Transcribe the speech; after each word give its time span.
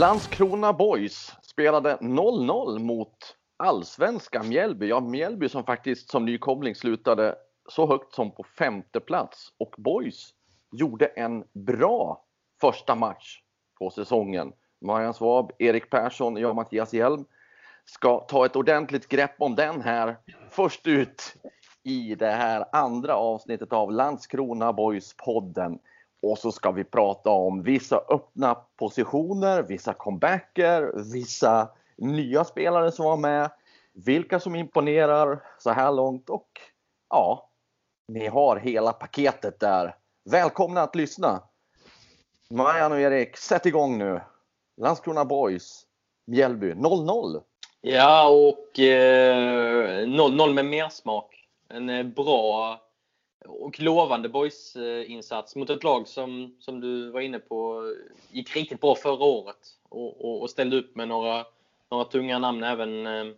Landskrona 0.00 0.72
Boys 0.72 1.32
spelade 1.42 1.96
0-0 1.96 2.78
mot 2.78 3.36
allsvenska 3.56 4.42
Mjällby. 4.42 4.86
Ja, 4.86 5.00
Mjällby 5.00 5.48
som 5.48 5.64
faktiskt 5.64 6.10
som 6.10 6.24
nykomling 6.24 6.74
slutade 6.74 7.34
så 7.68 7.86
högt 7.86 8.14
som 8.14 8.30
på 8.30 8.44
femte 8.58 9.00
plats 9.00 9.52
och 9.58 9.74
Boys 9.78 10.34
gjorde 10.72 11.06
en 11.06 11.44
bra 11.52 12.24
första 12.60 12.94
match 12.94 13.40
på 13.78 13.90
säsongen. 13.90 14.52
Marian 14.80 15.14
Svab, 15.14 15.52
Erik 15.58 15.90
Persson, 15.90 16.36
jag 16.36 16.56
Mattias 16.56 16.92
Hjelm 16.92 17.24
ska 17.84 18.18
ta 18.18 18.46
ett 18.46 18.56
ordentligt 18.56 19.08
grepp 19.08 19.34
om 19.38 19.54
den 19.54 19.80
här 19.80 20.16
först 20.50 20.86
ut 20.86 21.34
i 21.82 22.14
det 22.14 22.30
här 22.30 22.64
andra 22.72 23.14
avsnittet 23.14 23.72
av 23.72 23.92
Landskrona 23.92 24.72
Boys 24.72 25.14
podden. 25.16 25.78
Och 26.22 26.38
så 26.38 26.52
ska 26.52 26.70
vi 26.70 26.84
prata 26.84 27.30
om 27.30 27.62
vissa 27.62 27.96
öppna 27.96 28.54
positioner, 28.54 29.62
vissa 29.62 29.94
comebacker, 29.94 30.92
vissa 31.12 31.68
nya 31.96 32.44
spelare 32.44 32.92
som 32.92 33.04
var 33.04 33.16
med, 33.16 33.50
vilka 33.92 34.40
som 34.40 34.54
imponerar 34.54 35.42
så 35.58 35.70
här 35.70 35.92
långt 35.92 36.30
och 36.30 36.48
ja, 37.10 37.50
ni 38.08 38.26
har 38.26 38.56
hela 38.56 38.92
paketet 38.92 39.60
där. 39.60 39.96
Välkomna 40.30 40.82
att 40.82 40.96
lyssna! 40.96 41.42
Marianne 42.50 42.94
och 42.94 43.00
Erik, 43.00 43.36
sätt 43.36 43.66
igång 43.66 43.98
nu! 43.98 44.20
Landskrona 44.76 45.24
Boys, 45.24 45.86
Mjällby 46.26 46.72
0-0. 46.72 47.42
Ja, 47.80 48.28
och 48.28 48.78
0-0 48.78 50.48
eh, 50.48 50.54
med 50.54 50.64
mersmak. 50.64 51.48
En 51.68 51.88
eh, 51.88 52.02
bra 52.06 52.80
och 53.46 53.80
lovande 53.80 54.28
boys-insats 54.28 55.56
eh, 55.56 55.60
mot 55.60 55.70
ett 55.70 55.84
lag 55.84 56.08
som, 56.08 56.56
som 56.58 56.80
du 56.80 57.10
var 57.10 57.20
inne 57.20 57.38
på, 57.38 57.82
gick 58.30 58.56
riktigt 58.56 58.80
bra 58.80 58.94
förra 58.94 59.24
året 59.24 59.56
och, 59.88 60.24
och, 60.24 60.42
och 60.42 60.50
ställde 60.50 60.76
upp 60.76 60.96
med 60.96 61.08
några, 61.08 61.44
några 61.90 62.04
tunga 62.04 62.38
namn 62.38 62.62
även, 62.62 63.06
eh, 63.06 63.34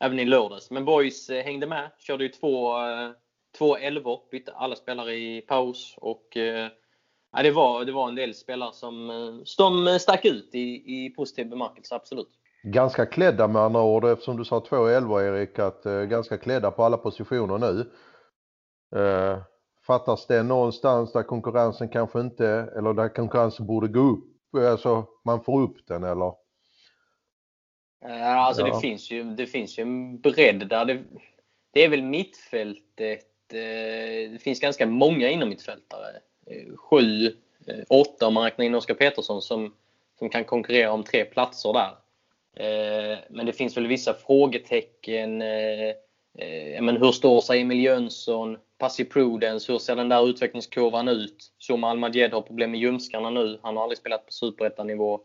även 0.00 0.18
i 0.18 0.24
lördags. 0.24 0.70
Men 0.70 0.84
boys 0.84 1.30
eh, 1.30 1.44
hängde 1.44 1.66
med, 1.66 1.90
körde 1.98 2.24
ju 2.24 2.30
två, 2.30 2.74
två 3.58 3.76
elvor, 3.76 4.20
bytte 4.30 4.52
alla 4.52 4.76
spelare 4.76 5.14
i 5.14 5.40
paus 5.40 5.94
och 5.96 6.36
ja, 7.32 7.42
det, 7.42 7.50
var, 7.50 7.84
det 7.84 7.92
var 7.92 8.08
en 8.08 8.14
del 8.14 8.34
spelare 8.34 8.72
som, 8.72 9.42
som 9.44 9.98
stack 10.00 10.24
ut 10.24 10.48
i, 10.52 10.82
i 10.86 11.10
positiv 11.16 11.48
bemärkelse, 11.48 11.94
absolut. 11.94 12.30
Ganska 12.62 13.06
klädda 13.06 13.48
med 13.48 13.62
andra 13.62 13.82
ord 13.82 14.04
eftersom 14.04 14.36
du 14.36 14.44
sa 14.44 14.60
två 14.60 14.86
elvor 14.86 15.22
Erik, 15.22 15.58
att 15.58 15.82
ganska 16.08 16.38
klädda 16.38 16.70
på 16.70 16.84
alla 16.84 16.96
positioner 16.96 17.58
nu. 17.58 17.90
Eh, 18.96 19.38
fattas 19.86 20.26
det 20.26 20.42
någonstans 20.42 21.12
där 21.12 21.22
konkurrensen 21.22 21.88
kanske 21.88 22.20
inte, 22.20 22.46
eller 22.76 22.92
där 22.94 23.08
konkurrensen 23.08 23.66
borde 23.66 23.88
gå 23.88 24.00
upp, 24.00 24.54
alltså 24.54 25.06
man 25.24 25.44
får 25.44 25.60
upp 25.60 25.86
den 25.86 26.04
eller? 26.04 26.32
Alltså 28.04 28.66
ja. 28.66 28.74
det, 28.74 28.80
finns 28.80 29.10
ju, 29.10 29.24
det 29.24 29.46
finns 29.46 29.78
ju 29.78 29.82
en 29.82 30.20
bredd 30.20 30.68
där. 30.68 30.84
Det, 30.84 31.02
det 31.72 31.84
är 31.84 31.88
väl 31.88 32.02
mittfältet. 32.02 33.26
Eh, 33.52 34.30
det 34.32 34.42
finns 34.42 34.60
ganska 34.60 34.86
många 34.86 35.28
inom 35.28 35.48
mittfältare. 35.48 36.16
Eh, 36.46 36.76
sju, 36.76 37.26
eh, 37.66 37.84
åtta 37.88 38.26
om 38.26 38.34
man 38.34 38.44
räknar 38.44 38.64
in 38.64 38.74
Oskar 38.74 38.94
Petersson 38.94 39.42
som, 39.42 39.74
som 40.18 40.28
kan 40.28 40.44
konkurrera 40.44 40.92
om 40.92 41.04
tre 41.04 41.24
platser 41.24 41.72
där. 41.72 41.96
Men 43.28 43.46
det 43.46 43.52
finns 43.52 43.76
väl 43.76 43.86
vissa 43.86 44.14
frågetecken. 44.14 45.42
Eh, 46.38 46.82
men 46.82 46.96
hur 46.96 47.12
står 47.12 47.40
sig 47.40 47.60
Emil 47.60 47.84
Jönsson? 47.84 48.56
Passive 48.78 49.10
Prudence, 49.10 49.72
hur 49.72 49.78
ser 49.78 49.96
den 49.96 50.08
där 50.08 50.28
utvecklingskurvan 50.28 51.08
ut? 51.08 51.52
Som 51.58 51.84
Almadjed 51.84 52.32
har 52.32 52.42
problem 52.42 52.70
med 52.70 52.80
ljumskarna 52.80 53.30
nu. 53.30 53.58
Han 53.62 53.76
har 53.76 53.82
aldrig 53.82 53.98
spelat 53.98 54.26
på 54.26 54.32
superettanivå. 54.32 55.20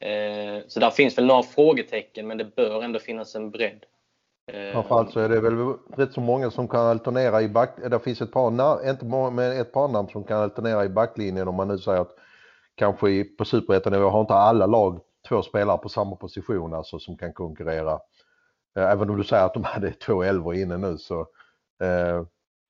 Eh, 0.00 0.62
så 0.68 0.80
där 0.80 0.90
finns 0.90 1.18
väl 1.18 1.26
några 1.26 1.42
frågetecken, 1.42 2.26
men 2.26 2.38
det 2.38 2.56
bör 2.56 2.82
ändå 2.82 2.98
finnas 2.98 3.34
en 3.34 3.50
bredd. 3.50 3.84
Eh, 4.52 4.72
Framförallt 4.72 5.12
så 5.12 5.20
är 5.20 5.28
det 5.28 5.40
väl 5.40 5.74
rätt 5.96 6.12
så 6.12 6.20
många 6.20 6.50
som 6.50 6.68
kan 6.68 6.86
alternera 6.86 7.42
i 7.42 7.48
back... 7.48 7.78
Eh, 7.84 7.90
det 7.90 8.00
finns 8.00 8.20
ett 8.20 8.32
par, 8.32 8.90
inte 8.90 9.04
många, 9.04 9.30
men 9.30 9.60
ett 9.60 9.72
par 9.72 9.88
namn 9.88 10.08
som 10.08 10.24
kan 10.24 10.40
alternera 10.40 10.84
i 10.84 10.88
backlinjen 10.88 11.48
om 11.48 11.54
man 11.54 11.68
nu 11.68 11.78
säger 11.78 12.00
att 12.00 12.14
kanske 12.74 13.24
på 13.24 13.44
superettanivå 13.44 14.08
har 14.08 14.20
inte 14.20 14.34
alla 14.34 14.66
lag 14.66 15.00
två 15.28 15.42
spelare 15.42 15.78
på 15.78 15.88
samma 15.88 16.16
position 16.16 16.74
alltså 16.74 16.98
som 16.98 17.16
kan 17.16 17.32
konkurrera. 17.32 17.98
Eh, 18.76 18.90
även 18.90 19.10
om 19.10 19.16
du 19.16 19.24
säger 19.24 19.44
att 19.44 19.54
de 19.54 19.64
hade 19.64 19.92
två 20.06 20.22
elvor 20.22 20.54
inne 20.54 20.76
nu 20.76 20.98
så 20.98 21.20
eh, 21.82 22.24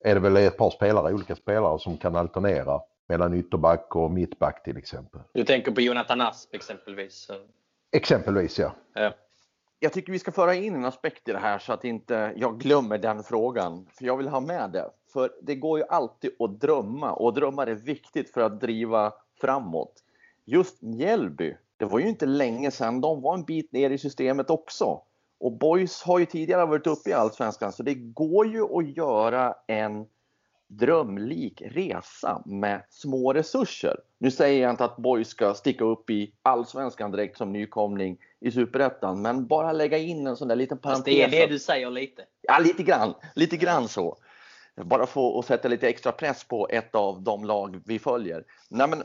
är 0.04 0.14
det 0.14 0.20
väl 0.20 0.36
ett 0.36 0.56
par 0.56 0.70
spelare, 0.70 1.14
olika 1.14 1.36
spelare 1.36 1.78
som 1.78 1.96
kan 1.96 2.16
alternera 2.16 2.80
mellan 3.08 3.34
ytterback 3.34 3.96
och 3.96 4.10
mittback 4.10 4.62
till 4.62 4.76
exempel. 4.76 5.20
Du 5.32 5.44
tänker 5.44 5.72
på 5.72 5.80
Jonathan 5.80 6.20
Asp 6.20 6.54
exempelvis? 6.54 7.30
Exempelvis 7.92 8.58
ja. 8.58 8.72
ja. 8.94 9.12
Jag 9.82 9.92
tycker 9.92 10.12
vi 10.12 10.18
ska 10.18 10.32
föra 10.32 10.54
in 10.54 10.74
en 10.74 10.84
aspekt 10.84 11.28
i 11.28 11.32
det 11.32 11.38
här 11.38 11.58
så 11.58 11.72
att 11.72 11.84
inte 11.84 12.32
jag 12.36 12.60
glömmer 12.60 12.98
den 12.98 13.22
frågan. 13.22 13.86
För 13.90 14.04
jag 14.04 14.16
vill 14.16 14.28
ha 14.28 14.40
med 14.40 14.70
det. 14.70 14.90
För 15.12 15.32
det 15.42 15.54
går 15.54 15.78
ju 15.78 15.84
alltid 15.88 16.30
att 16.38 16.60
drömma 16.60 17.12
och 17.12 17.34
drömmar 17.34 17.66
är 17.66 17.74
viktigt 17.74 18.30
för 18.30 18.40
att 18.40 18.60
driva 18.60 19.12
framåt. 19.40 19.92
Just 20.44 20.82
Mjällby, 20.82 21.56
det 21.76 21.84
var 21.84 21.98
ju 21.98 22.08
inte 22.08 22.26
länge 22.26 22.70
sedan 22.70 23.00
de 23.00 23.22
var 23.22 23.34
en 23.34 23.44
bit 23.44 23.72
ner 23.72 23.90
i 23.90 23.98
systemet 23.98 24.50
också. 24.50 25.02
Och 25.40 25.52
Boys 25.52 26.02
har 26.02 26.18
ju 26.18 26.26
tidigare 26.26 26.66
varit 26.66 26.86
uppe 26.86 27.10
i 27.10 27.12
Allsvenskan 27.12 27.72
så 27.72 27.82
det 27.82 27.94
går 27.94 28.46
ju 28.46 28.62
att 28.62 28.96
göra 28.96 29.54
en 29.66 30.06
drömlik 30.68 31.62
resa 31.66 32.42
med 32.46 32.82
små 32.90 33.32
resurser. 33.32 33.96
Nu 34.18 34.30
säger 34.30 34.62
jag 34.62 34.70
inte 34.70 34.84
att 34.84 34.96
Boys 34.96 35.28
ska 35.28 35.54
sticka 35.54 35.84
upp 35.84 36.10
i 36.10 36.32
Allsvenskan 36.42 37.10
direkt 37.10 37.36
som 37.36 37.52
nykomling 37.52 38.16
i 38.40 38.50
Superettan, 38.50 39.22
men 39.22 39.46
bara 39.46 39.72
lägga 39.72 39.98
in 39.98 40.26
en 40.26 40.36
sån 40.36 40.48
där 40.48 40.56
liten 40.56 40.78
parentes. 40.78 41.04
det 41.04 41.22
är 41.22 41.30
det 41.30 41.46
du 41.46 41.58
säger 41.58 41.90
lite? 41.90 42.24
Ja, 42.42 42.58
lite 42.58 42.82
grann. 42.82 43.14
Lite 43.34 43.56
grann 43.56 43.88
så. 43.88 44.16
Bara 44.76 45.06
få 45.06 45.38
att 45.38 45.46
sätta 45.46 45.68
lite 45.68 45.88
extra 45.88 46.12
press 46.12 46.44
på 46.44 46.68
ett 46.68 46.94
av 46.94 47.22
de 47.22 47.44
lag 47.44 47.80
vi 47.86 47.98
följer. 47.98 48.44
Nej, 48.68 48.88
men 48.88 49.02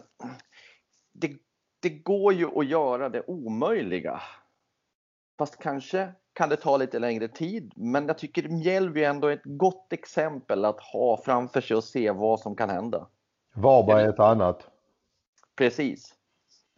det, 1.13 1.31
det 1.79 1.90
går 1.90 2.34
ju 2.34 2.59
att 2.59 2.67
göra 2.67 3.09
det 3.09 3.23
omöjliga. 3.28 4.22
Fast 5.38 5.59
kanske 5.59 6.13
kan 6.35 6.50
det 6.50 6.56
ta 6.56 6.78
lite 6.78 7.00
längre 7.00 7.28
tid. 7.28 7.72
Men 7.75 8.07
jag 8.07 8.18
tycker 8.18 8.47
Mjällby 8.47 9.03
ändå 9.03 9.28
är 9.28 9.34
ett 9.34 9.41
gott 9.44 9.94
exempel 9.94 10.66
att 10.66 10.79
ha 10.79 11.22
framför 11.25 11.62
sig 11.62 11.78
och 11.78 11.84
se 11.84 12.12
vad 12.12 12.40
som 12.40 12.56
kan 12.56 12.69
hända. 12.69 13.07
Varberg 13.56 14.03
är 14.03 14.09
ett 14.09 14.19
annat. 14.19 14.68
Precis. 15.55 16.14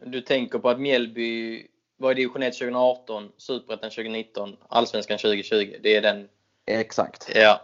Du 0.04 0.20
tänker 0.20 0.58
på 0.58 0.68
att 0.68 0.80
Mjällby 0.80 1.66
var 1.96 2.12
i 2.12 2.14
division 2.14 2.42
1 2.42 2.54
2018, 2.54 3.32
Superettan 3.36 3.90
2019, 3.90 4.56
Allsvenskan 4.68 5.18
2020. 5.18 5.76
Det 5.82 5.96
är 5.96 6.02
den. 6.02 6.28
Exakt. 6.66 7.30
Ja. 7.34 7.60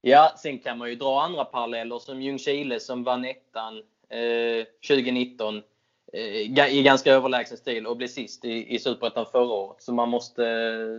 Ja, 0.00 0.32
sen 0.36 0.58
kan 0.58 0.78
man 0.78 0.88
ju 0.88 0.94
dra 0.94 1.22
andra 1.22 1.44
paralleller 1.44 1.98
som 1.98 2.22
Ljungskile 2.22 2.80
som 2.80 3.04
vann 3.04 3.24
ettan 3.24 3.76
eh, 4.08 4.66
2019 4.88 5.56
Eh, 5.56 5.62
i 6.68 6.82
ganska 6.82 7.12
överlägsen 7.12 7.56
stil 7.56 7.86
och 7.86 7.96
blev 7.96 8.08
sist 8.08 8.44
i, 8.44 8.74
i 8.74 8.78
Superettan 8.78 9.26
förra 9.32 9.52
året. 9.52 9.82
Så 9.82 9.92
man 9.92 10.08
måste, 10.08 10.42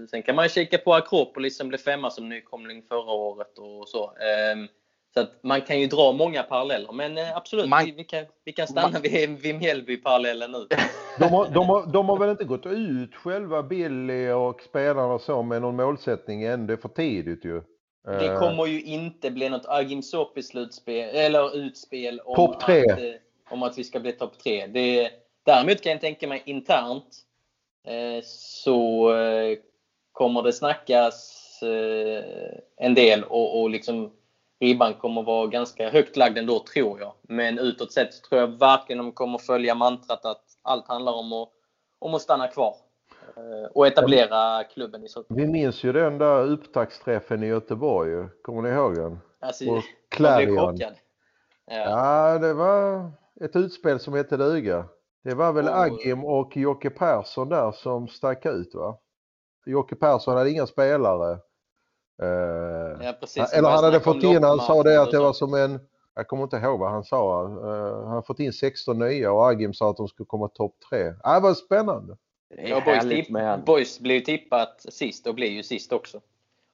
sen 0.09 0.23
kan 0.23 0.35
man 0.35 0.49
kika 0.49 0.77
på 0.77 0.93
Akropolis 0.93 1.57
som 1.57 1.67
blev 1.67 1.77
femma 1.77 2.09
som 2.09 2.29
nykomling 2.29 2.83
förra 2.83 3.11
året 3.11 3.57
och 3.57 3.89
så. 3.89 4.11
Ehm, 4.17 4.67
så 5.13 5.19
att 5.19 5.43
man 5.43 5.61
kan 5.61 5.79
ju 5.79 5.87
dra 5.87 6.11
många 6.11 6.43
paralleller. 6.43 6.91
Men 6.91 7.17
eh, 7.17 7.37
absolut, 7.37 7.69
man, 7.69 7.85
vi, 7.85 7.91
vi, 7.91 8.03
kan, 8.03 8.25
vi 8.45 8.53
kan 8.53 8.67
stanna 8.67 8.89
man, 8.89 9.01
vid, 9.01 9.29
vid 9.29 9.55
Mjällby-parallellen 9.55 10.51
nu. 10.51 10.67
De 11.19 11.25
har, 11.25 11.47
de, 11.53 11.69
har, 11.69 11.85
de 11.85 12.09
har 12.09 12.17
väl 12.17 12.29
inte 12.29 12.43
gått 12.43 12.65
ut 12.65 13.15
själva 13.15 13.63
Billy 13.63 14.29
och 14.29 14.61
spelarna 14.61 15.19
så 15.19 15.43
med 15.43 15.61
någon 15.61 15.75
målsättning 15.75 16.43
än? 16.43 16.67
Det 16.67 16.73
är 16.73 16.77
för 16.77 16.89
tidigt 16.89 17.45
ju. 17.45 17.61
Det 18.07 18.25
Eh, 18.25 18.39
kommer 18.39 18.65
ju 18.65 18.81
inte 18.81 19.31
bli 19.31 19.49
något 19.49 19.65
Agim 19.67 20.01
Sopi-slutspel, 20.01 21.09
eller 21.09 21.57
utspel 21.57 22.21
Topp 22.35 22.59
tre. 22.59 22.81
Att, 22.81 22.99
eh, 22.99 23.05
om 23.49 23.63
att 23.63 23.77
vi 23.77 23.83
ska 23.83 23.99
bli 23.99 24.11
topp 24.11 24.39
tre. 24.43 24.67
Det, 24.67 25.11
däremot 25.43 25.81
kan 25.81 25.91
jag 25.91 26.01
tänka 26.01 26.27
mig 26.27 26.43
internt 26.45 27.17
eh, 27.83 28.23
så 28.23 29.11
eh, 29.15 29.57
kommer 30.11 30.43
det 30.43 30.53
snackas 30.53 31.43
eh, 31.61 32.23
en 32.77 32.93
del 32.93 33.23
och, 33.23 33.61
och 33.61 33.69
liksom 33.69 34.11
ribban 34.59 34.93
kommer 34.93 35.23
vara 35.23 35.47
ganska 35.47 35.89
högt 35.89 36.17
lagd 36.17 36.37
ändå 36.37 36.59
tror 36.73 36.99
jag. 36.99 37.13
Men 37.21 37.59
utåt 37.59 37.93
sett 37.93 38.13
så 38.13 38.27
tror 38.27 38.41
jag 38.41 38.47
verkligen 38.47 38.97
de 38.97 39.11
kommer 39.11 39.37
följa 39.37 39.75
mantrat 39.75 40.25
att 40.25 40.43
allt 40.61 40.87
handlar 40.87 41.13
om 41.13 41.33
att, 41.33 41.49
om 41.99 42.13
att 42.13 42.21
stanna 42.21 42.47
kvar 42.47 42.75
och 43.73 43.87
etablera 43.87 44.63
klubben 44.63 45.03
i 45.03 45.09
Superettan. 45.09 45.37
Vi 45.37 45.47
minns 45.47 45.83
ju 45.83 45.93
den 45.93 46.17
där 46.17 46.43
upptaktsträffen 46.43 47.43
i 47.43 47.47
Göteborg. 47.47 48.27
Kommer 48.41 48.61
ni 48.61 48.69
ihåg 48.69 48.95
den? 48.95 49.19
Alltså, 49.39 49.69
Och 49.69 49.83
Clarion. 50.09 50.77
Ja. 50.79 51.75
Ja, 51.75 52.37
det 52.39 52.53
var 52.53 53.11
ett 53.41 53.55
utspel 53.55 53.99
som 53.99 54.13
hette 54.13 54.37
duga. 54.37 54.85
Det 55.23 55.33
var 55.33 55.53
väl 55.53 55.67
Och- 55.67 55.77
Agim 55.79 56.25
och 56.25 56.57
Jocke 56.57 56.89
Persson 56.89 57.49
där 57.49 57.71
som 57.71 58.07
stack 58.07 58.45
ut 58.45 58.75
va? 58.75 58.97
Jocke 59.65 59.95
Persson 59.95 60.37
hade 60.37 60.49
inga 60.51 60.67
spelare. 60.67 61.31
Eh, 62.21 63.05
Ja, 63.05 63.13
precis. 63.19 63.53
eller 63.53 63.69
han 63.69 63.83
hade 63.83 63.99
fått 63.99 64.23
in, 64.23 64.43
han 64.43 64.59
sa 64.59 64.83
det 64.83 65.01
att 65.01 65.11
det 65.11 65.19
var 65.19 65.33
som 65.33 65.53
en, 65.53 65.79
jag 66.15 66.27
kommer 66.27 66.43
inte 66.43 66.57
ihåg 66.57 66.79
vad 66.79 66.91
han 66.91 67.03
sa. 67.03 67.43
Eh, 67.43 68.03
han 68.03 68.11
har 68.15 68.21
fått 68.21 68.39
in 68.39 68.53
16 68.53 68.99
nya 68.99 69.31
och 69.31 69.49
Agim 69.49 69.73
sa 69.73 69.89
att 69.89 69.97
de 69.97 70.07
skulle 70.07 70.27
komma 70.27 70.47
topp 70.47 70.75
tre. 70.89 71.13
Ja, 71.23 71.33
det 71.33 71.39
var 71.39 71.53
spännande. 71.53 72.17
Ja, 72.57 72.81
Boys, 72.85 73.09
tipp, 73.09 73.27
Boys 73.65 73.99
blev 73.99 74.15
ju 74.15 74.21
tippat 74.21 74.85
sist 74.89 75.27
och 75.27 75.35
blev 75.35 75.49
ju 75.51 75.63
sist 75.63 75.93
också. 75.93 76.21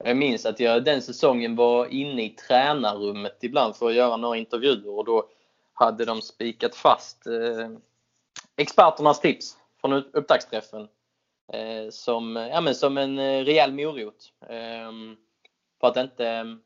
Jag 0.03 0.17
minns 0.17 0.45
att 0.45 0.59
jag 0.59 0.83
den 0.83 1.01
säsongen 1.01 1.55
var 1.55 1.85
inne 1.85 2.23
i 2.25 2.29
tränarrummet 2.29 3.37
ibland 3.41 3.75
för 3.75 3.87
att 3.87 3.93
göra 3.95 4.17
några 4.17 4.37
intervjuer 4.37 4.97
och 4.97 5.05
då 5.05 5.23
hade 5.73 6.05
de 6.05 6.21
spikat 6.21 6.75
fast 6.75 7.27
eh, 7.27 7.69
experternas 8.55 9.19
tips 9.19 9.57
från 9.81 9.93
upp- 9.93 10.09
upptaktsträffen 10.13 10.81
eh, 11.53 11.89
som, 11.89 12.35
ja, 12.35 12.61
men 12.61 12.75
som 12.75 12.97
en 12.97 13.19
eh, 13.19 13.43
rejäl 13.43 13.73
morot. 13.73 14.31
Eh, 14.49 14.91
för 15.79 15.87
att 15.87 15.97
inte 15.97 16.57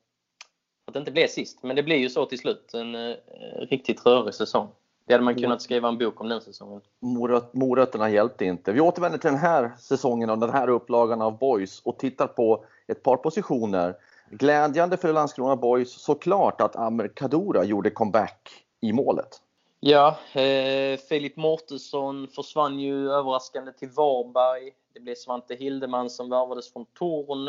att 0.88 0.94
det 0.94 1.00
inte 1.00 1.12
blev 1.12 1.27
sist. 1.27 1.63
Men 1.63 1.75
det 1.75 1.83
blev 1.83 1.98
ju 1.98 2.09
så 2.09 2.25
till 2.25 2.38
slut. 2.38 2.74
En 2.74 2.95
eh, 2.95 3.15
riktigt 3.59 4.06
rörig 4.06 4.33
säsong. 4.33 4.69
Det 5.06 5.13
hade 5.13 5.24
man 5.25 5.36
kunnat 5.36 5.62
skriva 5.62 5.88
en 5.88 5.98
bok 5.98 6.21
om 6.21 6.30
den 6.30 6.42
säsongen. 6.42 6.81
Moröt, 7.00 7.54
morötterna 7.54 8.09
hjälpte 8.09 8.45
inte. 8.45 8.71
Vi 8.71 8.80
återvänder 8.81 9.18
till 9.18 9.30
den 9.30 9.39
här 9.39 9.71
säsongen 9.80 10.30
och 10.30 10.38
den 10.39 10.50
här 10.50 10.69
upplagan 10.69 11.21
av 11.21 11.38
Boys 11.38 11.81
och 11.81 12.00
tittar 12.00 12.27
på 12.27 12.65
ett 12.88 13.04
par 13.04 13.18
positioner. 13.18 13.95
Glädjande 14.30 14.98
för 14.98 15.13
Landskrona 15.13 15.56
Boys 15.56 16.01
såklart 16.01 16.62
att 16.62 16.75
Amer 16.75 17.07
Kadura 17.07 17.63
gjorde 17.63 17.89
comeback 17.89 18.67
i 18.82 18.94
målet. 18.94 19.42
Ja, 19.80 20.18
eh, 20.34 21.00
Filip 21.10 21.36
Mårtensson 21.36 22.28
försvann 22.28 22.80
ju 22.80 23.12
överraskande 23.12 23.72
till 23.72 23.90
Varberg. 23.90 24.72
Det 24.94 25.00
blev 25.00 25.16
Svante 25.16 25.56
Hildeman 25.56 26.10
som 26.10 26.30
värvades 26.30 26.74
från 26.74 26.86
Torn. 26.86 27.48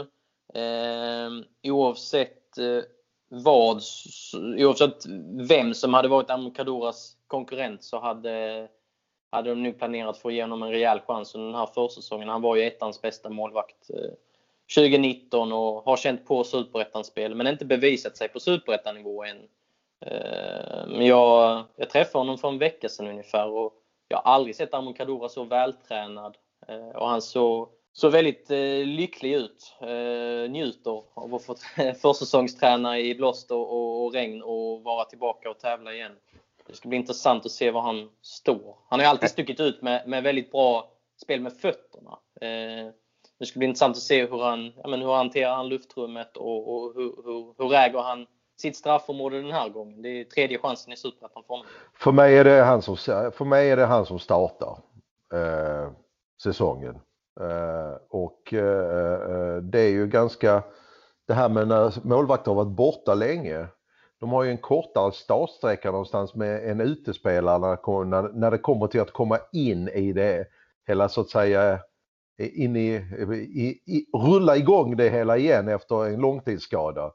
Eh, 0.54 1.46
oavsett 1.72 2.58
eh, 2.58 2.82
vad, 3.28 3.82
oavsett 4.58 5.06
vem 5.48 5.74
som 5.74 5.94
hade 5.94 6.08
varit 6.08 6.30
Amokadoras 6.30 7.16
konkurrent 7.26 7.84
så 7.84 8.00
hade, 8.00 8.68
hade 9.30 9.50
de 9.50 9.62
nu 9.62 9.72
planerat 9.72 10.18
för 10.18 10.28
att 10.28 10.34
ge 10.34 10.42
honom 10.42 10.62
en 10.62 10.70
rejäl 10.70 11.00
chans 11.00 11.34
under 11.34 11.46
den 11.46 11.58
här 11.58 11.68
försäsongen. 11.74 12.28
Han 12.28 12.42
var 12.42 12.56
ju 12.56 12.62
ettans 12.62 13.02
bästa 13.02 13.30
målvakt 13.30 13.90
eh, 13.90 14.10
2019 14.76 15.52
och 15.52 15.82
har 15.82 15.96
känt 15.96 16.26
på 16.26 16.44
superettan-spel 16.44 17.34
men 17.34 17.46
inte 17.46 17.64
bevisat 17.64 18.16
sig 18.16 18.28
på 18.28 18.40
superettanivå 18.40 19.24
än. 19.24 19.36
Eh, 20.00 20.86
Men 20.86 21.06
jag, 21.06 21.64
jag 21.76 21.90
träffade 21.90 22.20
honom 22.20 22.38
för 22.38 22.48
en 22.48 22.58
vecka 22.58 22.88
sedan 22.88 23.06
ungefär 23.06 23.48
och 23.48 23.72
jag 24.08 24.18
har 24.18 24.32
aldrig 24.32 24.56
sett 24.56 24.74
Amon 24.74 24.94
Kadura 24.94 25.28
så 25.28 25.44
vältränad. 25.44 26.36
Eh, 26.68 26.88
Och 26.88 27.08
han 27.08 27.22
såg, 27.22 27.68
såg 27.92 28.12
väldigt 28.12 28.50
eh, 28.50 28.86
lycklig 28.86 29.32
ut. 29.34 29.74
Njuter 30.48 31.02
av 31.14 31.34
att 31.34 31.44
få 31.44 31.54
försäsongsträna 32.02 32.98
i 32.98 33.14
blåst 33.14 33.50
och, 33.50 33.72
och, 33.72 34.04
och 34.04 34.12
regn 34.14 34.42
och 34.42 34.82
vara 34.82 35.04
tillbaka 35.04 35.50
och 35.50 35.58
tävla 35.58 35.94
igen. 35.94 36.12
Det 36.66 36.74
ska 36.74 36.88
bli 36.88 36.98
intressant 36.98 37.46
att 37.46 37.52
se 37.52 37.70
var 37.70 37.80
han 37.80 38.10
står. 38.22 38.76
Han 38.88 38.98
har 39.00 39.04
ju 39.04 39.10
alltid 39.10 39.30
stuckit 39.30 39.60
ut 39.60 39.82
med, 39.82 40.08
med 40.08 40.22
väldigt 40.22 40.52
bra 40.52 40.90
spel 41.22 41.40
med 41.40 41.52
fötterna. 41.52 42.18
Eh, 42.40 42.92
Det 43.38 43.46
ska 43.46 43.58
bli 43.58 43.66
intressant 43.68 43.96
att 43.96 44.02
se 44.02 44.26
hur 44.26 44.38
han, 44.42 44.72
ja, 44.82 44.88
men 44.88 45.02
hur 45.02 45.12
hanterar 45.12 45.54
han 45.54 45.68
luftrummet 45.68 46.36
och, 46.36 46.74
och 46.74 46.94
hur, 46.94 47.12
hur, 47.24 47.54
hur 47.58 47.74
äger 47.74 47.98
han 47.98 48.26
sitt 48.60 48.76
straffområde 48.76 49.42
den 49.42 49.52
här 49.52 49.68
gången. 49.68 50.02
Det 50.02 50.08
är 50.08 50.24
tredje 50.24 50.58
chansen 50.58 50.92
i 50.92 50.96
Superettan 50.96 51.42
för 51.46 51.54
honom. 51.54 51.66
För 51.94 52.12
mig 52.12 52.38
är 52.38 52.44
det 52.44 52.62
han 52.62 52.82
som, 52.82 52.96
för 53.32 53.44
mig 53.44 53.70
är 53.70 53.76
det 53.76 53.86
han 53.86 54.06
som 54.06 54.18
startar 54.18 54.78
eh, 55.34 55.90
säsongen. 56.42 56.94
Eh, 57.40 57.96
och 58.08 58.54
eh, 58.54 59.30
eh, 59.30 59.56
det 59.56 59.80
är 59.80 59.90
ju 59.90 60.06
ganska, 60.06 60.62
det 61.26 61.34
här 61.34 61.48
med 61.48 61.68
när 61.68 62.06
målvakter 62.06 62.50
har 62.50 62.64
varit 62.64 62.76
borta 62.76 63.14
länge. 63.14 63.66
De 64.20 64.32
har 64.32 64.44
ju 64.44 64.50
en 64.50 64.58
kortare 64.58 65.12
startsträcka 65.12 65.90
någonstans 65.90 66.34
med 66.34 66.70
en 66.70 66.80
utespelare 66.80 67.58
när 67.58 67.70
det 67.70 67.76
kommer, 67.76 68.04
när, 68.04 68.28
när 68.28 68.50
det 68.50 68.58
kommer 68.58 68.86
till 68.86 69.00
att 69.00 69.12
komma 69.12 69.38
in 69.52 69.88
i 69.88 70.12
det 70.12 70.46
hela 70.86 71.08
så 71.08 71.20
att 71.20 71.28
säga 71.28 71.78
in 72.38 72.76
i, 72.76 72.94
i, 73.34 73.80
i, 73.86 74.06
rulla 74.12 74.56
igång 74.56 74.96
det 74.96 75.08
hela 75.08 75.36
igen 75.36 75.68
efter 75.68 76.06
en 76.06 76.20
långtidsskada 76.20 77.12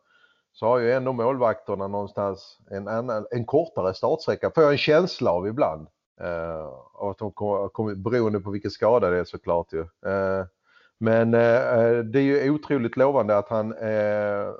så 0.53 0.65
har 0.65 0.79
ju 0.79 0.91
ändå 0.91 1.13
målvakterna 1.13 1.87
någonstans 1.87 2.57
en, 2.71 2.87
annan, 2.87 3.25
en 3.31 3.45
kortare 3.45 3.93
startsträcka, 3.93 4.51
får 4.51 4.63
jag 4.63 4.71
en 4.71 4.77
känsla 4.77 5.31
av 5.31 5.47
ibland. 5.47 5.87
Eh, 6.21 6.65
och 6.93 7.11
att 7.11 7.17
de 7.17 7.31
kommer, 7.31 7.95
beroende 7.95 8.39
på 8.39 8.51
vilken 8.51 8.71
skada 8.71 9.09
det 9.09 9.17
är 9.17 9.23
såklart 9.23 9.73
ju. 9.73 9.81
Eh, 9.81 10.45
men 10.97 11.33
eh, 11.33 11.97
det 12.03 12.19
är 12.19 12.23
ju 12.23 12.49
otroligt 12.49 12.97
lovande 12.97 13.37
att 13.37 13.49
han, 13.49 13.73
eh, 13.73 14.51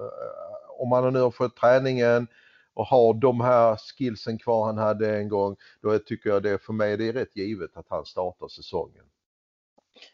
om 0.80 0.92
han 0.92 1.13
nu 1.13 1.19
har 1.19 1.31
fått 1.31 1.57
träningen 1.57 2.28
och 2.74 2.86
har 2.86 3.13
de 3.13 3.42
här 3.42 3.78
skillsen 3.98 4.38
kvar 4.38 4.66
han 4.66 4.78
hade 4.78 5.18
en 5.18 5.30
gång, 5.30 5.56
då 5.81 6.00
tycker 6.00 6.30
jag 6.30 6.44
det 6.44 6.63
för 6.63 6.74
mig 6.74 6.98
det 6.98 7.07
är 7.07 7.13
rätt 7.13 7.36
givet 7.36 7.78
att 7.78 7.90
han 7.90 8.06
startar 8.06 8.48
säsongen. 8.48 9.06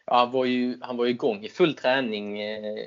Ja, 0.06 0.16
han, 0.16 0.30
var 0.30 0.44
ju, 0.44 0.78
han 0.80 0.96
var 0.96 1.04
ju 1.04 1.10
igång 1.10 1.44
i 1.44 1.48
full 1.48 1.74
träning 1.74 2.40
eh, 2.40 2.78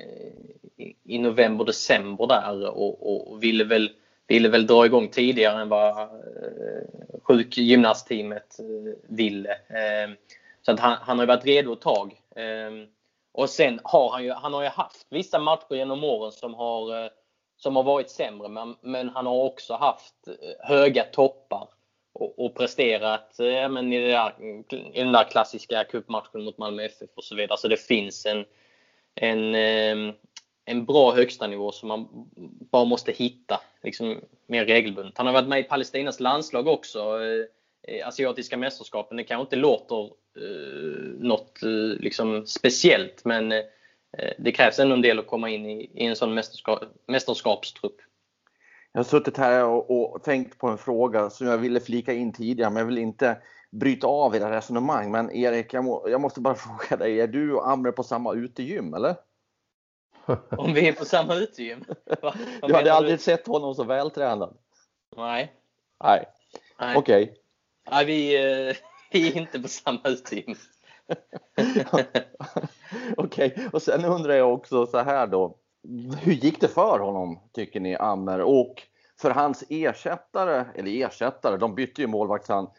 i, 1.04 1.18
november, 1.18 1.64
december 1.64 2.26
där 2.26 2.68
och, 2.68 3.32
och, 3.32 3.42
ville, 3.42 3.64
väl, 3.64 3.90
ville 4.26 4.48
väl 4.48 4.66
dra 4.66 4.86
igång 4.86 5.08
tidigare 5.08 5.60
än 5.60 5.68
vad 5.68 5.98
eh, 5.98 7.18
sjukgymnastteamet 7.22 8.58
eh, 8.58 8.94
ville. 9.08 9.52
Eh, 9.52 10.10
så 10.62 10.72
att 10.72 10.80
han, 10.80 10.96
han 11.00 11.18
har 11.18 11.24
ju 11.24 11.28
varit 11.28 11.46
redo 11.46 11.72
ett 11.72 11.80
tag. 11.80 12.20
Eh, 12.36 12.88
och 13.32 13.50
sen 13.50 13.80
har 13.84 14.10
han 14.10 14.24
ju, 14.24 14.32
han 14.32 14.54
har 14.54 14.62
ju 14.62 14.68
haft 14.68 15.06
vissa 15.10 15.38
matcher 15.38 15.74
genom 15.74 16.04
åren 16.04 16.32
som 16.32 16.54
har, 16.54 17.04
eh, 17.04 17.10
som 17.56 17.76
har 17.76 17.82
varit 17.82 18.10
sämre 18.10 18.48
men, 18.48 18.76
men 18.80 19.08
han 19.08 19.26
har 19.26 19.44
också 19.44 19.74
haft 19.74 20.28
eh, 20.28 20.68
höga 20.68 21.04
toppar 21.04 21.68
och, 22.14 22.44
och 22.44 22.54
presterat 22.54 23.40
eh, 23.40 23.46
ja, 23.46 23.68
men 23.68 23.92
i, 23.92 24.08
där, 24.08 24.34
i 24.92 25.00
den 25.00 25.12
där 25.12 25.30
klassiska 25.30 25.84
cupmatchen 25.84 26.44
mot 26.44 26.58
Malmö 26.58 26.84
FF 26.84 27.10
och 27.14 27.24
så 27.24 27.34
vidare. 27.34 27.58
Så 27.58 27.68
det 27.68 27.76
finns 27.76 28.26
en, 28.26 28.44
en, 29.14 29.54
ehm, 29.54 30.12
en 30.64 30.84
bra 30.84 31.12
högsta 31.12 31.46
nivå 31.46 31.72
som 31.72 31.88
man 31.88 32.08
bara 32.70 32.84
måste 32.84 33.12
hitta 33.12 33.60
liksom, 33.82 34.20
mer 34.46 34.64
regelbundet. 34.64 35.18
Han 35.18 35.26
har 35.26 35.32
varit 35.32 35.48
med 35.48 35.60
i 35.60 35.62
Palestinas 35.62 36.20
landslag 36.20 36.66
också. 36.66 36.98
Eh, 36.98 38.08
Asiatiska 38.08 38.56
mästerskapen. 38.56 39.16
Det 39.16 39.24
kanske 39.24 39.42
inte 39.42 39.56
låter 39.56 40.04
eh, 40.36 41.18
något 41.18 41.62
eh, 41.62 42.00
liksom, 42.00 42.46
speciellt 42.46 43.24
men 43.24 43.52
eh, 43.52 43.64
det 44.38 44.52
krävs 44.52 44.78
ändå 44.78 44.94
en 44.94 45.02
del 45.02 45.18
att 45.18 45.26
komma 45.26 45.50
in 45.50 45.66
i, 45.66 45.90
i 45.94 46.06
en 46.06 46.16
sån 46.16 46.34
mästerskap, 46.34 46.84
mästerskapstrupp. 47.06 47.96
Jag 48.96 48.98
har 48.98 49.04
suttit 49.04 49.36
här 49.36 49.64
och, 49.64 50.14
och, 50.14 50.22
tänkt 50.22 50.58
på 50.58 50.68
en 50.68 50.78
fråga 50.78 51.30
som 51.30 51.46
jag 51.46 51.58
ville 51.58 51.80
flika 51.80 52.12
in 52.12 52.32
tidigare, 52.32 52.70
men 52.70 52.78
jag 52.80 52.86
vill 52.86 52.98
inte 52.98 53.36
bryta 53.70 54.06
av 54.06 54.36
era 54.36 54.56
resonemang. 54.56 55.10
Men 55.10 55.30
Erik, 55.30 55.74
jag, 55.74 55.84
må, 55.84 56.08
jag 56.08 56.20
måste 56.20 56.40
bara 56.40 56.54
fråga 56.54 56.96
dig, 56.96 57.20
är 57.20 57.26
du 57.26 57.54
och 57.54 57.70
Amre 57.70 57.92
på 57.92 58.02
samma 58.02 58.32
utegym 58.32 58.94
eller? 58.94 59.16
Om 60.50 60.74
vi 60.74 60.88
är 60.88 60.92
på 60.92 61.04
samma 61.04 61.34
utegym? 61.34 61.84
Du 62.62 62.74
hade 62.74 62.92
aldrig 62.92 63.14
du? 63.14 63.22
sett 63.22 63.46
honom 63.46 63.74
så 63.74 63.84
vältränad? 63.84 64.56
Nej. 65.16 65.52
Nej, 66.04 66.28
Nej. 66.80 66.96
okej. 66.96 67.22
Okay. 67.22 67.36
Nej, 67.90 68.04
vi, 68.04 68.36
vi 69.12 69.28
är 69.28 69.36
inte 69.36 69.60
på 69.60 69.68
samma 69.68 70.00
utegym. 70.04 70.54
okej, 73.16 73.52
okay. 73.52 73.68
och 73.72 73.82
sen 73.82 74.04
undrar 74.04 74.34
jag 74.34 74.54
också 74.54 74.86
så 74.86 74.98
här 74.98 75.26
då 75.26 75.58
hur 76.22 76.32
gick 76.32 76.60
det 76.60 76.68
för 76.68 76.98
honom, 76.98 77.40
tycker 77.52 77.80
ni, 77.80 77.96
Ammer? 77.96 78.40
Och 78.40 78.82
för 79.20 79.30
hans 79.30 79.64
ersättare, 79.68 80.64
eller 80.74 81.06
ersättare, 81.06 81.56
de 81.56 81.74
bytte 81.74 82.00
ju 82.00 82.06
målvakt 82.06 82.48
han, 82.48 82.70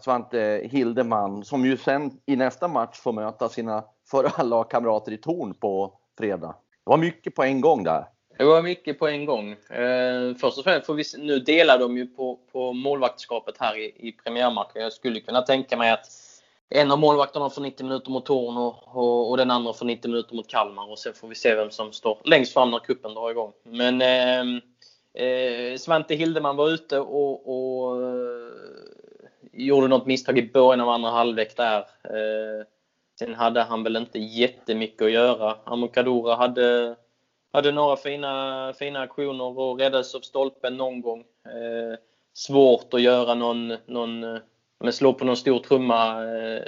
Svante 0.00 0.68
Hildeman, 0.70 1.44
som 1.44 1.64
ju 1.64 1.76
sen 1.76 2.10
i 2.26 2.36
nästa 2.36 2.68
match 2.68 2.98
får 2.98 3.12
möta 3.12 3.48
sina 3.48 3.84
förra 4.10 4.42
lagkamrater 4.42 5.12
i 5.12 5.16
Torn 5.16 5.54
på 5.54 5.98
fredag. 6.18 6.54
Det 6.84 6.90
var 6.90 6.96
mycket 6.96 7.34
på 7.34 7.42
en 7.42 7.60
gång 7.60 7.84
där. 7.84 8.04
Det 8.38 8.44
var 8.44 8.62
mycket 8.62 8.98
på 8.98 9.08
en 9.08 9.24
gång. 9.24 9.52
Eh, 9.52 10.34
först 10.40 10.58
och 10.58 10.64
främst 10.64 10.86
får 10.86 10.94
vi 10.94 11.04
nu 11.18 11.38
delar 11.38 11.78
de 11.78 11.96
ju 11.96 12.06
på, 12.06 12.38
på 12.52 12.72
målvaktskapet 12.72 13.54
här 13.58 13.78
i, 13.78 14.08
i 14.08 14.12
premiärmatchen. 14.12 14.82
Jag 14.82 14.92
skulle 14.92 15.20
kunna 15.20 15.42
tänka 15.42 15.76
mig 15.76 15.90
att 15.90 16.06
en 16.70 16.90
av 16.90 16.98
målvakterna 16.98 17.50
får 17.50 17.62
90 17.62 17.84
minuter 17.84 18.10
mot 18.10 18.26
Torn 18.26 18.56
och, 18.56 18.96
och, 18.96 19.30
och, 19.30 19.36
den 19.36 19.50
andra 19.50 19.72
får 19.72 19.86
90 19.86 20.10
minuter 20.10 20.34
mot 20.34 20.48
Kalmar 20.48 20.90
och 20.90 20.98
sen 20.98 21.14
får 21.14 21.28
vi 21.28 21.34
se 21.34 21.54
vem 21.54 21.70
som 21.70 21.92
står 21.92 22.18
längst 22.24 22.52
fram 22.52 22.70
när 22.70 22.78
kuppen 22.78 23.14
drar 23.14 23.30
igång. 23.30 23.52
Men 23.62 24.02
eh, 24.02 25.24
eh, 25.26 25.76
Svante 25.76 26.14
Hildeman 26.14 26.56
var 26.56 26.68
ute 26.68 26.98
och, 26.98 27.48
och 27.48 28.02
eh, 28.02 28.48
gjorde 29.52 29.88
något 29.88 30.06
misstag 30.06 30.38
i 30.38 30.50
början 30.52 30.80
av 30.80 30.88
andra 30.88 31.10
halvlek 31.10 31.56
där. 31.56 31.78
Eh, 32.04 32.66
sen 33.18 33.34
hade 33.34 33.62
han 33.62 33.82
väl 33.82 33.96
inte 33.96 34.18
jättemycket 34.18 35.02
att 35.02 35.12
göra. 35.12 35.56
Amokadora 35.64 36.34
hade 36.34 36.96
hade 37.52 37.72
några 37.72 37.96
fina, 37.96 38.72
fina 38.78 39.00
aktioner 39.00 39.58
och 39.58 39.78
räddades 39.78 40.14
av 40.14 40.20
stolpen 40.20 40.76
någon 40.76 41.00
gång. 41.00 41.20
Eh, 41.20 41.98
svårt 42.32 42.94
att 42.94 43.02
göra 43.02 43.34
någon, 43.34 43.76
någon 43.86 44.24
eh, 44.24 44.40
men 44.80 44.92
slå 44.92 45.14
på 45.14 45.24
någon 45.24 45.36
stor 45.36 45.58
trumma 45.58 46.24
eh, 46.24 46.62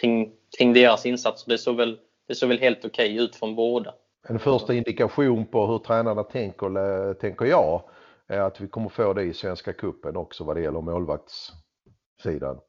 kring, 0.00 0.32
kring 0.58 0.72
deras 0.72 1.06
insatser. 1.06 1.50
Det 1.50 1.58
såg 1.58 1.76
väl, 1.76 1.98
det 2.28 2.34
såg 2.34 2.48
väl 2.48 2.58
helt 2.58 2.84
okej 2.84 3.14
okay 3.14 3.24
ut 3.24 3.36
från 3.36 3.56
båda. 3.56 3.94
En 4.28 4.38
första 4.38 4.74
indikation 4.74 5.46
på 5.46 5.66
hur 5.66 5.78
tränarna 5.78 6.22
tänker, 6.22 7.14
tänker 7.14 7.44
jag, 7.44 7.82
är 8.26 8.40
att 8.40 8.60
vi 8.60 8.68
kommer 8.68 8.88
få 8.88 9.12
det 9.12 9.22
i 9.22 9.34
Svenska 9.34 9.72
Kuppen 9.72 10.16
också 10.16 10.44
vad 10.44 10.56
det 10.56 10.62
gäller 10.62 10.80
målvaktssidan. 10.80 12.60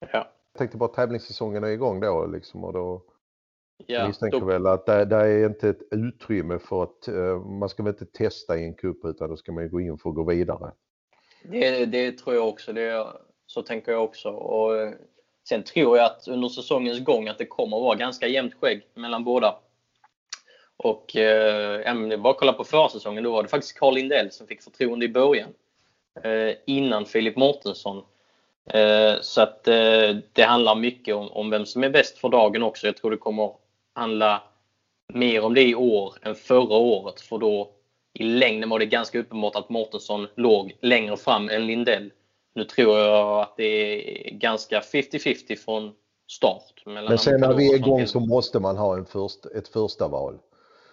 Ja. 0.00 0.32
Jag 0.52 0.58
tänkte 0.58 0.76
bara 0.76 0.88
tävlingssäsongen 0.88 1.64
är 1.64 1.68
igång 1.68 2.00
då 2.00 2.26
liksom 2.26 2.64
och 2.64 2.72
då 2.72 3.02
Ja, 3.86 4.06
misstänker 4.06 4.40
då... 4.40 4.46
väl 4.46 4.66
att 4.66 4.86
det, 4.86 5.04
det, 5.04 5.16
är 5.16 5.46
inte 5.46 5.68
ett 5.68 5.82
utrymme 5.90 6.58
för 6.58 6.82
att 6.82 7.08
uh, 7.08 7.38
man 7.46 7.68
ska 7.68 7.82
väl 7.82 7.92
inte 7.92 8.06
testa 8.06 8.58
i 8.58 8.64
en 8.64 8.74
cup 8.74 9.04
utan 9.04 9.30
då 9.30 9.36
ska 9.36 9.52
man 9.52 9.70
gå 9.70 9.80
in 9.80 9.98
för 9.98 10.10
att 10.10 10.16
gå 10.16 10.24
vidare. 10.24 10.72
Det, 11.42 11.86
det 11.86 12.18
tror 12.18 12.36
jag 12.36 12.48
också. 12.48 12.72
Det, 12.72 13.06
så 13.48 13.62
tänker 13.62 13.92
jag 13.92 14.04
också. 14.04 14.30
Och, 14.30 14.76
eh, 14.76 14.92
sen 15.48 15.62
tror 15.62 15.98
jag 15.98 16.06
att 16.06 16.28
under 16.28 16.48
säsongens 16.48 17.04
gång 17.04 17.28
att 17.28 17.38
det 17.38 17.46
kommer 17.46 17.76
att 17.76 17.82
vara 17.82 17.96
ganska 17.96 18.26
jämnt 18.26 18.54
skägg 18.60 18.86
mellan 18.94 19.24
båda. 19.24 19.58
Och 20.76 21.16
eh, 21.16 22.18
bara 22.18 22.34
kolla 22.34 22.52
på 22.52 22.64
försäsongen. 22.64 23.24
Då 23.24 23.32
var 23.32 23.42
det 23.42 23.48
faktiskt 23.48 23.78
Carl 23.78 23.94
Lindell 23.94 24.30
som 24.30 24.46
fick 24.46 24.62
förtroende 24.62 25.04
i 25.04 25.08
början. 25.08 25.48
Eh, 26.24 26.54
innan 26.66 27.06
Filip 27.06 27.36
Mårtensson. 27.36 28.04
Eh, 28.70 29.14
så 29.20 29.40
att 29.40 29.68
eh, 29.68 30.16
det 30.32 30.42
handlar 30.42 30.74
mycket 30.74 31.14
om, 31.14 31.32
om 31.32 31.50
vem 31.50 31.66
som 31.66 31.84
är 31.84 31.90
bäst 31.90 32.18
för 32.18 32.28
dagen 32.28 32.62
också. 32.62 32.86
Jag 32.86 32.96
tror 32.96 33.10
det 33.10 33.16
kommer 33.16 33.52
handla 33.94 34.42
mer 35.12 35.44
om 35.44 35.54
det 35.54 35.68
i 35.68 35.74
år 35.74 36.14
än 36.22 36.34
förra 36.34 36.76
året. 36.76 37.20
För 37.20 37.38
då 37.38 37.70
i 38.12 38.24
längden 38.24 38.68
var 38.68 38.78
det 38.78 38.86
ganska 38.86 39.18
uppenbart 39.18 39.56
att 39.56 39.68
Mårtensson 39.68 40.28
låg 40.34 40.76
längre 40.80 41.16
fram 41.16 41.48
än 41.48 41.66
Lindell. 41.66 42.10
Nu 42.58 42.64
tror 42.64 42.98
jag 42.98 43.40
att 43.40 43.56
det 43.56 43.64
är 43.64 44.34
ganska 44.34 44.80
50-50 44.80 45.56
från 45.56 45.92
start. 46.30 46.82
Men 46.86 47.18
sen 47.18 47.40
när 47.40 47.54
vi 47.54 47.72
är 47.72 47.76
igång 47.76 48.06
så 48.06 48.20
måste 48.20 48.60
man 48.60 48.76
ha 48.76 48.96
en 48.96 49.06
först, 49.06 49.46
ett 49.46 49.68
första 49.68 50.08
val. 50.08 50.38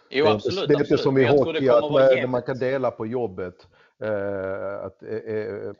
Jo, 0.10 0.25
absolut, 0.25 0.67
det 0.67 0.74
är 0.74 0.81
inte, 0.81 0.81
absolut. 0.81 1.01
som 1.01 1.17
i 1.17 1.25
hockey 1.25 1.69
att 1.69 1.91
man, 1.91 2.29
man, 2.29 2.41
kan 2.41 2.57
dela 2.57 2.91
på 2.91 3.05
jobbet. 3.05 3.67
Eh, 4.03 4.86
att 4.86 5.03
eh, 5.03 5.36
eh 5.36 5.74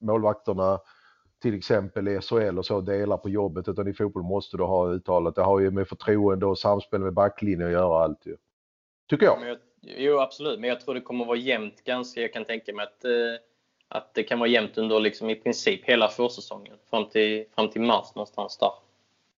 målvakterna 0.00 0.80
till 1.42 1.54
exempel 1.54 2.08
i 2.08 2.20
SHL 2.20 2.58
och 2.58 2.66
så 2.66 2.80
delar 2.80 3.16
på 3.16 3.28
jobbet 3.28 3.68
utan 3.68 3.88
i 3.88 3.94
fotboll 3.94 4.22
måste 4.22 4.56
du 4.56 4.62
ha 4.62 4.88
uttalat. 4.88 5.34
Det 5.34 5.42
har 5.42 5.60
ju 5.60 5.70
med 5.70 5.88
förtroende 5.88 6.46
och 6.46 6.58
samspel 6.58 7.00
med 7.00 7.14
backlinjen 7.14 7.66
att 7.66 7.72
göra 7.72 8.04
allt 8.04 8.26
ju. 8.26 8.36
Tycker 9.10 9.26
jag. 9.26 9.48
jag. 9.48 9.58
Jo 9.80 10.18
absolut, 10.18 10.60
men 10.60 10.68
jag 10.68 10.80
tror 10.80 10.94
det 10.94 11.00
kommer 11.00 11.24
vara 11.24 11.36
jämnt 11.36 11.84
ganska. 11.84 12.20
Jag 12.20 12.32
kan 12.32 12.44
tänka 12.44 12.74
mig 12.74 12.82
att, 12.82 13.04
eh, 13.04 13.10
att 13.88 14.14
det 14.14 14.22
kan 14.22 14.38
vara 14.38 14.48
jämnt 14.48 14.78
under 14.78 15.00
liksom 15.00 15.30
i 15.30 15.34
princip 15.34 15.84
hela 15.84 16.08
försäsongen 16.08 16.74
fram 16.90 17.08
till, 17.08 17.44
fram 17.54 17.70
till 17.70 17.82
mars 17.82 18.14
någonstans 18.14 18.58
där. 18.58 18.70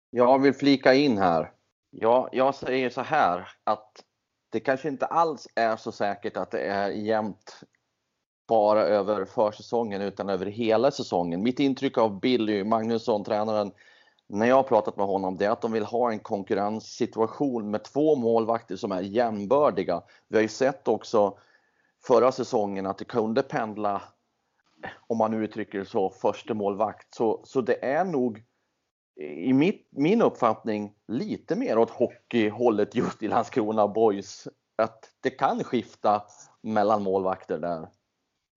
Jag 0.09 0.41
vill 0.41 0.53
flika 0.53 0.93
in 0.93 1.17
här. 1.17 1.51
Ja, 1.89 2.29
jag 2.31 2.55
säger 2.55 2.89
så 2.89 3.01
här 3.01 3.47
att 3.63 4.03
det 4.51 4.59
kanske 4.59 4.87
inte 4.87 5.05
alls 5.05 5.47
är 5.55 5.75
så 5.75 5.91
säkert 5.91 6.37
att 6.37 6.51
det 6.51 6.61
är 6.61 6.89
jämnt 6.89 7.61
bara 8.47 8.81
över 8.81 9.25
försäsongen 9.25 10.01
utan 10.01 10.29
över 10.29 10.45
hela 10.45 10.91
säsongen. 10.91 11.43
Mitt 11.43 11.59
intryck 11.59 11.97
av 11.97 12.19
Billy 12.19 12.63
Magnusson, 12.63 13.23
tränaren, 13.23 13.71
när 14.27 14.45
jag 14.45 14.55
har 14.55 14.63
pratat 14.63 14.97
med 14.97 15.05
honom, 15.05 15.37
det 15.37 15.45
är 15.45 15.49
att 15.49 15.61
de 15.61 15.71
vill 15.71 15.83
ha 15.83 16.11
en 16.11 16.19
konkurrenssituation 16.19 17.71
med 17.71 17.83
två 17.83 18.15
målvakter 18.15 18.75
som 18.75 18.91
är 18.91 19.01
jämnbördiga. 19.01 20.01
Vi 20.27 20.37
har 20.37 20.41
ju 20.41 20.47
sett 20.47 20.87
också 20.87 21.37
förra 22.07 22.31
säsongen 22.31 22.85
att 22.85 22.97
det 22.97 23.05
kunde 23.05 23.41
pendla, 23.41 24.01
om 25.07 25.17
man 25.17 25.33
uttrycker 25.33 25.79
det 25.79 25.85
så, 25.85 26.09
första 26.09 26.53
målvakt. 26.53 27.15
Så, 27.15 27.41
så 27.43 27.61
det 27.61 27.85
är 27.85 28.05
nog 28.05 28.43
i 29.19 29.53
mitt, 29.53 29.87
min 29.89 30.21
uppfattning 30.21 30.93
lite 31.07 31.55
mer 31.55 31.77
åt 31.77 31.89
hockeyhållet 31.89 32.95
just 32.95 33.23
i 33.23 33.27
Landskrona 33.27 33.87
Boys. 33.87 34.47
Att 34.77 35.09
det 35.19 35.29
kan 35.29 35.63
skifta 35.63 36.23
mellan 36.61 37.03
målvakter 37.03 37.57
där. 37.57 37.87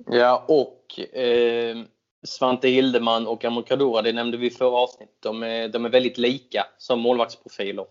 Ja, 0.07 0.45
och 0.49 1.17
eh, 1.17 1.77
Svante 2.23 2.69
Hildeman 2.69 3.27
och 3.27 3.45
Amokadora, 3.45 4.03
det 4.03 4.13
nämnde 4.13 4.37
vi 4.37 4.47
i 4.47 4.51
förra 4.51 4.77
avsnittet. 4.77 5.17
De 5.21 5.43
är, 5.43 5.69
de 5.69 5.85
är 5.85 5.89
väldigt 5.89 6.19
lika 6.19 6.67
som 6.79 7.01
målvaktsprofiler. 7.01 7.87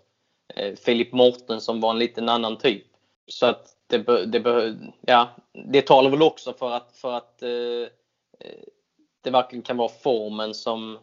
Eh, 0.56 0.76
Filip 0.76 1.14
Morten 1.14 1.62
som 1.62 1.82
var 1.82 1.90
en 1.90 2.00
liten 2.00 2.30
annan 2.30 2.58
typ. 2.58 2.86
Så 3.28 3.46
att 3.46 3.76
det, 3.88 4.26
det, 4.26 4.76
ja, 5.02 5.30
det 5.72 5.82
talar 5.82 6.10
väl 6.10 6.22
också 6.22 6.54
för 6.54 6.72
att, 6.72 6.92
för 6.94 7.14
att 7.14 7.44
eh, 7.44 7.50
det 9.24 9.30
verkligen 9.30 9.64
kan 9.64 9.78
vara 9.78 9.90
formen 9.90 10.54
som, 10.54 10.98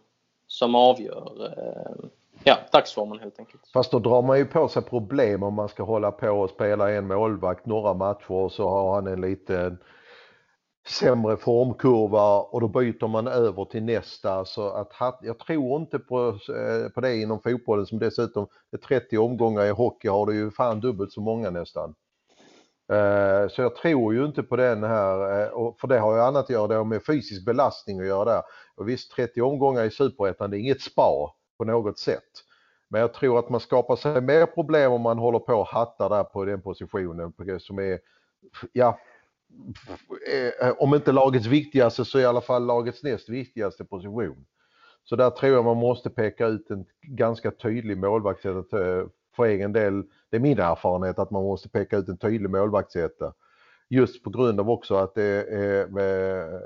som 0.47 0.75
avgör. 0.75 1.47
Eh, 1.47 2.09
ja, 2.45 2.59
dagsformen 2.73 3.19
helt 3.19 3.39
enkelt. 3.39 3.63
Fast 3.73 3.91
då 3.91 3.99
drar 3.99 4.23
man 4.23 4.39
ju 4.39 4.45
på 4.45 4.69
sig 4.69 4.83
problem 4.83 5.43
om 5.43 5.55
man 5.55 5.69
ska 5.69 5.83
hålla 5.83 6.11
på 6.11 6.31
och 6.31 6.51
spela 6.51 6.91
en 6.91 7.07
målvakt 7.07 7.67
några 7.67 7.95
matcher 7.95 8.33
och 8.33 8.53
så 8.53 8.69
har 8.69 8.95
han 8.95 9.07
en 9.07 9.21
liten 9.21 9.79
sämre 10.89 11.37
formkurva 11.37 12.41
och 12.41 12.61
då 12.61 12.69
byter 12.69 13.09
man 13.09 13.27
över 13.27 13.65
till 13.65 13.83
nästa. 13.83 14.45
Så 14.45 14.69
att, 14.69 15.19
jag 15.23 15.39
tror 15.39 15.81
inte 15.81 15.99
på, 15.99 16.29
eh, 16.29 16.89
på 16.95 17.01
det 17.01 17.17
inom 17.17 17.41
fotbollen 17.41 17.87
som 17.87 17.99
dessutom 17.99 18.47
är 18.73 18.79
30 18.79 19.19
omgångar 19.19 19.65
i 19.65 19.71
hockey 19.71 20.09
har 20.09 20.27
du 20.27 20.35
ju 20.35 20.51
fan 20.51 20.81
dubbelt 20.81 21.13
så 21.13 21.21
många 21.21 21.51
nästan. 21.51 21.95
Eh, 22.93 23.49
så 23.49 23.63
jag 23.63 23.77
tror 23.77 24.15
ju 24.15 24.25
inte 24.25 24.43
på 24.43 24.57
den 24.57 24.85
här, 24.85 25.43
eh, 25.43 25.75
för 25.81 25.89
det 25.89 25.99
har 25.99 26.15
ju 26.15 26.23
annat 26.23 26.45
att 26.45 26.51
göra 26.51 26.85
med 26.85 27.07
fysisk 27.07 27.45
belastning 27.45 28.01
att 28.01 28.07
göra 28.07 28.25
där. 28.25 28.43
Och 28.77 28.89
visst 28.89 29.13
30 29.13 29.41
omgångar 29.41 29.85
i 29.85 29.91
superettan, 29.91 30.51
det 30.51 30.57
är 30.57 30.61
inget 30.61 30.81
spa 30.81 31.35
på 31.59 31.65
något 31.65 31.99
sätt. 31.99 32.45
Men 32.91 33.01
jag 33.01 33.15
tror 33.15 33.39
att 33.39 33.51
man 33.51 33.61
skapar 33.61 33.97
sig 33.97 34.21
mer 34.21 34.47
problem 34.47 34.93
om 34.93 35.01
man 35.01 35.19
håller 35.19 35.39
på 35.39 35.55
och 35.55 35.67
hattar 35.67 36.09
där 36.09 36.25
på 36.25 36.45
den 36.45 36.63
positionen 36.63 37.33
som 37.61 37.79
är, 37.79 37.99
ja, 38.73 38.99
eh, 40.63 40.75
om 40.79 40.95
inte 40.95 41.13
lagets 41.13 41.47
viktigaste 41.47 42.05
så 42.05 42.19
i 42.21 42.25
alla 42.25 42.41
fall 42.41 42.67
lagets 42.67 43.03
näst 43.03 43.29
viktigaste 43.29 43.85
position. 43.85 44.47
Så 45.05 45.17
där 45.17 45.31
tror 45.31 45.53
jag 45.53 45.65
man 45.65 45.77
måste 45.77 46.11
peka 46.11 46.47
ut 46.47 46.71
en 46.71 46.85
ganska 47.03 47.51
tydlig 47.51 47.99
målvakt 47.99 48.45
för 49.39 49.45
egen 49.45 49.73
del. 49.73 50.03
Det 50.31 50.37
är 50.37 50.41
min 50.41 50.59
erfarenhet 50.59 51.19
att 51.19 51.31
man 51.31 51.43
måste 51.43 51.69
peka 51.69 51.97
ut 51.97 52.09
en 52.09 52.19
tydlig 52.19 52.51
målvaktsetta. 52.51 53.35
Just 53.89 54.25
på 54.25 54.31
grund 54.31 54.61
av 54.61 54.71
också 54.71 54.95
att 54.95 55.15
det 55.15 55.47
är 55.49 55.87
med 55.87 56.61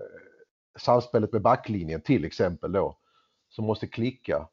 samspelet 0.79 1.33
med 1.33 1.43
backlinjen 1.43 2.01
till 2.01 2.25
exempel 2.25 2.73
då. 2.73 2.99
Som 3.49 3.65
måste 3.65 3.87
klicka. 3.87 4.49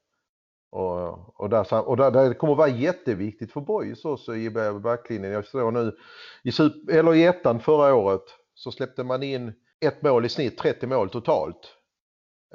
Och, 0.72 1.40
och, 1.40 1.50
där, 1.50 1.88
och 1.90 1.98
där, 1.98 2.12
där 2.12 2.34
kommer 2.34 2.56
vara 2.56 2.68
jätteviktigt 2.68 3.52
för 3.52 3.62
Boys 3.62 4.06
också 4.06 4.36
i 4.36 4.50
backlinjen. 4.84 5.32
Jag 5.32 5.46
står 5.46 5.72
nu 5.72 5.98
i, 6.44 6.52
super, 6.52 6.94
eller 6.94 7.16
i 7.16 7.24
ettan 7.24 7.60
förra 7.60 7.96
året 7.96 8.24
så 8.54 8.72
släppte 8.72 9.04
man 9.04 9.24
in 9.24 9.54
ett 9.80 10.02
mål 10.02 10.26
i 10.26 10.30
snitt, 10.30 10.58
30 10.58 10.88
mål 10.88 11.10
totalt 11.10 11.76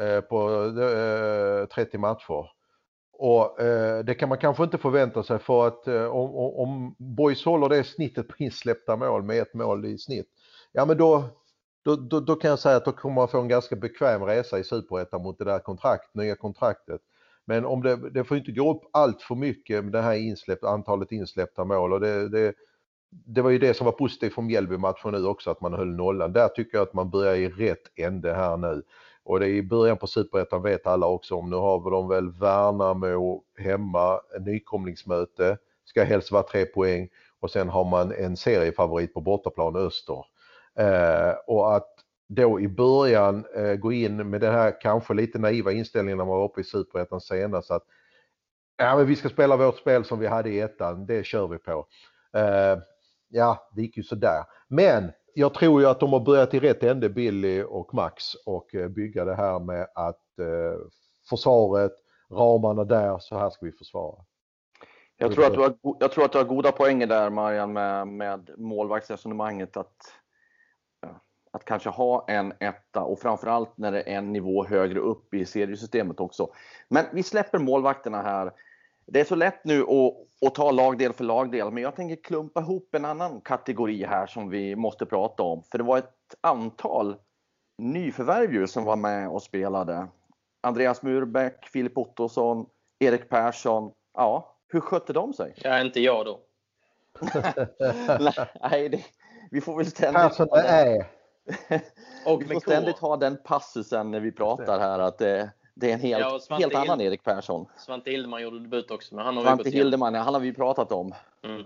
eh, 0.01 0.21
på 0.21 0.65
eh, 0.81 1.67
30 1.75 1.99
matcher. 1.99 2.51
Och 3.19 3.61
eh, 3.61 4.05
det 4.05 4.15
kan 4.15 4.29
man 4.29 4.39
kanske 4.39 4.65
inte 4.65 4.79
förvänta 4.79 5.23
sig 5.23 5.39
för 5.39 5.67
att 5.67 5.89
eh, 5.89 6.05
om, 6.05 6.35
om 6.35 6.95
Boys 6.99 7.45
håller 7.45 7.69
det 7.69 7.85
snittet 7.85 8.29
på 8.29 8.35
insläppta 8.39 8.97
mål 8.97 9.23
med 9.23 9.43
ett 9.43 9.55
mål 9.55 9.85
i 9.87 9.99
snitt, 9.99 10.29
ja 10.73 10.85
men 10.85 10.97
då, 10.97 11.25
då, 11.85 11.97
då, 11.97 12.21
då 12.21 12.37
kan 12.37 12.51
jag 12.51 12.59
säga 12.59 12.77
att 12.77 12.85
då 12.85 12.93
kommer 12.93 13.15
man 13.15 13.29
få 13.29 13.41
en 13.41 13.49
ganska 13.49 13.77
bekväm 13.77 14.23
resa 14.23 14.59
i 14.59 14.65
Superettan 14.65 15.23
mot 15.23 15.39
det 15.39 15.45
där 15.45 15.59
kontrakt, 15.59 16.15
nya 16.15 16.37
kontraktet. 16.37 17.01
Men 17.47 17.65
om 17.65 17.83
det, 17.83 18.11
det 18.11 18.25
får 18.25 18.37
inte 18.37 18.53
gå 18.53 18.71
upp 18.71 18.83
allt 18.93 19.23
för 19.23 19.35
mycket 19.35 19.85
med 19.85 19.93
det 19.93 20.03
här 20.03 20.15
insläpp, 20.15 20.65
antalet 20.65 21.13
insläppta 21.13 21.65
mål 21.65 21.93
och 21.93 22.01
det, 22.01 22.29
det, 22.29 22.55
det 23.11 23.43
var 23.43 23.51
ju 23.51 23.59
det 23.59 23.75
som 23.75 23.85
var 23.85 23.93
positivt 23.93 24.35
från 24.35 24.47
Mjällby-matchen 24.47 25.13
nu 25.13 25.27
också 25.27 25.51
att 25.51 25.61
man 25.61 25.75
höll 25.75 25.95
nollan. 25.95 26.33
Där 26.33 26.49
tycker 26.49 26.79
jag 26.79 26.83
att 26.83 26.95
man 26.95 27.11
börjar 27.11 27.35
i 27.35 27.49
rätt 27.49 27.99
ände 27.99 28.35
här 28.35 28.57
nu. 28.57 28.83
Och 29.25 29.41
det 29.41 29.47
är 29.47 29.51
i 29.51 29.63
början 29.63 29.97
på 29.97 30.07
Superettan 30.07 30.63
vet 30.63 30.87
alla 30.87 31.07
också 31.07 31.35
om. 31.35 31.51
Nu 31.51 31.57
har 31.57 31.91
de 31.91 32.09
väl 32.09 32.31
Värnamo 32.31 33.43
hemma, 33.59 34.21
nykomlingsmöte, 34.41 35.59
ska 35.85 36.05
helst 36.05 36.33
vara 36.33 36.43
tre 36.43 36.67
poäng. 36.67 37.09
och 37.41 37.51
sen 37.51 37.69
har 37.69 37.85
man 37.85 38.13
en 38.13 38.37
seriefavorit 38.37 39.15
på 39.15 39.21
bortaplan 39.21 39.77
Öster. 39.77 40.25
Eh, 40.79 41.35
och 41.47 41.77
att 41.77 41.89
då 42.29 42.61
i 42.61 42.69
början 42.69 43.45
eh, 43.57 43.75
gå 43.75 43.93
in 43.93 44.31
med 44.31 44.41
den 44.41 44.55
här 44.55 44.81
kanske 44.81 45.15
lite 45.15 45.39
naiva 45.39 45.73
inställningen 45.73 46.19
när 46.19 46.25
man 46.25 46.37
var 46.39 46.45
uppe 46.45 46.61
i 46.61 46.65
Superettan 46.65 47.21
senast 47.21 47.71
att 47.71 47.85
ja, 48.77 48.97
men 48.97 49.07
vi 49.07 49.17
ska 49.17 49.29
spela 49.29 49.57
vårt 49.57 49.79
spel 49.79 50.05
som 50.05 50.19
vi 50.19 50.27
hade 50.27 50.51
i 50.51 50.61
ettan, 50.61 51.07
det 51.07 51.27
kör 51.27 51.49
vi 51.49 51.59
på. 51.59 51.87
Eh, 52.37 52.79
ja, 53.29 53.71
det 53.73 53.83
gick 53.83 53.97
ju 53.97 54.03
sådär. 54.03 54.45
Men 54.69 55.13
jag 55.35 55.55
tror 55.55 55.81
ju 55.81 55.87
att 55.87 56.01
de 56.01 56.13
har 56.13 56.21
börjat 56.21 56.55
i 56.55 56.61
rätt 56.61 56.83
ände, 56.83 57.09
Billy 57.09 57.63
och 57.63 57.95
Max, 57.95 58.35
och 58.47 58.75
eh, 58.75 58.89
bygga 58.89 59.25
det 59.25 59.35
här 59.35 59.59
med 59.59 59.87
att 59.95 60.39
eh, 60.39 60.81
försvaret, 61.31 61.93
ramarna 62.31 62.85
där, 62.85 63.19
så 63.19 63.39
här 63.39 63.51
ska 63.51 63.67
vi 63.67 63.73
försvara. 63.73 64.25
Jag 65.17 65.35
tror, 65.35 65.47
att 65.47 65.55
du 65.55 65.61
har, 65.61 65.75
jag 66.01 66.13
tror 66.13 66.25
att 66.25 66.33
du 66.33 66.39
har 66.39 66.45
goda 66.45 66.73
poänger 66.73 67.07
där 67.07 67.31
Marian 67.31 67.73
med, 67.73 68.09
med 68.09 68.51
målvaktsresonemanget 68.57 69.77
att, 69.77 69.97
att 71.51 71.65
kanske 71.65 71.89
ha 71.89 72.25
en 72.29 72.53
etta 72.61 73.03
och 73.03 73.19
framförallt 73.19 73.79
när 73.79 73.93
det 73.93 74.03
är 74.03 74.17
en 74.19 74.33
nivå 74.33 74.65
högre 74.65 74.99
upp 74.99 75.35
i 75.35 75.45
seriesystemet 75.47 76.21
också. 76.21 76.49
Men 76.89 77.05
vi 77.13 77.23
släpper 77.23 77.59
målvakterna 77.59 78.23
här. 78.23 78.53
Det 79.07 79.21
är 79.21 79.25
så 79.25 79.35
lätt 79.35 79.65
nu 79.65 79.83
att, 79.83 80.47
att 80.47 80.55
ta 80.55 80.71
lagdel 80.71 81.13
för 81.13 81.25
lagdel, 81.25 81.71
men 81.71 81.83
jag 81.83 81.97
tänker 81.97 82.17
klumpa 82.23 82.61
ihop 82.61 82.95
en 82.95 83.05
annan 83.05 83.41
kategori 83.41 84.05
här 84.05 84.27
som 84.27 84.49
vi 84.49 84.77
måste 84.77 85.07
prata 85.07 85.43
om. 85.43 85.63
För 85.63 85.79
det 85.79 85.85
var 85.85 85.99
ett 85.99 86.35
antal 86.41 87.17
nyförvärv 87.79 88.67
som 88.67 88.85
var 88.85 88.97
med 88.97 89.29
och 89.29 89.43
spelade. 89.43 90.07
Andreas 90.61 91.03
Murbeck, 91.03 91.67
Filip 91.67 91.99
Ottosson, 91.99 92.67
Erik 92.99 93.29
Persson. 93.29 93.93
Ja, 94.15 94.57
hur 94.69 94.81
skötte 94.81 95.13
de 95.13 95.33
sig? 95.33 95.55
Ja, 95.57 95.81
inte 95.81 96.01
jag 96.01 96.27
då. 96.27 96.41
Nej, 98.71 98.89
det, 98.89 99.05
vi 99.51 99.61
får 99.61 99.77
väl 99.77 99.87
ständigt... 99.87 100.23
Persson 100.23 100.49
är. 100.53 101.07
och 102.27 102.43
vi 102.43 102.47
får 102.47 102.61
ständigt 102.61 102.99
ha 102.99 103.17
den 103.17 103.37
passusen 103.45 104.11
när 104.11 104.21
vi 104.21 104.33
pratar 104.33 104.79
här 104.81 104.99
att 104.99 105.19
det, 105.19 105.51
det 105.75 105.91
är 105.91 105.95
en 105.95 106.01
helt, 106.01 106.47
ja, 106.49 106.57
helt 106.57 106.75
annan 106.75 107.01
Erik 107.01 107.23
Persson. 107.23 107.67
Svante 107.77 108.11
Hildeman 108.11 108.43
gjorde 108.43 108.61
debut 108.61 108.91
också. 108.91 109.15
Men 109.15 109.25
han 109.25 109.37
har 109.37 109.45
Svante 109.45 109.71
Hildeman, 109.71 110.15
han 110.15 110.35
har 110.35 110.41
vi 110.41 110.53
pratat 110.53 110.93
om. 110.93 111.15
Mm. 111.43 111.65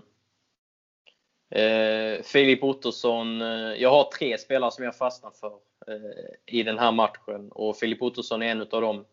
Eh, 1.51 2.23
Filip 2.23 2.63
Ottosson. 2.63 3.41
Eh, 3.41 3.47
jag 3.73 3.89
har 3.89 4.03
tre 4.03 4.37
spelare 4.37 4.71
som 4.71 4.85
jag 4.85 4.95
fastnar 4.95 5.31
för 5.31 5.53
eh, 5.87 6.55
i 6.59 6.63
den 6.63 6.79
här 6.79 6.91
matchen 6.91 7.51
och 7.51 7.77
Filip 7.77 8.01
Ottosson 8.01 8.41
är 8.41 8.51
en 8.51 8.61
av 8.61 8.81
dem. 8.81 9.05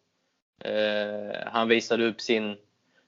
Eh, 0.65 1.37
han 1.47 1.69
visade 1.69 2.07
upp 2.07 2.21
sin, 2.21 2.57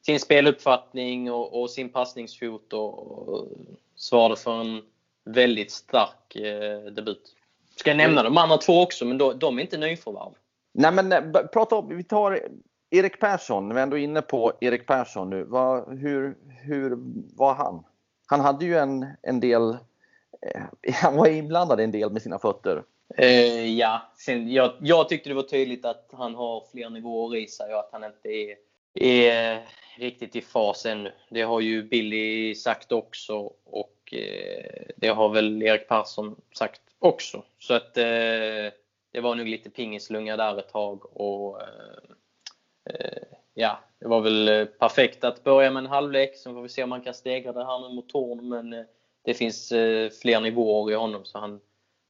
sin 0.03 0.21
speluppfattning 0.21 1.33
och, 1.33 1.63
och 1.63 1.71
sin 1.71 1.89
passningsfot 1.89 2.73
och, 2.73 3.29
och 3.29 3.49
svarade 3.97 4.37
för 4.37 4.61
en 4.61 4.83
väldigt 5.25 5.71
stark 5.71 6.37
eh, 6.37 6.81
debut. 6.81 7.35
Ska 7.77 7.91
jag 7.91 7.97
nämna 7.97 8.23
de 8.23 8.39
andra 8.39 8.57
två 8.57 8.83
också, 8.83 9.05
men 9.05 9.19
då, 9.19 9.33
de 9.33 9.59
är 9.59 9.63
inte 9.63 9.79
nyförvärv. 9.79 10.33
Nej, 10.81 10.93
men 10.93 11.13
eh, 11.13 11.47
prata 11.53 11.77
om, 11.77 11.97
vi 11.97 12.05
tar 12.05 12.41
Erik 12.91 13.21
Persson, 13.21 13.75
vi 13.75 13.79
är 13.79 13.83
ändå 13.83 13.99
inne 13.99 14.23
på 14.23 14.53
Erik 14.61 14.87
Persson 14.87 15.31
nu. 15.31 15.45
Vad, 15.45 15.99
hur, 15.99 16.37
hur 16.63 16.99
var 17.37 17.55
han? 17.55 17.85
Han 18.27 18.41
hade 18.41 18.65
ju 18.65 18.79
en, 18.79 19.07
en 19.23 19.41
del, 19.41 19.71
eh, 20.43 20.63
han 20.95 21.17
var 21.17 21.27
inblandad 21.27 21.81
en 21.81 21.91
del 21.91 22.11
med 22.11 22.23
sina 22.23 22.39
fötter. 22.39 22.83
Eh, 23.17 23.79
ja, 23.79 24.13
Sen, 24.17 24.53
jag, 24.53 24.73
jag 24.81 25.09
tyckte 25.09 25.29
det 25.29 25.35
var 25.35 25.43
tydligt 25.43 25.85
att 25.85 26.11
han 26.13 26.35
har 26.35 26.65
fler 26.73 26.91
nivåer 26.91 27.37
i 27.37 27.47
sig 27.47 27.75
och 27.75 27.81
att 27.81 27.93
han 27.93 28.05
inte 28.05 28.29
är, 28.29 28.57
är 28.95 29.67
riktigt 29.99 30.37
i 30.37 30.41
fas 30.41 30.87
ännu. 30.87 31.13
Det 31.31 31.43
har 31.43 31.61
ju 31.61 31.83
Billy 31.83 32.55
sagt 32.55 32.93
också 32.93 33.53
och 33.65 34.15
eh, 34.15 34.83
det 34.97 35.09
har 35.09 35.29
väl 35.29 35.63
Erik 35.63 35.89
Persson 35.89 36.37
sagt 36.55 36.81
också. 36.99 37.43
Så 37.59 37.75
att 37.75 37.97
eh, 37.97 38.73
det 39.13 39.21
var 39.21 39.35
nog 39.35 39.47
lite 39.47 39.71
pingislunga 39.71 40.37
där 40.37 40.59
ett 40.59 40.69
tag 40.69 41.17
och 41.17 41.61
eh, 41.61 41.67
eh 42.91 43.39
ja, 43.59 43.79
det 44.01 44.09
var 44.09 44.21
väl 44.21 44.49
eh, 44.49 44.65
perfekt 44.65 45.25
att 45.25 45.45
börja 45.45 45.71
med 45.71 45.85
en 45.85 45.91
halvlek. 45.91 46.37
Sen 46.37 46.55
får 46.55 46.63
vi 46.63 46.69
se 46.69 46.83
om 46.83 46.91
man 46.91 47.01
kan 47.01 47.15
stegra 47.15 47.53
det 47.53 47.65
här 47.65 47.89
nu 47.89 47.95
mot 47.95 48.09
Torn. 48.09 48.49
Men 48.49 48.73
eh, 48.73 48.85
det 49.25 49.35
finns 49.35 49.73
eh, 49.73 50.11
fler 50.11 50.41
nivåer 50.41 50.93
i 50.93 50.95
honom 50.95 51.25
så 51.25 51.39
han, 51.39 51.61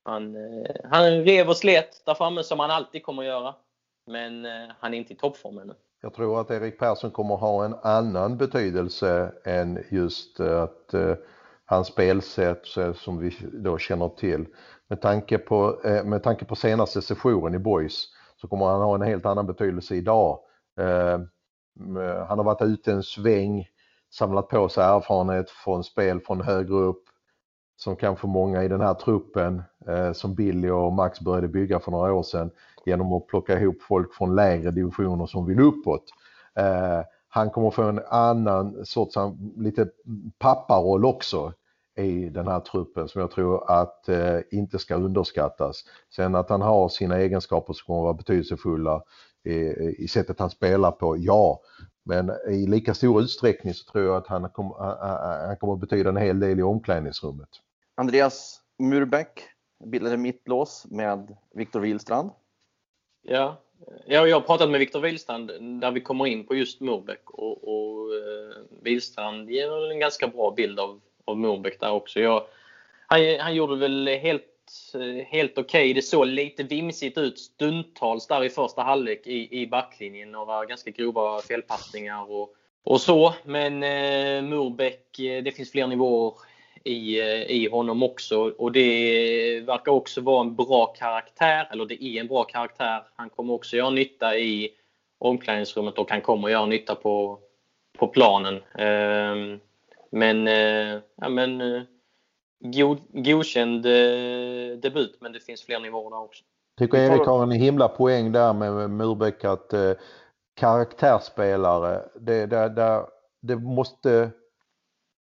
han, 0.05 0.37
han 0.85 1.25
rev 1.25 1.49
och 1.49 1.57
slet 1.57 2.03
där 2.07 2.15
framme 2.15 2.43
som 2.43 2.61
han 2.61 2.71
alltid 2.71 3.03
kommer 3.03 3.23
att 3.23 3.29
göra. 3.29 3.55
Men 4.07 4.47
han 4.79 4.95
är 4.95 4.99
inte 4.99 5.13
i 5.13 5.17
toppform 5.17 5.59
ännu. 5.59 5.75
Jag 6.01 6.15
tror 6.15 6.41
att 6.41 6.51
Erik 6.51 6.79
Persson 6.79 7.11
kommer 7.11 7.35
att 7.35 7.41
ha 7.41 7.65
en 7.65 7.75
annan 7.83 8.37
betydelse 8.37 9.33
än 9.45 9.85
just 9.91 10.41
att 10.41 10.95
hans 11.65 11.89
spelsätt 11.89 12.67
som 12.95 13.19
vi 13.19 13.37
då 13.53 13.79
känner 13.79 14.09
till. 14.09 14.47
Med 14.89 15.01
tanke 15.01 15.39
på, 15.39 15.81
eh, 15.85 16.05
med 16.05 16.23
tanke 16.23 16.45
på 16.45 16.55
senaste 16.55 17.03
sessionen 17.03 17.55
i 17.55 17.59
Boys 17.59 18.07
så 18.37 18.49
kommer 18.49 18.67
han 18.67 18.81
ha 18.81 18.95
en 18.95 19.03
helt 19.03 19.27
annan 19.27 19.47
betydelse 19.47 19.95
idag 19.95 20.39
Eh, 20.81 22.27
han 22.29 22.39
har 22.39 22.45
varit 22.45 22.63
ute 22.63 22.93
en 22.93 23.03
sväng, 23.03 23.67
samlat 24.11 24.49
på 24.49 24.69
sig 24.69 24.85
erfarenhet 24.85 25.51
från 25.51 25.85
spel 25.85 26.21
från 26.21 26.41
högre 26.41 26.75
upp 26.75 27.03
som 27.77 27.97
kanske 27.97 28.27
många 28.27 28.65
i 28.65 28.69
den 28.69 28.81
här 28.81 28.95
truppen 28.95 29.63
eh, 29.89 30.13
som 30.13 30.35
Billy 30.35 30.71
och 30.71 30.93
Max 30.93 31.21
började 31.21 31.49
bygga 31.49 31.81
för 31.81 31.91
några 31.91 32.13
år 32.13 32.23
sedan 32.23 32.51
genom 32.85 33.13
att 33.13 33.27
plocka 33.27 33.61
ihop 33.61 33.83
folk 33.83 34.15
från 34.15 34.35
lägre 34.35 34.71
divisioner 34.71 35.27
som 35.27 35.47
vill 35.47 35.61
uppåt. 35.61 36.05
Eh, 36.55 37.01
han 37.29 37.51
kommer 37.51 37.71
få 37.71 37.83
en 37.83 38.01
annan 38.11 38.87
sorts, 38.87 39.17
lite 39.57 39.89
papparoll 40.39 41.05
också 41.05 41.53
i 41.99 42.29
den 42.29 42.49
här 42.49 42.61
truppen 42.61 43.09
som 43.09 43.21
jag 43.21 43.31
tror 43.31 43.71
att 43.71 44.09
eh, 44.09 44.39
inte 44.51 44.79
ska 44.79 44.95
underskattas. 44.95 45.85
Sen 46.11 46.35
att 46.35 46.51
han 46.51 46.63
har 46.63 46.89
sina 46.89 47.19
egenskaper 47.19 47.73
som 47.73 47.87
kommer 47.87 48.01
att 48.01 48.05
vara 48.05 48.15
betydelsefulla 48.15 49.03
i 49.99 50.09
sättet 50.09 50.41
han 50.41 50.51
spelar 50.51 50.91
på, 50.91 51.17
ja. 51.19 51.61
Men 52.05 52.33
i 52.49 52.67
lika 52.67 52.95
stor 52.95 53.23
utsträckning 53.23 53.75
så 53.75 53.93
tror 53.93 54.05
jag 54.05 54.17
att 54.17 54.27
han 54.27 54.51
kommer, 54.51 54.75
han 55.47 55.57
kommer 55.57 55.75
att 55.75 55.81
betyda 55.81 56.11
en 56.11 56.17
hel 56.17 56.41
del 56.41 56.59
i 56.59 56.63
omklädningsrummet. 56.63 57.49
Andreas 57.95 58.61
Murbeck 58.79 59.43
bildade 59.85 60.17
mittlås 60.17 60.87
med 60.91 61.37
Viktor 61.55 61.81
Wihlstrand. 61.81 62.31
Ja, 63.23 63.57
jag 64.07 64.35
har 64.35 64.41
pratat 64.41 64.71
med 64.71 64.81
Viktor 64.81 65.01
Wihlstrand 65.01 65.47
där 65.81 65.91
vi 65.91 66.01
kommer 66.01 66.27
in 66.27 66.47
på 66.47 66.55
just 66.55 66.81
Murbeck 66.81 67.31
och, 67.31 67.65
och 67.65 68.09
uh, 68.09 68.83
Wihlstrand 68.83 69.51
ger 69.51 69.91
en 69.91 69.99
ganska 69.99 70.29
bra 70.29 70.51
bild 70.57 70.81
av, 70.81 71.01
av 71.29 71.39
Murbeck 71.39 71.81
där 71.81 71.91
också. 71.91 72.21
Jag, 72.21 72.43
han, 73.07 73.21
han 73.41 73.55
gjorde 73.55 73.77
väl 73.77 74.09
helt 74.09 74.45
helt 75.27 75.59
okej. 75.59 75.63
Okay. 75.63 75.93
Det 75.93 76.03
såg 76.03 76.27
lite 76.27 76.63
vimsigt 76.63 77.19
ut 77.19 77.39
stundtals 77.39 78.27
där 78.27 78.45
i 78.45 78.51
första 78.51 78.83
halvlek 78.83 79.27
i, 79.27 79.61
i 79.61 79.67
backlinjen. 79.67 80.33
Några 80.33 80.65
ganska 80.65 80.91
grova 80.91 81.41
felpassningar 81.41 82.31
och, 82.31 82.55
och 82.85 83.01
så. 83.01 83.35
Men 83.45 83.83
eh, 83.83 84.43
Murbeck, 84.43 85.19
eh, 85.19 85.43
det 85.43 85.53
finns 85.53 85.73
fler 85.73 85.87
nivåer 85.87 86.35
i, 86.85 87.21
eh, 87.21 87.43
i 87.43 87.69
honom 87.69 88.03
också. 88.03 88.39
Och 88.59 88.73
det 88.73 89.61
verkar 89.61 89.93
också 89.93 90.21
vara 90.21 90.41
en 90.41 90.57
bra 90.57 90.87
karaktär. 90.87 91.69
Eller 91.73 91.87
det 91.87 92.05
är 92.05 92.21
en 92.21 92.29
bra 92.29 92.45
karaktär. 92.45 93.03
Han 93.17 93.31
kommer 93.31 93.55
också 93.55 93.77
göra 93.77 93.91
nytta 93.91 94.37
i 94.37 94.71
omklädningsrummet 95.19 95.99
och 95.99 96.11
han 96.11 96.21
kommer 96.21 96.49
göra 96.49 96.67
nytta 96.67 96.95
på, 96.95 97.39
på 97.99 98.07
planen. 98.07 98.55
Eh, 98.79 99.59
men, 100.11 100.49
eh, 100.49 101.01
ja, 101.17 101.29
men 101.29 101.63
god, 102.61 102.99
godkänd 103.13 103.87
eh, 103.87 104.79
debut 104.83 105.19
men 105.21 105.33
det 105.33 105.41
finns 105.41 105.63
fler 105.63 105.81
nivåer 105.81 106.11
där 106.11 106.21
också. 106.21 106.45
Tycker 106.79 106.99
Erik 106.99 107.27
har 107.27 107.43
en 107.43 107.51
himla 107.51 107.89
poäng 107.89 108.33
där 108.33 108.53
med 108.53 108.91
Murbeck 108.91 109.45
att 109.45 109.73
eh, 109.73 109.93
karaktärsspelare, 110.57 112.03
det, 112.21 112.47
det, 112.47 112.69
det, 112.69 113.07
det 113.41 113.57
måste 113.57 114.31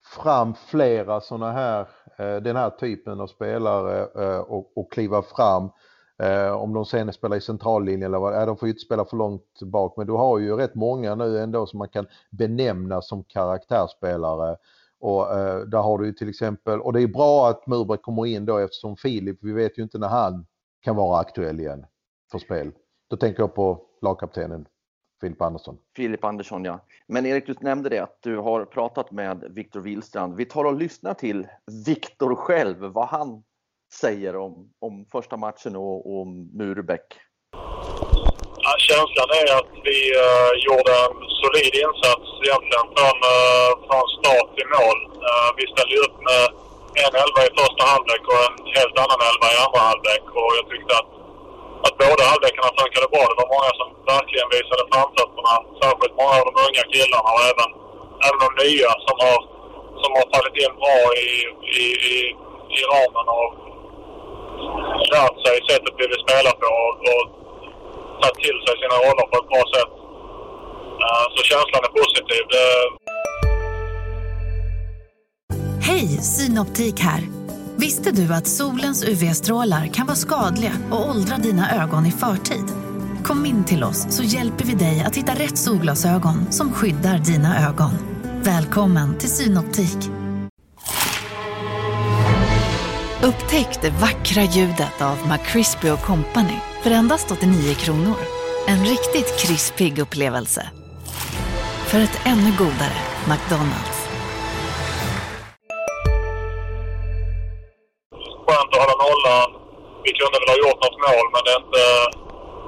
fram 0.06 0.54
flera 0.54 1.20
sådana 1.20 1.52
här, 1.52 1.80
eh, 2.18 2.36
den 2.36 2.56
här 2.56 2.70
typen 2.70 3.20
av 3.20 3.26
spelare 3.26 4.24
eh, 4.24 4.38
och, 4.38 4.78
och 4.78 4.92
kliva 4.92 5.22
fram. 5.22 5.70
Eh, 6.18 6.52
om 6.52 6.72
de 6.72 6.84
sen 6.84 7.12
spelar 7.12 7.36
i 7.36 7.40
centrallinjen 7.40 8.02
eller 8.02 8.18
vad, 8.18 8.40
äh, 8.40 8.46
de 8.46 8.56
får 8.56 8.68
ju 8.68 8.72
inte 8.72 8.84
spela 8.84 9.04
för 9.04 9.16
långt 9.16 9.62
bak 9.62 9.96
men 9.96 10.06
du 10.06 10.12
har 10.12 10.38
ju 10.38 10.56
rätt 10.56 10.74
många 10.74 11.14
nu 11.14 11.38
ändå 11.38 11.66
som 11.66 11.78
man 11.78 11.88
kan 11.88 12.06
benämna 12.30 13.02
som 13.02 13.24
karaktärsspelare. 13.24 14.56
Och 15.00 15.38
eh, 15.38 15.60
där 15.60 15.78
har 15.78 15.98
du 15.98 16.12
till 16.12 16.28
exempel, 16.28 16.80
och 16.80 16.92
det 16.92 17.02
är 17.02 17.06
bra 17.06 17.48
att 17.48 17.66
Murberg 17.66 17.98
kommer 17.98 18.26
in 18.26 18.46
då 18.46 18.58
eftersom 18.58 18.96
Filip, 18.96 19.38
vi 19.40 19.52
vet 19.52 19.78
ju 19.78 19.82
inte 19.82 19.98
när 19.98 20.08
han 20.08 20.46
kan 20.80 20.96
vara 20.96 21.20
aktuell 21.20 21.60
igen 21.60 21.86
för 22.30 22.38
spel. 22.38 22.72
Då 23.10 23.16
tänker 23.16 23.42
jag 23.42 23.54
på 23.54 23.86
lagkaptenen 24.02 24.66
Filip 25.20 25.42
Andersson. 25.42 25.78
Filip 25.96 26.24
Andersson 26.24 26.64
ja. 26.64 26.80
Men 27.06 27.26
Erik, 27.26 27.46
du 27.46 27.54
nämnde 27.60 27.88
det 27.88 27.98
att 27.98 28.18
du 28.20 28.36
har 28.36 28.64
pratat 28.64 29.10
med 29.10 29.44
Viktor 29.50 29.80
Wihlstrand. 29.80 30.34
Vi 30.34 30.44
tar 30.44 30.64
och 30.64 30.74
lyssnar 30.74 31.14
till 31.14 31.48
Viktor 31.86 32.34
själv, 32.34 32.78
vad 32.78 33.08
han 33.08 33.42
säger 34.00 34.36
om, 34.36 34.72
om 34.78 35.06
första 35.06 35.36
matchen 35.36 35.76
och 35.76 36.20
om 36.20 36.50
Murbeck. 36.52 37.20
Ja, 38.66 38.72
känslan 38.90 39.30
är 39.40 39.48
att 39.58 39.72
vi 39.88 39.98
uh, 40.24 40.52
gjorde 40.66 40.92
en 41.04 41.16
solid 41.40 41.74
insats 41.84 42.26
egentligen 42.44 42.86
från, 42.96 43.18
uh, 43.36 43.70
från 43.86 44.04
start 44.16 44.48
till 44.56 44.70
mål. 44.76 44.98
Uh, 45.28 45.48
vi 45.58 45.64
ställde 45.72 45.96
upp 46.04 46.16
med 46.28 46.44
en 47.04 47.14
elva 47.22 47.40
i 47.48 47.50
första 47.60 47.82
halvlek 47.92 48.22
och 48.32 48.42
en 48.48 48.56
helt 48.76 48.96
annan 49.02 49.20
elva 49.28 49.46
i 49.54 49.56
andra 49.64 49.82
halvlek. 49.90 50.24
Och 50.38 50.50
jag 50.58 50.66
tyckte 50.70 50.92
att, 51.00 51.10
att 51.86 51.96
båda 52.04 52.22
halvlekarna 52.32 52.70
funkade 52.80 53.06
bra. 53.12 53.22
Det 53.30 53.40
var 53.42 53.54
många 53.56 53.72
som 53.80 53.88
verkligen 54.14 54.48
visade 54.56 54.82
framfötterna. 54.92 55.54
Särskilt 55.80 56.16
många 56.20 56.34
av 56.40 56.46
de 56.48 56.54
unga 56.66 56.84
killarna 56.94 57.28
och 57.34 57.44
även, 57.50 57.70
även 58.26 58.40
de 58.44 58.50
nya 58.64 58.90
som 59.06 59.16
har, 59.24 59.38
som 60.02 60.10
har 60.16 60.26
fallit 60.32 60.56
in 60.64 60.74
bra 60.82 61.00
i, 61.26 61.28
i, 61.80 61.84
i, 62.12 62.14
i 62.78 62.80
ramen 62.92 63.26
och 63.40 63.50
lärt 65.14 65.36
sig 65.44 65.56
sättet 65.68 65.94
vi 66.00 66.04
vill 66.10 66.24
spela 66.26 66.50
på 66.62 66.70
och, 66.86 66.96
och 67.14 67.26
tagit 68.26 68.44
till 68.44 68.58
sig 68.66 68.74
sina 68.82 68.96
roller 69.04 69.26
på 69.30 69.36
ett 69.40 69.48
bra 69.52 69.62
sätt. 69.74 69.92
Uh, 71.04 71.24
så 71.34 71.40
känslan 71.50 71.82
är 71.88 71.92
positiv. 72.00 72.42
Det... 72.54 72.66
Hej, 75.88 76.08
Synoptik 76.22 77.00
här. 77.00 77.22
Visste 77.76 78.10
du 78.10 78.34
att 78.34 78.46
solens 78.46 79.04
UV-strålar 79.04 79.86
kan 79.86 80.06
vara 80.06 80.16
skadliga 80.16 80.72
och 80.90 81.08
åldra 81.10 81.36
dina 81.36 81.82
ögon 81.82 82.06
i 82.06 82.10
förtid? 82.10 82.64
Kom 83.24 83.46
in 83.46 83.64
till 83.64 83.84
oss 83.84 84.06
så 84.16 84.22
hjälper 84.22 84.64
vi 84.64 84.74
dig 84.74 85.04
att 85.06 85.16
hitta 85.16 85.32
rätt 85.32 85.58
solglasögon 85.58 86.52
som 86.52 86.72
skyddar 86.72 87.18
dina 87.18 87.68
ögon. 87.68 87.90
Välkommen 88.42 89.18
till 89.18 89.30
Synoptik. 89.30 89.98
Upptäck 93.22 93.82
det 93.82 93.90
vackra 93.90 94.42
ljudet 94.42 95.02
av 95.02 95.16
McCrispy 95.28 95.88
Company 95.96 96.60
för 96.86 96.94
endast 97.02 97.28
89 97.30 97.74
kronor. 97.84 98.18
En 98.72 98.80
riktigt 98.92 99.30
krispig 99.42 99.92
upplevelse. 100.04 100.62
För 101.90 101.98
ett 102.06 102.16
ännu 102.32 102.50
godare 102.62 102.98
McDonalds. 103.30 103.98
Skönt 108.46 108.70
att 108.74 108.82
hålla 108.82 108.96
nollan. 109.04 109.48
Vi 110.04 110.10
kunde 110.20 110.36
väl 110.40 110.50
ha 110.54 110.58
gjort 110.64 110.80
något 110.84 110.98
mål, 111.06 111.26
men 111.34 111.40
det 111.44 111.52
är 111.56 111.60
inte, 111.64 111.82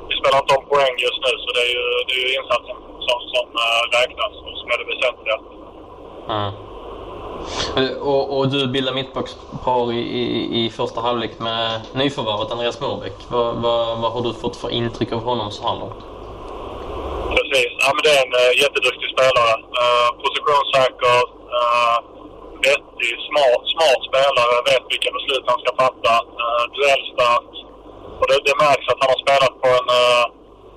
vi 0.08 0.14
spelar 0.20 0.38
inte 0.42 0.54
om 0.58 0.64
poäng 0.72 0.94
just 1.06 1.20
nu. 1.26 1.32
Så 1.42 1.48
det 1.56 1.62
är 1.68 1.72
ju, 1.78 1.84
det 2.06 2.14
är 2.18 2.22
ju 2.26 2.30
insatsen 2.38 2.78
som, 3.06 3.18
som 3.32 3.46
uh, 3.64 3.82
räknas 3.96 4.34
och 4.46 4.54
som 4.60 4.66
är 4.72 4.78
det 4.80 4.88
väsentliga. 4.92 5.38
Mm. 6.34 6.52
Eh, 7.76 7.96
och, 8.12 8.38
och, 8.38 8.48
du 8.48 8.66
bildar 8.66 8.92
mittbackspar 8.92 9.92
i, 9.92 10.00
i, 10.22 10.64
i 10.64 10.70
första 10.70 11.00
halvlek 11.00 11.38
med 11.38 11.80
nyförvärvet 11.94 12.52
Andreas 12.52 12.80
Morbäck. 12.80 13.18
Vad, 13.28 13.56
vad, 13.64 13.98
vad 14.00 14.12
har 14.12 14.22
du 14.22 14.32
fått 14.32 14.56
för 14.56 14.70
intryck 14.70 15.12
av 15.12 15.22
honom 15.30 15.50
så 15.50 15.62
här 15.68 15.76
långt? 15.80 16.02
Precis. 17.36 17.72
Ja, 17.82 17.88
men 17.94 18.02
det 18.06 18.12
är 18.18 18.22
en 18.26 18.34
uh, 18.42 18.52
jätteduktig 18.62 19.08
spelare. 19.14 19.54
Uh, 19.82 20.08
positionssäker, 20.24 21.20
uh, 21.58 21.98
vettig, 22.66 23.14
smart, 23.28 23.62
smart 23.74 24.00
spelare. 24.10 24.54
Vet 24.70 24.84
vilka 24.92 25.10
beslut 25.18 25.44
han 25.50 25.60
ska 25.62 25.70
fatta. 25.84 26.14
Uh, 26.42 26.64
duellstark. 26.76 27.50
Och 28.20 28.26
det, 28.28 28.36
det 28.48 28.56
märks 28.64 28.86
att 28.90 29.00
han 29.02 29.12
har 29.14 29.20
spelat 29.24 29.54
på 29.62 29.68
en, 29.78 29.88
uh, 30.02 30.24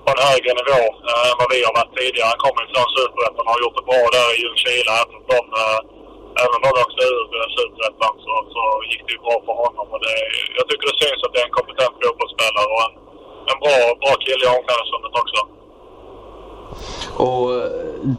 på 0.04 0.10
en 0.13 0.21
högre 0.30 0.54
nivå 0.62 0.82
än 1.30 1.36
vad 1.41 1.50
vi 1.54 1.60
har 1.67 1.74
varit 1.80 1.93
tidigare. 2.00 2.32
Han 2.34 2.43
kommer 2.45 2.63
från 2.71 2.88
Superettan 2.95 3.45
och 3.47 3.54
har 3.54 3.63
gjort 3.63 3.78
det 3.80 3.88
bra 3.89 4.04
där 4.15 4.28
i 4.34 4.38
Ljungskile. 4.41 4.91
Även 5.00 5.15
om 5.19 5.26
de, 5.32 5.39
uh, 5.63 5.80
även 6.41 6.54
om 6.56 6.62
de 6.63 6.70
åkte 6.84 7.02
ur 7.13 7.24
Superettan 7.56 8.13
så, 8.26 8.34
så 8.54 8.62
gick 8.89 9.04
det 9.06 9.13
ju 9.15 9.22
bra 9.26 9.36
för 9.48 9.56
honom. 9.63 9.86
Och 9.94 10.02
det, 10.06 10.15
jag 10.58 10.65
tycker 10.67 10.86
det 10.89 10.98
syns 11.02 11.24
att 11.26 11.34
det 11.34 11.41
är 11.44 11.48
en 11.50 11.58
kompetent 11.60 11.96
fotbollsspelare 12.02 12.67
och 12.74 12.82
en, 12.88 12.94
en 13.52 13.60
bra, 13.63 13.76
bra 14.02 14.13
kille 14.24 14.44
i 14.48 14.50
omklädningsrummet 14.58 15.13
också. 15.22 15.39
Och 17.28 17.50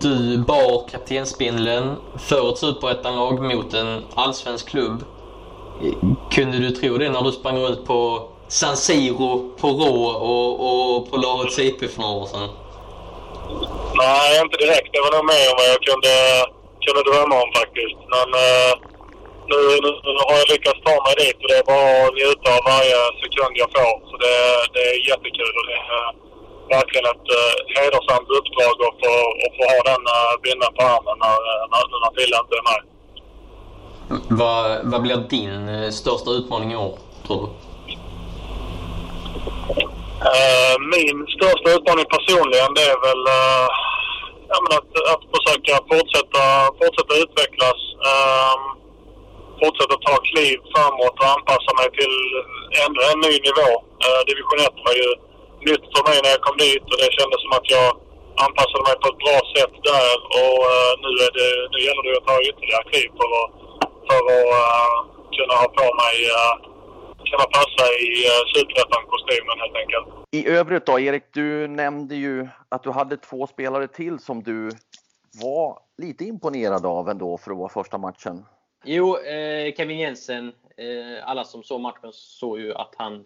du 0.05 0.39
bar 0.39 0.89
kaptensbindeln 0.89 1.97
för 2.29 2.43
ett 2.51 2.59
superettanlag 2.59 3.43
mot 3.43 3.75
en 3.75 4.05
allsvensk 4.15 4.69
klubb. 4.69 5.05
Kunde 6.31 6.59
du 6.59 6.71
tro 6.71 6.99
det 6.99 7.09
när 7.09 7.23
du 7.23 7.33
sprang 7.33 7.65
ut 7.65 7.85
på 7.87 8.29
San 8.49 8.77
Siro, 8.77 9.51
på 9.61 9.69
Rå 9.69 9.97
och, 10.07 10.51
och 10.97 11.11
på 11.11 11.17
Larets 11.17 11.59
IP 11.59 11.91
för 11.91 12.01
några 12.01 12.15
år 12.15 12.27
sedan? 12.27 12.49
Nej, 13.95 14.41
inte 14.45 14.57
direkt. 14.57 14.89
Det 14.93 15.01
var 15.01 15.17
nog 15.17 15.25
mer 15.25 15.51
än 15.51 15.57
vad 15.61 15.69
jag 15.73 15.83
kunde, 15.83 16.13
kunde 16.85 17.03
drömma 17.09 17.35
om 17.45 17.51
faktiskt. 17.61 18.01
Men 18.15 18.29
uh, 18.47 18.73
nu, 19.51 19.59
nu, 20.07 20.21
har 20.29 20.37
jag 20.43 20.49
lyckats 20.55 20.81
ta 20.89 20.95
mig 21.07 21.15
dit 21.23 21.39
och 21.43 21.49
det 21.51 21.59
är 21.63 21.69
bara 21.73 21.91
att 22.05 22.15
njuta 22.19 22.49
av 22.57 22.63
varje 22.73 22.99
sekund 23.23 23.53
jag 23.63 23.71
får. 23.77 23.95
Så 24.09 24.15
det, 24.25 24.37
det 24.75 24.83
är 24.93 24.97
jättekul. 25.11 25.55
Och 25.61 25.67
det, 25.71 25.81
uh, 25.97 26.11
verkligen 26.77 27.07
ett 27.15 27.29
uh, 27.41 27.55
hedersamt 27.77 28.29
uppdrag 28.39 28.75
att 28.87 28.97
få, 29.03 29.13
att 29.45 29.55
få 29.59 29.65
ha 29.73 29.79
den 29.91 30.03
uh, 30.17 30.33
bindeln 30.45 30.73
på 30.79 30.83
armen 30.95 31.17
när, 31.25 31.39
när, 31.73 31.85
när 32.03 32.13
Fille 32.17 32.37
inte 32.43 32.55
är 32.61 32.67
med. 32.71 32.83
Vad, 34.41 34.65
vad 34.93 35.03
blir 35.03 35.17
din 35.37 35.69
uh, 35.69 35.91
största 35.91 36.31
utmaning 36.31 36.73
i 36.73 36.77
år, 36.77 36.95
tror 37.27 37.41
du? 37.43 37.49
Min 40.95 41.27
största 41.37 41.69
utmaning 41.77 42.07
personligen 42.17 42.75
det 42.75 42.85
är 42.95 42.99
väl 43.07 43.23
ja, 44.53 44.57
men 44.63 44.73
att, 44.79 44.93
att 45.13 45.25
försöka 45.35 45.75
fortsätta, 45.93 46.43
fortsätta 46.81 47.15
utvecklas. 47.25 47.81
Um, 48.13 48.63
fortsätta 49.63 49.97
ta 50.07 50.15
kliv 50.31 50.57
framåt 50.73 51.17
och 51.21 51.31
anpassa 51.37 51.71
mig 51.81 51.89
till 51.99 52.15
ännu 52.85 53.01
en 53.11 53.21
ny 53.27 53.35
nivå. 53.49 53.71
Uh, 54.07 54.21
Division 54.29 54.61
1 54.69 54.87
var 54.87 54.95
ju 55.03 55.09
nytt 55.69 55.85
för 55.93 56.03
mig 56.09 56.17
när 56.23 56.31
jag 56.35 56.43
kom 56.47 56.57
dit 56.67 56.85
och 56.91 56.99
det 57.03 57.17
kändes 57.19 57.41
som 57.45 57.53
att 57.59 57.69
jag 57.77 57.89
anpassade 58.45 58.83
mig 58.89 58.97
på 59.03 59.09
ett 59.11 59.23
bra 59.25 59.39
sätt 59.55 59.75
där 59.91 60.17
och 60.41 60.59
uh, 60.73 60.93
nu, 61.05 61.11
är 61.27 61.33
det, 61.39 61.51
nu 61.73 61.79
gäller 61.87 62.03
det 62.05 62.19
att 62.21 62.29
ta 62.31 62.37
ytterligare 62.49 62.89
kliv 62.91 63.09
för 63.19 63.31
att, 63.41 63.51
för 64.07 64.21
att 64.37 64.51
uh, 64.59 64.97
kunna 65.37 65.55
ha 65.61 65.67
på 65.81 65.87
mig 66.03 66.17
uh, 66.39 66.55
kunna 67.33 67.49
passa 67.59 67.85
i 68.07 68.11
uh, 68.31 68.43
superettan-kostymen 68.55 69.57
helt 69.63 69.77
enkelt. 69.83 70.07
I 70.31 70.49
övrigt 70.49 70.87
då, 70.87 71.01
Erik, 71.01 71.25
du 71.33 71.69
nämnde 71.69 72.15
ju 72.15 72.49
att 72.69 72.83
du 72.83 72.91
hade 72.91 73.17
två 73.17 73.47
spelare 73.47 73.89
till 73.89 74.19
som 74.19 74.43
du 74.43 74.71
var 75.43 75.79
lite 75.99 76.25
imponerad 76.25 76.87
av 76.87 77.09
ändå 77.09 77.39
för 77.39 77.51
att 77.51 77.57
vara 77.57 77.69
första 77.69 77.99
matchen. 77.99 78.45
Jo, 78.85 79.17
eh, 79.17 79.75
Kevin 79.75 79.99
Jensen. 79.99 80.53
Eh, 80.77 81.29
alla 81.29 81.45
som 81.45 81.63
såg 81.63 81.81
matchen 81.81 82.11
såg 82.13 82.61
ju 82.61 82.75
att 82.75 82.95
han 82.99 83.25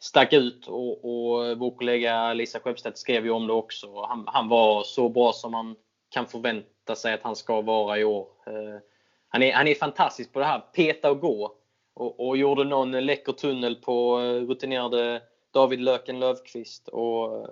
stack 0.00 0.32
ut 0.32 0.66
och, 0.66 0.92
och 1.04 1.58
vår 1.58 1.76
kollega 1.78 2.34
Lisa 2.34 2.60
Skeppstedt 2.60 2.98
skrev 2.98 3.24
ju 3.24 3.30
om 3.30 3.46
det 3.46 3.52
också. 3.52 4.02
Han, 4.02 4.24
han, 4.26 4.48
var 4.48 4.82
så 4.82 5.08
bra 5.08 5.32
som 5.32 5.52
man 5.52 5.76
kan 6.08 6.26
förvänta 6.26 6.96
sig 6.96 7.14
att 7.14 7.22
han 7.22 7.36
ska 7.36 7.60
vara 7.60 7.98
i 7.98 8.04
år. 8.04 8.26
Eh, 8.46 8.80
han, 9.28 9.42
är, 9.42 9.52
han 9.52 9.68
är 9.68 9.74
fantastisk 9.74 10.32
på 10.32 10.38
det 10.38 10.44
här, 10.44 10.58
peta 10.58 11.10
och 11.10 11.20
gå. 11.20 11.57
Och, 11.98 12.28
och 12.28 12.36
gjorde 12.36 12.64
någon 12.64 12.90
läcker 12.90 13.32
tunnel 13.32 13.76
på 13.76 14.18
rutinerade 14.20 15.22
David 15.50 15.80
Löken 15.80 16.20
Lövqvist. 16.20 16.88
Och, 16.88 17.46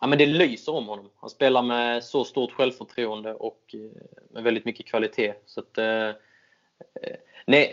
ja, 0.00 0.06
men 0.06 0.18
det 0.18 0.26
lyser 0.26 0.74
om 0.74 0.86
honom. 0.86 1.10
Han 1.16 1.30
spelar 1.30 1.62
med 1.62 2.04
så 2.04 2.24
stort 2.24 2.52
självförtroende 2.52 3.34
och 3.34 3.74
med 4.30 4.42
väldigt 4.42 4.64
mycket 4.64 4.86
kvalitet. 4.86 5.34
Så 5.46 5.60
att, 5.60 5.78
eh, 5.78 6.10
nä, 7.46 7.66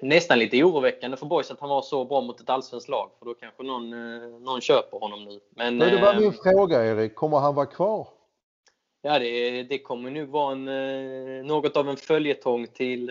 nästan 0.00 0.38
lite 0.38 0.64
oroväckande 0.64 1.16
för 1.16 1.26
Boys 1.26 1.50
att 1.50 1.60
han 1.60 1.68
var 1.68 1.82
så 1.82 2.04
bra 2.04 2.20
mot 2.20 2.40
ett 2.40 2.50
allsvenskt 2.50 2.88
lag. 2.88 3.10
För 3.18 3.26
då 3.26 3.34
kanske 3.34 3.62
någon, 3.62 3.90
någon 4.44 4.60
köper 4.60 4.98
honom 4.98 5.24
nu. 5.24 5.40
Men, 5.50 5.76
Men 5.76 5.94
det 5.94 6.00
var 6.00 6.20
min 6.20 6.32
fråga 6.32 6.84
Erik, 6.84 7.14
kommer 7.14 7.38
han 7.38 7.54
vara 7.54 7.66
kvar? 7.66 8.08
Ja, 9.02 9.18
det, 9.18 9.62
det 9.62 9.78
kommer 9.78 10.10
nog 10.10 10.28
vara 10.28 10.52
en, 10.52 11.46
något 11.46 11.76
av 11.76 11.88
en 11.88 11.96
följetong 11.96 12.66
till, 12.66 13.10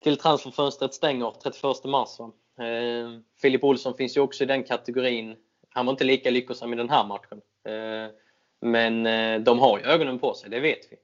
till 0.00 0.18
transferfönstret 0.18 0.94
stänger 0.94 1.30
31 1.42 1.84
mars. 1.84 2.20
Eh, 2.20 3.20
Filip 3.42 3.64
Olsson 3.64 3.94
finns 3.94 4.16
ju 4.16 4.20
också 4.20 4.44
i 4.44 4.46
den 4.46 4.64
kategorin. 4.64 5.36
Han 5.68 5.86
var 5.86 5.92
inte 5.92 6.04
lika 6.04 6.30
lyckosam 6.30 6.72
i 6.72 6.76
den 6.76 6.90
här 6.90 7.06
matchen. 7.06 7.40
Eh, 7.64 8.14
men 8.60 9.06
eh, 9.06 9.40
de 9.40 9.58
har 9.58 9.78
ju 9.78 9.84
ögonen 9.84 10.18
på 10.18 10.34
sig, 10.34 10.50
det 10.50 10.60
vet 10.60 10.92
vi. 10.92 10.96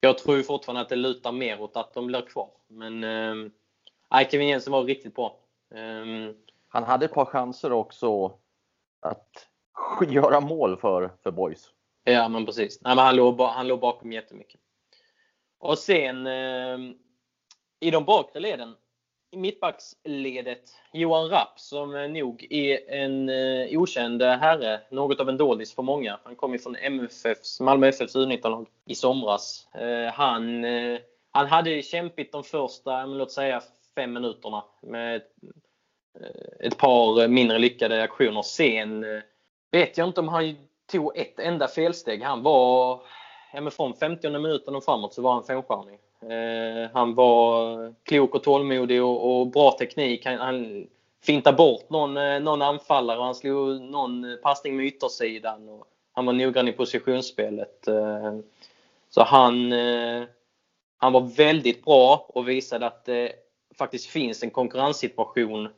Jag 0.00 0.18
tror 0.18 0.42
fortfarande 0.42 0.80
att 0.80 0.88
det 0.88 0.96
lutar 0.96 1.32
mer 1.32 1.60
åt 1.60 1.76
att 1.76 1.94
de 1.94 2.06
blir 2.06 2.20
kvar. 2.20 2.50
Men 2.68 3.04
eh, 3.04 4.28
Kevin 4.30 4.48
Jensen 4.48 4.72
var 4.72 4.84
riktigt 4.84 5.14
bra. 5.14 5.38
Eh, 5.74 6.34
Han 6.68 6.84
hade 6.84 7.04
ett 7.04 7.14
par 7.14 7.24
chanser 7.24 7.72
också 7.72 8.38
att 9.00 9.48
göra 10.08 10.40
mål 10.40 10.76
för, 10.76 11.12
för 11.22 11.30
Boys. 11.30 11.70
Ja, 12.04 12.28
men 12.28 12.46
precis. 12.46 12.80
Nej, 12.82 12.96
men 12.96 13.04
han, 13.04 13.16
låg, 13.16 13.40
han 13.40 13.68
låg 13.68 13.80
bakom 13.80 14.12
jättemycket. 14.12 14.60
Och 15.58 15.78
sen 15.78 16.26
eh, 16.26 16.78
i 17.84 17.90
de 17.90 18.04
bakre 18.04 18.40
leden, 18.40 18.74
i 19.30 19.36
mittbacksledet, 19.36 20.62
Johan 20.92 21.28
Rapp 21.28 21.60
som 21.60 22.12
nog 22.12 22.46
är 22.50 22.90
en 22.90 23.28
eh, 23.28 23.80
okänd 23.80 24.22
eh, 24.22 24.28
herre, 24.28 24.80
något 24.90 25.20
av 25.20 25.28
en 25.28 25.36
doldis 25.36 25.74
för 25.74 25.82
många. 25.82 26.18
Han 26.24 26.36
kom 26.36 26.52
ju 26.52 26.58
från 26.58 26.76
MFFs, 26.76 27.60
Malmö 27.60 27.88
FFs 27.88 28.16
U19-lag 28.16 28.66
i 28.86 28.94
somras. 28.94 29.68
Eh, 29.74 30.12
han, 30.12 30.64
eh, 30.64 30.98
han 31.30 31.46
hade 31.46 31.82
kämpigt 31.82 32.32
de 32.32 32.44
första, 32.44 33.06
låt 33.06 33.32
säga 33.32 33.62
fem 33.94 34.12
minuterna 34.12 34.64
med 34.82 35.16
ett, 35.16 35.30
ett 36.60 36.78
par 36.78 37.28
mindre 37.28 37.58
lyckade 37.58 38.02
aktioner. 38.02 38.42
Sen 38.42 39.04
eh, 39.04 39.22
vet 39.72 39.98
jag 39.98 40.08
inte 40.08 40.20
om 40.20 40.28
han 40.28 40.56
tog 40.92 41.16
ett 41.16 41.38
enda 41.38 41.68
felsteg. 41.68 42.22
Han 42.22 42.42
var, 42.42 43.02
ja, 43.52 43.60
men 43.60 43.70
från 43.70 43.94
50 43.94 44.30
minuten 44.30 44.76
och 44.76 44.84
framåt 44.84 45.14
så 45.14 45.22
var 45.22 45.32
han 45.32 45.44
femstjärnig. 45.44 45.98
Eh, 46.30 46.90
han 46.92 47.14
var 47.14 47.94
klok 48.02 48.34
och 48.34 48.42
tålmodig 48.42 49.04
och, 49.04 49.40
och 49.40 49.46
bra 49.46 49.76
teknik. 49.78 50.26
Han, 50.26 50.38
han 50.38 50.86
fintade 51.22 51.56
bort 51.56 51.90
någon, 51.90 52.16
eh, 52.16 52.40
någon 52.40 52.62
anfallare 52.62 53.18
och 53.18 53.24
han 53.24 53.34
slog 53.34 53.80
någon 53.80 54.38
passning 54.42 54.76
med 54.76 54.86
yttersidan. 54.86 55.68
Och 55.68 55.86
han 56.12 56.26
var 56.26 56.32
noggrann 56.32 56.68
i 56.68 56.72
positionsspelet. 56.72 57.88
Eh, 57.88 58.38
så 59.10 59.22
han, 59.22 59.72
han 60.96 61.12
var 61.12 61.36
väldigt 61.36 61.84
bra 61.84 62.26
och 62.28 62.48
visade 62.48 62.86
att 62.86 63.04
det 63.04 63.32
faktiskt 63.78 64.06
finns 64.06 64.42
en 64.42 64.50
konkurrenssituation 64.50 65.68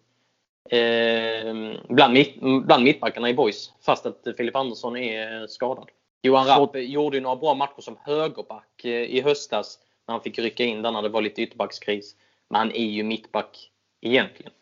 bland, 1.88 2.12
mitt, 2.12 2.40
bland 2.40 2.84
mittbackarna 2.84 3.30
i 3.30 3.34
boys 3.34 3.72
fast 3.80 4.06
att 4.06 4.26
Filip 4.36 4.56
Andersson 4.56 4.96
är 4.96 5.46
skadad. 5.46 5.88
Johan 6.22 6.46
Rapp 6.46 6.76
gjorde 6.76 7.20
några 7.20 7.36
bra 7.36 7.54
matcher 7.54 7.80
som 7.80 7.98
högerback 8.04 8.84
i 8.84 9.20
höstas 9.20 9.78
när 10.06 10.14
han 10.14 10.22
fick 10.22 10.38
rycka 10.38 10.64
in 10.64 10.82
där 10.82 10.92
när 10.92 11.02
det 11.02 11.08
var 11.08 11.22
lite 11.22 11.42
ytterbackskris. 11.42 12.16
Men 12.48 12.58
han 12.58 12.72
är 12.72 12.86
ju 12.86 13.02
mittback 13.02 13.70
egentligen. 14.00 14.52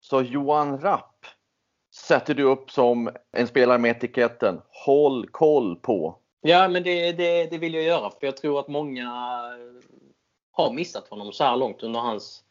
Så 0.00 0.22
Johan 0.22 0.80
Rapp 0.80 1.26
sätter 1.94 2.34
du 2.34 2.42
upp 2.42 2.70
som 2.70 3.10
en 3.32 3.46
spelare 3.46 3.78
med 3.78 3.90
etiketten 3.90 4.60
håll 4.86 5.28
koll 5.30 5.76
på. 5.76 6.18
Ja, 6.40 6.68
men 6.68 6.82
det, 6.82 7.12
det, 7.12 7.50
det 7.50 7.58
vill 7.58 7.74
jag 7.74 7.84
göra 7.84 8.10
för 8.10 8.26
jag 8.26 8.36
tror 8.36 8.60
att 8.60 8.68
många 8.68 9.10
har 10.52 10.72
missat 10.72 11.08
honom 11.08 11.32
så 11.32 11.44
här 11.44 11.56
långt 11.56 11.82
under 11.82 12.00
hans 12.00 12.44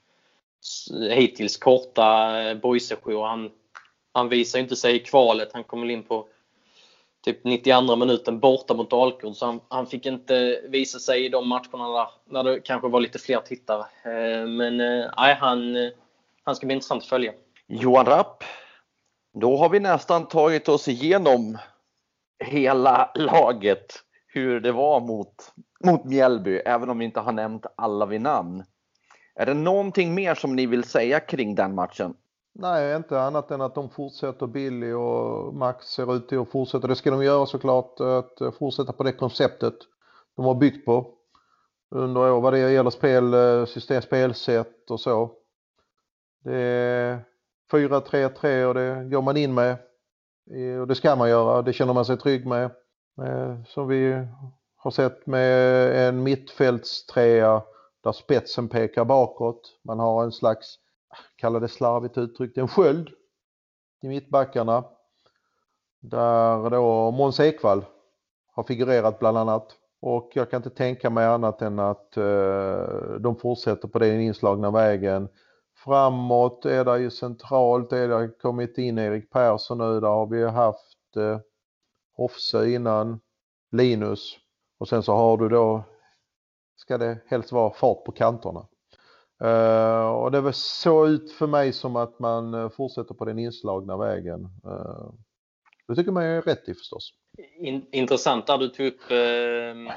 hittills 1.12 1.58
korta 1.58 2.56
boysession. 2.56 3.24
Han, 3.24 3.52
han 4.12 4.30
visar 4.30 4.60
inte 4.60 4.76
sig 4.76 4.96
i 4.96 5.00
kvalet. 5.00 5.50
Han 5.54 5.64
kommer 5.64 5.90
in 5.90 6.04
på 6.04 6.28
typ 7.28 7.44
92 7.44 7.96
minuten 7.96 8.40
borta 8.40 8.74
mot 8.74 8.90
Dalkurd 8.90 9.36
så 9.36 9.46
han, 9.46 9.60
han, 9.68 9.88
fick 9.88 10.06
inte 10.06 10.62
visa 10.70 11.00
sig 11.00 11.26
i 11.26 11.30
de 11.30 11.48
matcherna 11.48 11.90
där, 11.90 12.08
där 12.26 12.44
det 12.44 12.60
kanske 12.60 12.88
var 12.88 13.00
lite 13.00 13.20
fler 13.20 13.40
tittare. 13.40 13.86
Eh, 14.04 14.48
men 14.48 14.82
eh, 14.82 15.12
nej, 15.18 15.36
han, 15.36 15.76
eh, 15.76 15.90
han 16.44 16.56
ska 16.56 16.66
bli 16.66 16.74
intressant 16.74 17.04
att 17.04 17.10
följa. 17.10 17.34
Johan 17.68 18.06
Rapp, 18.06 18.44
då 19.34 19.58
har 19.58 19.70
vi 19.70 19.80
nästan 19.80 20.28
tagit 20.28 20.70
oss 20.70 20.88
igenom 20.88 21.58
hela 22.46 23.12
laget, 23.16 23.94
hur 24.28 24.60
det 24.60 24.72
var 24.72 25.00
mot, 25.00 25.54
mot 25.84 26.06
Mjällby, 26.06 26.58
även 26.58 26.90
om 26.90 27.00
vi 27.00 27.06
inte 27.06 27.20
har 27.20 27.32
nämnt 27.32 27.66
alla 27.76 28.06
vid 28.06 28.22
namn. 28.22 28.64
Är 29.36 29.46
det 29.46 29.54
någonting 29.54 30.14
mer 30.14 30.36
som 30.36 30.56
ni 30.56 30.66
vill 30.66 30.84
säga 30.84 31.20
kring 31.20 31.56
den 31.56 31.76
matchen? 31.76 32.14
Nej, 32.60 32.96
inte 32.96 33.22
annat 33.22 33.52
än 33.52 33.62
att 33.62 33.76
de 33.76 33.90
fortsätter. 33.90 34.48
Billy 34.48 34.92
och 34.92 35.54
Max 35.54 35.86
ser 35.86 36.16
ut 36.16 36.30
till 36.30 36.40
att 36.40 36.50
fortsätta. 36.50 36.88
Det 36.88 36.96
ska 36.96 37.12
de 37.12 37.24
göra 37.24 37.46
såklart, 37.46 38.00
att 38.00 38.42
eh, 38.42 38.52
fortsätta 38.52 38.94
på 38.94 39.04
det 39.04 39.12
konceptet 39.12 39.74
de 40.36 40.46
har 40.46 40.56
byggt 40.56 40.86
på 40.86 41.14
under 41.90 42.32
år 42.32 42.42
vad 42.42 42.54
det 42.54 42.60
gäller 42.60 42.90
spel, 42.90 43.34
eh, 43.34 43.66
system, 43.66 44.02
spelsätt 44.02 44.92
och 44.92 45.00
så. 45.00 45.32
Det 46.44 46.56
är 46.56 47.20
4-3-3 47.72 48.66
och 48.66 48.74
det 48.74 49.04
går 49.12 49.22
man 49.22 49.38
in 49.38 49.54
med. 49.54 49.78
Och 50.82 50.88
det 50.88 50.96
ska 50.96 51.16
man 51.16 51.30
göra, 51.30 51.62
det 51.62 51.74
känner 51.74 51.94
man 51.94 52.06
sig 52.06 52.18
trygg 52.18 52.48
med. 52.48 52.66
Eh, 53.22 53.64
som 53.66 53.88
vi 53.88 54.28
har 54.76 54.92
sett 54.92 55.28
med 55.28 56.08
en 56.08 56.24
mittfältstrea 56.24 57.62
där 58.04 58.12
spetsen 58.12 58.70
pekar 58.70 59.06
bakåt. 59.06 59.80
Man 59.84 60.00
har 60.00 60.24
en 60.24 60.32
slags 60.32 60.80
kalla 61.36 61.60
det 61.60 61.68
slarvigt 61.68 62.18
uttryckt, 62.18 62.58
en 62.58 62.68
sköld 62.68 63.10
i 64.02 64.08
mittbackarna. 64.08 64.84
Där 66.00 66.70
då 66.70 67.12
Måns 67.12 67.40
Ekvall 67.40 67.86
har 68.52 68.64
figurerat 68.64 69.20
bland 69.20 69.38
annat. 69.38 69.78
Och 70.00 70.32
jag 70.34 70.50
kan 70.50 70.58
inte 70.58 70.70
tänka 70.70 71.10
mig 71.10 71.26
annat 71.26 71.62
än 71.62 71.80
att 71.80 72.18
eh, 72.18 72.82
de 73.20 73.36
fortsätter 73.42 73.88
på 73.88 74.00
den 74.00 74.22
inslagna 74.22 74.72
vägen. 74.72 75.30
Framåt 75.76 76.66
är 76.66 76.86
det 76.86 77.00
ju 77.00 77.10
centralt, 77.10 77.94
är 77.94 78.08
det 78.08 78.28
kommit 78.42 78.78
in 78.78 79.00
Erik 79.00 79.32
Persson 79.32 79.78
nu, 79.78 80.00
där 80.00 80.08
har 80.08 80.28
vi 80.28 80.44
haft 80.44 81.18
eh, 81.18 81.40
Hofse 82.16 82.70
innan, 82.70 83.20
Linus 83.72 84.38
och 84.80 84.88
sen 84.88 85.04
så 85.04 85.14
har 85.14 85.38
du 85.38 85.50
då, 85.50 85.84
ska 86.76 86.98
det 86.98 87.20
helst 87.28 87.52
vara 87.52 87.74
fart 87.74 88.04
på 88.04 88.12
kanterna. 88.12 88.68
Uh, 89.44 90.08
och 90.08 90.32
det 90.32 90.42
var 90.42 90.52
så 90.52 91.08
ut 91.08 91.32
för 91.32 91.48
mig 91.48 91.74
som 91.74 91.96
att 91.96 92.20
man 92.20 92.54
eh, 92.54 92.70
fortsätter 92.70 93.14
på 93.14 93.26
den 93.26 93.40
inslagna 93.40 93.98
vägen. 93.98 94.48
Uh, 94.66 95.12
det 95.88 95.96
tycker 95.96 96.12
man 96.12 96.24
är 96.24 96.42
rätt 96.42 96.70
i 96.70 96.74
förstås. 96.74 97.14
In, 97.60 97.86
intressant 97.92 98.48
där 98.48 98.58
du 98.58 98.68
tog 98.68 98.88
upp 98.88 99.12
uh, 99.12 99.92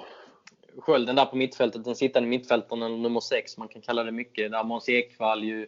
skölden 0.79 1.17
där 1.17 1.25
på 1.25 1.37
mittfältet, 1.37 1.85
den 1.85 1.95
sittande 1.95 2.29
mittfältaren 2.29 2.83
eller 2.83 2.97
nummer 2.97 3.21
6, 3.21 3.59
man 3.59 3.69
kan 3.69 3.83
kalla 3.83 4.05
det 4.05 4.13
mycket, 4.13 4.51
där 4.51 4.65
Måns 4.65 4.89
Ekvall 4.89 5.45
ju 5.45 5.67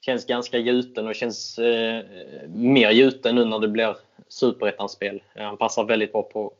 känns 0.00 0.26
ganska 0.26 0.58
gjuten 0.58 1.08
och 1.08 1.14
känns 1.14 1.58
uh, 1.58 2.00
mer 2.48 2.90
gjuten 2.90 3.34
nu 3.34 3.44
när 3.44 3.58
det 3.58 3.68
blir 3.68 3.96
superettanspel. 4.28 5.22
Han 5.34 5.56
passar 5.56 5.84
väldigt 5.84 6.12
bra 6.12 6.22
på, 6.22 6.52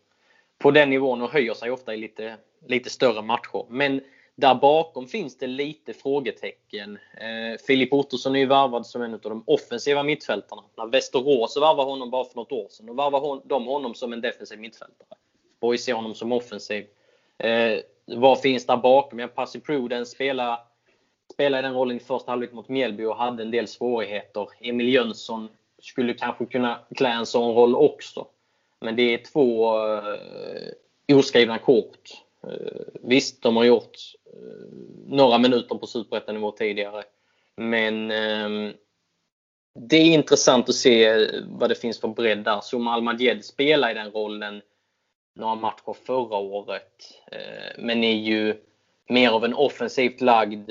på 0.58 0.70
den 0.70 0.90
nivån 0.90 1.22
och 1.22 1.30
höjer 1.30 1.54
sig 1.54 1.70
ofta 1.70 1.94
i 1.94 1.96
lite, 1.96 2.36
lite 2.66 2.90
större 2.90 3.22
matcher. 3.22 3.66
Men 3.68 4.00
där 4.40 4.54
bakom 4.54 5.06
finns 5.06 5.38
det 5.38 5.46
lite 5.46 5.92
frågetecken. 5.92 6.98
Eh, 7.16 7.58
Filip 7.66 7.92
Ottosson 7.92 8.36
är 8.36 8.40
ju 8.40 8.46
värvad 8.46 8.86
som 8.86 9.02
en 9.02 9.14
av 9.14 9.20
de 9.20 9.44
offensiva 9.46 10.02
mittfältarna. 10.02 10.62
När 10.76 10.86
Västerås 10.86 11.56
varvade 11.56 11.90
honom 11.90 12.10
bara 12.10 12.24
för 12.24 12.36
något 12.36 12.52
år 12.52 12.68
sedan, 12.70 12.86
då 12.86 12.92
varvade 12.92 13.40
de 13.44 13.66
honom 13.66 13.94
som 13.94 14.12
en 14.12 14.20
defensiv 14.20 14.58
mittfältare. 14.58 15.08
Boys 15.60 15.84
ser 15.84 15.92
honom 15.92 16.14
som 16.14 16.32
offensiv. 16.32 16.86
Eh, 17.38 17.78
vad 18.06 18.40
finns 18.40 18.66
där 18.66 18.76
bakom? 18.76 19.18
Ja, 19.18 19.28
Passy 19.28 19.60
Pruden 19.60 20.06
spelade, 20.06 20.58
spelade 21.32 21.62
den 21.62 21.74
rollen 21.74 21.96
i 21.96 22.00
första 22.00 22.32
halvlek 22.32 22.52
mot 22.52 22.68
Mjällby 22.68 23.04
och 23.04 23.16
hade 23.16 23.42
en 23.42 23.50
del 23.50 23.68
svårigheter. 23.68 24.48
Emil 24.60 24.88
Jönsson 24.88 25.48
skulle 25.82 26.14
kanske 26.14 26.46
kunna 26.46 26.78
klä 26.96 27.08
en 27.08 27.26
sån 27.26 27.54
roll 27.54 27.74
också. 27.74 28.26
Men 28.80 28.96
det 28.96 29.14
är 29.14 29.24
två 29.32 29.76
eh, 29.94 31.16
oskrivna 31.16 31.58
kort. 31.58 32.10
Eh, 32.46 32.82
visst, 33.02 33.42
de 33.42 33.56
har 33.56 33.64
gjort 33.64 33.96
eh, 34.32 34.68
några 35.06 35.38
minuter 35.38 35.74
på 35.74 35.86
superettanivå 35.86 36.50
tidigare. 36.50 37.04
Men 37.56 38.10
ehm, 38.10 38.72
det 39.74 39.96
är 39.96 40.14
intressant 40.14 40.68
att 40.68 40.74
se 40.74 41.28
vad 41.46 41.70
det 41.70 41.74
finns 41.74 42.00
för 42.00 42.08
bredd 42.08 42.44
där. 42.44 42.60
Som 42.60 42.88
Almadjed 42.88 43.44
spelar 43.44 43.90
i 43.90 43.94
den 43.94 44.10
rollen 44.10 44.62
några 45.34 45.54
matcher 45.54 45.96
förra 46.06 46.36
året. 46.36 47.20
Eh, 47.32 47.78
men 47.78 48.04
är 48.04 48.16
ju 48.16 48.56
mer 49.08 49.30
av 49.30 49.44
en 49.44 49.54
offensivt 49.54 50.20
lagd 50.20 50.70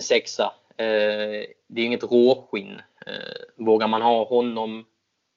sexa. 0.00 0.52
Det 0.76 1.80
är 1.80 1.84
inget 1.84 2.02
råskinn. 2.02 2.80
Vågar 3.56 3.88
man 3.88 4.02
ha 4.02 4.24
honom 4.24 4.86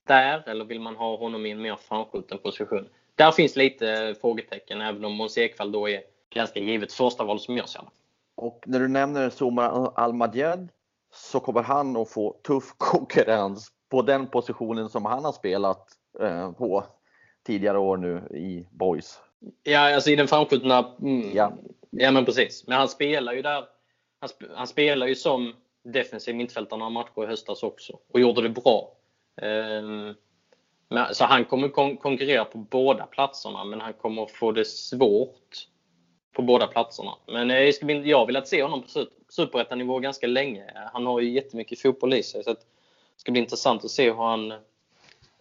där 0.08 0.50
eller 0.50 0.65
vill 0.65 0.80
man 0.80 0.96
ha 0.96 1.18
honom 1.18 1.46
i 1.46 1.52
en 1.52 1.62
mer 1.62 1.76
framskjuten 1.76 2.38
position? 2.38 2.89
Där 3.15 3.32
finns 3.32 3.56
lite 3.56 4.15
frågetecken 4.21 4.82
även 4.82 5.06
om 5.06 5.13
Måns 5.13 5.38
Ekvall 5.38 5.71
då 5.71 5.89
är 5.89 6.01
ganska 6.34 6.60
givet 6.60 6.93
första 6.93 7.23
val 7.23 7.39
som 7.39 7.58
jag 7.58 7.69
ser. 7.69 7.82
Och 8.36 8.63
när 8.65 8.80
du 8.80 8.88
nämner 8.88 9.30
Somar 9.30 9.91
Almadjed 9.95 10.69
så 11.13 11.39
kommer 11.39 11.62
han 11.62 11.97
att 11.97 12.10
få 12.10 12.39
tuff 12.47 12.73
konkurrens 12.78 13.71
på 13.89 14.01
den 14.01 14.28
positionen 14.28 14.89
som 14.89 15.06
han 15.06 15.25
har 15.25 15.32
spelat 15.32 15.88
eh, 16.19 16.51
på 16.51 16.84
tidigare 17.45 17.78
år 17.78 17.97
nu 17.97 18.38
i 18.38 18.67
Boys. 18.71 19.19
Ja, 19.63 19.95
alltså 19.95 20.10
i 20.10 20.15
den 20.15 20.28
framskjutna... 20.28 20.95
Mm, 21.01 21.32
ja. 21.34 21.54
ja, 21.89 22.12
men 22.12 22.25
precis. 22.25 22.67
Men 22.67 22.78
han 22.78 22.88
spelar 22.88 23.34
ju 23.34 23.41
där. 23.41 23.65
Han, 24.19 24.30
sp 24.34 24.39
han 24.56 24.67
spelar 24.67 25.08
ju 25.08 25.15
som 25.15 25.54
defensiv 25.84 26.36
mittfältare 26.36 26.80
några 26.80 26.89
matcher 26.89 27.23
i 27.23 27.25
höstas 27.25 27.63
också 27.63 27.99
och 28.13 28.19
gjorde 28.19 28.41
det 28.41 28.49
bra. 28.49 28.97
Um, 29.41 30.15
men, 30.89 31.15
så 31.15 31.26
han 31.26 31.45
kommer 31.45 31.69
kon 31.69 31.98
konkurrera 31.98 32.45
på 32.45 32.58
båda 32.58 33.06
platserna 33.06 33.63
men 33.63 33.82
han 33.82 33.93
kommer 33.93 34.26
få 34.26 34.52
det 34.52 34.65
svårt 34.65 35.67
på 36.36 36.41
båda 36.41 36.67
platserna. 36.67 37.12
Men 37.28 37.52
eh, 37.52 37.60
jag, 37.60 37.74
ska, 37.74 37.91
jag 37.91 38.17
har 38.17 38.26
velat 38.26 38.48
se 38.48 38.63
honom 38.63 38.82
på 38.82 38.88
superettanivå 39.30 40.00
ganska 40.00 40.28
länge. 40.28 40.63
Han 40.93 41.06
har 41.06 41.19
ju 41.19 41.30
jättemycket 41.30 41.82
fotboll 41.82 42.13
i 42.13 42.24
sig. 42.24 42.43
Så 42.43 42.50
det 42.50 42.60
ska 43.17 43.32
bli 43.32 43.41
intressant 43.41 43.86
att 43.86 43.91
se 43.91 44.12
hur 44.12 44.17
han, 44.17 44.54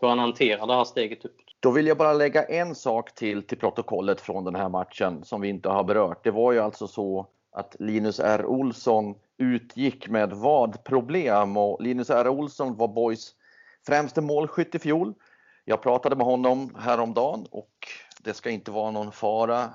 hur 0.00 0.08
han 0.08 0.18
hanterar 0.18 0.66
det 0.66 0.74
här 0.74 0.84
steget 0.84 1.24
upp. 1.24 1.36
Då 1.60 1.70
vill 1.70 1.86
jag 1.86 1.96
bara 1.96 2.12
lägga 2.12 2.44
en 2.44 2.74
sak 2.74 3.14
till 3.14 3.42
till 3.42 3.58
protokollet 3.58 4.20
från 4.20 4.44
den 4.44 4.54
här 4.54 4.68
matchen 4.68 5.24
som 5.24 5.40
vi 5.40 5.48
inte 5.48 5.68
har 5.68 5.84
berört. 5.84 6.24
Det 6.24 6.30
var 6.30 6.52
ju 6.52 6.58
alltså 6.58 6.86
så 6.86 7.26
att 7.52 7.76
Linus 7.78 8.20
R 8.20 8.46
Olsson 8.46 9.14
utgick 9.38 10.08
med 10.08 10.30
vad 10.30 10.84
problem 10.84 11.56
och 11.56 11.82
Linus 11.82 12.10
R 12.10 12.28
Olsson 12.28 12.76
var 12.76 12.88
Boys 12.88 13.34
främste 13.86 14.20
målskytt 14.20 14.74
i 14.74 14.78
fjol. 14.78 15.14
Jag 15.64 15.82
pratade 15.82 16.16
med 16.16 16.26
honom 16.26 16.74
häromdagen 16.78 17.46
och 17.50 17.88
det 18.20 18.34
ska 18.34 18.50
inte 18.50 18.70
vara 18.70 18.90
någon 18.90 19.12
fara. 19.12 19.70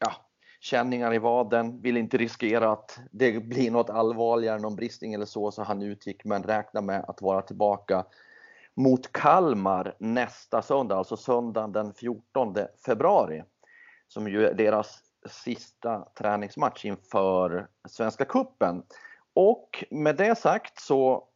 Ja, 0.00 0.12
känningar 0.60 1.14
i 1.14 1.18
vaden, 1.18 1.80
vill 1.82 1.96
inte 1.96 2.16
riskera 2.16 2.72
att 2.72 2.98
det 3.12 3.44
blir 3.44 3.70
något 3.70 3.90
allvarligare, 3.90 4.58
någon 4.58 4.76
bristning 4.76 5.14
eller 5.14 5.26
så, 5.26 5.50
så 5.50 5.62
han 5.62 5.82
utgick 5.82 6.24
men 6.24 6.42
räknar 6.42 6.82
med 6.82 7.04
att 7.08 7.22
vara 7.22 7.42
tillbaka 7.42 8.04
mot 8.74 9.12
Kalmar 9.12 9.96
nästa 9.98 10.62
söndag, 10.62 10.96
alltså 10.96 11.16
söndagen 11.16 11.72
den 11.72 11.94
14 11.94 12.56
februari. 12.86 13.42
Som 14.08 14.28
ju 14.28 14.46
är 14.46 14.54
deras 14.54 14.98
sista 15.28 16.08
träningsmatch 16.18 16.84
inför 16.84 17.68
Svenska 17.88 18.24
Kuppen. 18.24 18.82
Och 19.34 19.84
med 19.90 20.16
det 20.16 20.38
sagt 20.38 20.80
så 20.80 21.28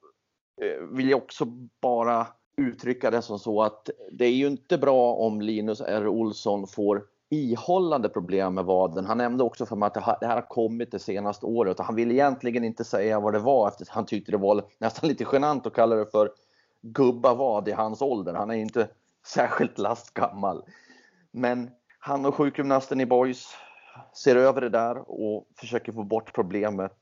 eh, 0.63 0.83
vill 0.97 1.11
jag 1.11 1.23
också 1.23 1.45
bara 1.81 2.27
uttrycka 2.57 3.11
det 3.11 3.23
som 3.23 3.39
så 3.39 3.63
att 3.63 3.91
det 4.13 4.25
är 4.25 4.31
ju 4.31 4.47
inte 4.47 4.79
bra 4.79 5.15
om 5.15 5.41
Linus 5.41 5.81
R. 5.81 6.09
Olsson 6.09 6.67
får 6.67 7.05
ihållande 7.31 8.09
problem 8.09 8.55
med 8.55 8.65
vaden. 8.65 9.07
Han 9.07 9.19
nämnde 9.19 9.45
också 9.45 9.67
för 9.67 9.77
mig 9.77 9.87
att 9.87 9.95
det 9.95 10.27
här, 10.27 10.35
har 10.35 10.49
kommit 10.49 10.91
det 10.91 10.99
senaste 10.99 11.47
året 11.47 11.79
och 11.79 11.85
han 11.85 11.95
vill 11.95 12.11
egentligen 12.11 12.65
inte 12.65 12.85
säga 12.85 13.21
vad 13.21 13.33
det 13.33 13.39
var 13.39 13.69
eftersom 13.69 13.95
han 13.95 14.07
tyckte 14.07 14.33
det 14.33 14.39
var 14.39 14.65
nästan 14.79 15.09
lite 15.09 15.27
genant 15.33 15.67
att 15.67 15.75
kalla 15.75 15.97
det 15.97 16.07
för 16.07 16.31
gubbavad 16.83 17.69
i 17.69 17.73
hans 17.73 18.03
ålder. 18.03 18.35
Han 18.35 18.51
är 18.51 18.55
inte 18.55 18.89
särskilt 19.27 19.79
lastgammal. 19.79 20.65
Men 21.31 21.71
han 21.99 22.27
och 22.27 22.35
sjukgymnasten 22.35 23.01
i 23.01 23.07
Boys 23.07 23.49
ser 24.25 24.37
över 24.37 24.61
det 24.61 24.69
där 24.69 25.11
och 25.11 25.47
försöker 25.61 25.93
få 25.93 26.03
bort 26.03 26.35
problemet 26.35 26.93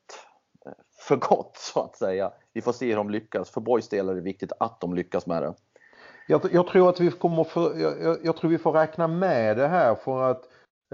eh, 0.67 0.73
för 1.09 1.17
gott 1.17 1.57
så 1.57 1.81
att 1.81 1.97
säga. 1.97 2.33
Vi 2.53 2.61
får 2.61 2.73
se 2.73 2.89
hur 2.89 2.97
de 2.97 3.11
lyckas. 3.11 3.51
För 3.51 3.61
Boys 3.61 3.89
del 3.89 4.09
är 4.09 4.15
det 4.15 4.21
viktigt 4.21 4.53
att 4.61 4.81
de 4.81 4.95
lyckas 4.95 5.27
med 5.27 5.43
det. 5.43 5.55
Jag, 6.29 6.41
jag 6.53 6.67
tror 6.67 6.89
att 6.89 7.01
vi 7.01 7.11
kommer 7.11 7.45
för, 7.45 7.79
jag, 7.79 8.19
jag, 8.23 8.37
tror 8.37 8.51
vi 8.51 8.59
får 8.59 8.73
räkna 8.73 9.09
med 9.09 9.57
det 9.57 9.69
här 9.69 9.95
för 9.95 10.31
att 10.31 10.45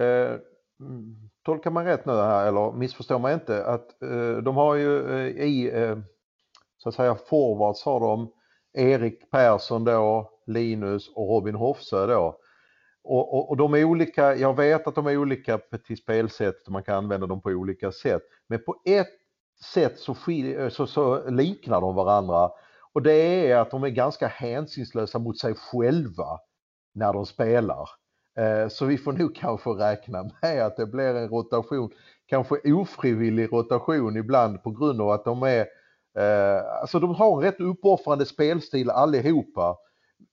eh, 0.00 0.36
tolkar 1.44 1.70
man 1.70 1.84
rätt 1.84 2.06
nu 2.06 2.12
här 2.12 2.46
eller 2.46 2.72
missförstår 2.72 3.18
man 3.18 3.32
inte 3.32 3.64
att 3.64 4.02
eh, 4.02 4.36
de 4.36 4.56
har 4.56 4.74
ju 4.74 5.10
eh, 5.10 5.44
i 5.44 5.70
eh, 5.74 5.98
så 6.78 6.88
att 6.88 6.94
säga 6.94 7.14
forwards 7.14 7.84
har 7.84 8.00
de 8.00 8.32
Erik 8.72 9.30
Persson 9.30 9.84
då, 9.84 10.30
Linus 10.46 11.08
och 11.14 11.28
Robin 11.28 11.54
Hofsö 11.54 12.06
då. 12.06 12.40
Och, 13.04 13.34
och, 13.34 13.50
och, 13.50 13.56
de 13.56 13.74
är 13.74 13.84
olika, 13.84 14.34
jag 14.34 14.56
vet 14.56 14.86
att 14.86 14.94
de 14.94 15.06
är 15.06 15.16
olika 15.16 15.58
till 15.58 15.96
spelsätt 15.96 16.66
och 16.66 16.72
man 16.72 16.82
kan 16.82 16.94
använda 16.94 17.26
dem 17.26 17.40
på 17.40 17.50
olika 17.50 17.92
sätt. 17.92 18.22
Men 18.48 18.64
på 18.64 18.82
ett 18.84 19.18
sätt 19.64 19.98
så, 19.98 20.30
eh, 20.30 20.68
så, 20.68 20.86
så 20.86 21.30
liknar 21.30 21.80
de 21.80 21.94
varandra 21.94 22.50
och 22.92 23.02
det 23.02 23.50
är 23.50 23.56
att 23.56 23.70
de 23.70 23.84
är 23.84 23.88
ganska 23.88 24.26
hänsynslösa 24.26 25.18
mot 25.18 25.38
sig 25.38 25.54
själva 25.54 26.38
när 26.94 27.12
de 27.12 27.26
spelar. 27.26 27.88
Eh, 28.38 28.68
så 28.68 28.84
vi 28.84 28.98
får 28.98 29.12
nog 29.12 29.36
kanske 29.36 29.70
räkna 29.70 30.30
med 30.42 30.66
att 30.66 30.76
det 30.76 30.86
blir 30.86 31.14
en 31.14 31.28
rotation, 31.28 31.90
kanske 32.26 32.72
ofrivillig 32.72 33.52
rotation 33.52 34.16
ibland 34.16 34.62
på 34.62 34.70
grund 34.70 35.00
av 35.00 35.10
att 35.10 35.24
de 35.24 35.42
är, 35.42 35.66
eh, 36.18 36.80
alltså 36.80 37.00
de 37.00 37.14
har 37.14 37.36
en 37.36 37.42
rätt 37.42 37.60
uppoffrande 37.60 38.26
spelstil 38.26 38.90
allihopa. 38.90 39.76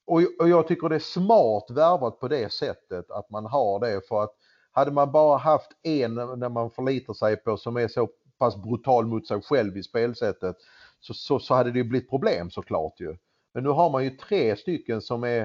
Och, 0.07 0.49
jag 0.49 0.67
tycker 0.67 0.89
det 0.89 0.95
är 0.95 0.99
smart 0.99 1.71
värvat 1.71 2.19
på 2.19 2.27
det 2.27 2.53
sättet 2.53 3.11
att 3.11 3.29
man 3.29 3.45
har 3.45 3.79
det 3.79 4.07
för 4.07 4.23
att 4.23 4.35
hade 4.71 4.91
man 4.91 5.11
bara 5.11 5.37
haft 5.37 5.71
en 5.83 6.15
när 6.15 6.49
man 6.49 6.71
förlitar 6.71 7.13
sig 7.13 7.35
på 7.35 7.57
som 7.57 7.77
är 7.77 7.87
så 7.87 8.09
pass 8.39 8.63
brutal 8.63 9.05
mot 9.05 9.27
sig 9.27 9.41
själv 9.41 9.77
i 9.77 9.83
spelsättet 9.83 10.55
så, 10.99 11.13
så, 11.13 11.39
så 11.39 11.53
hade 11.53 11.71
det 11.71 11.83
blivit 11.83 12.09
problem 12.09 12.51
såklart 12.51 12.99
ju. 12.99 13.17
Men 13.53 13.63
nu 13.63 13.69
har 13.69 13.89
man 13.89 14.03
ju 14.03 14.09
tre 14.09 14.55
stycken 14.55 15.01
som 15.01 15.23
är, 15.23 15.41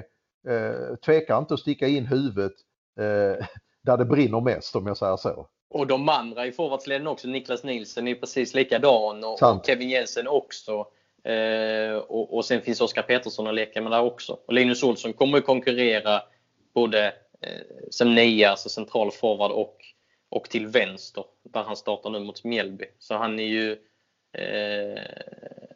eh, 0.49 0.97
tvekar 1.05 1.39
inte 1.39 1.55
att 1.55 1.61
sticka 1.61 1.89
in 1.89 2.07
huvudet 2.07 2.53
eh, 3.01 3.47
där 3.83 3.97
det 3.97 4.05
brinner 4.05 4.41
mest 4.41 4.77
om 4.77 4.87
jag 4.87 4.97
säger 4.97 5.17
så. 5.17 5.47
Och 5.71 5.87
de 5.87 6.09
andra 6.09 6.47
i 6.47 6.53
forwardsleden 6.53 7.07
också, 7.07 7.29
Niklas 7.29 7.65
Nilsson 7.65 8.09
är 8.09 8.15
precis 8.15 8.55
likadan 8.55 9.25
och, 9.25 9.43
och 9.43 9.67
Kevin 9.67 9.89
Jensen 9.89 10.29
också. 10.29 10.87
Eh, 11.25 11.97
och, 11.97 12.37
och, 12.37 12.45
sen 12.45 12.61
finns 12.61 12.81
Oskar 12.81 13.03
Petersson 13.03 13.47
att 13.47 13.55
leka 13.55 13.83
med 13.83 13.93
där 13.93 14.03
också. 14.03 14.39
Och 14.47 14.53
Linus 14.53 14.83
Olsson 14.83 15.13
kommer 15.13 15.41
konkurrera 15.41 16.23
både 16.75 17.07
eh, 17.41 17.61
som 17.91 18.15
nia, 18.15 18.51
alltså 18.51 18.69
central 18.69 19.11
forward 19.11 19.51
och, 19.51 19.77
och 20.31 20.51
till 20.51 20.67
vänster 20.67 21.25
där 21.43 21.63
han 21.63 21.77
startar 21.77 22.11
nu 22.11 22.21
mot 22.21 22.45
Mjällby. 22.45 22.85
Så 22.99 23.15
han 23.15 23.39
är 23.39 23.45
ju 23.45 23.73
eh, 24.39 25.03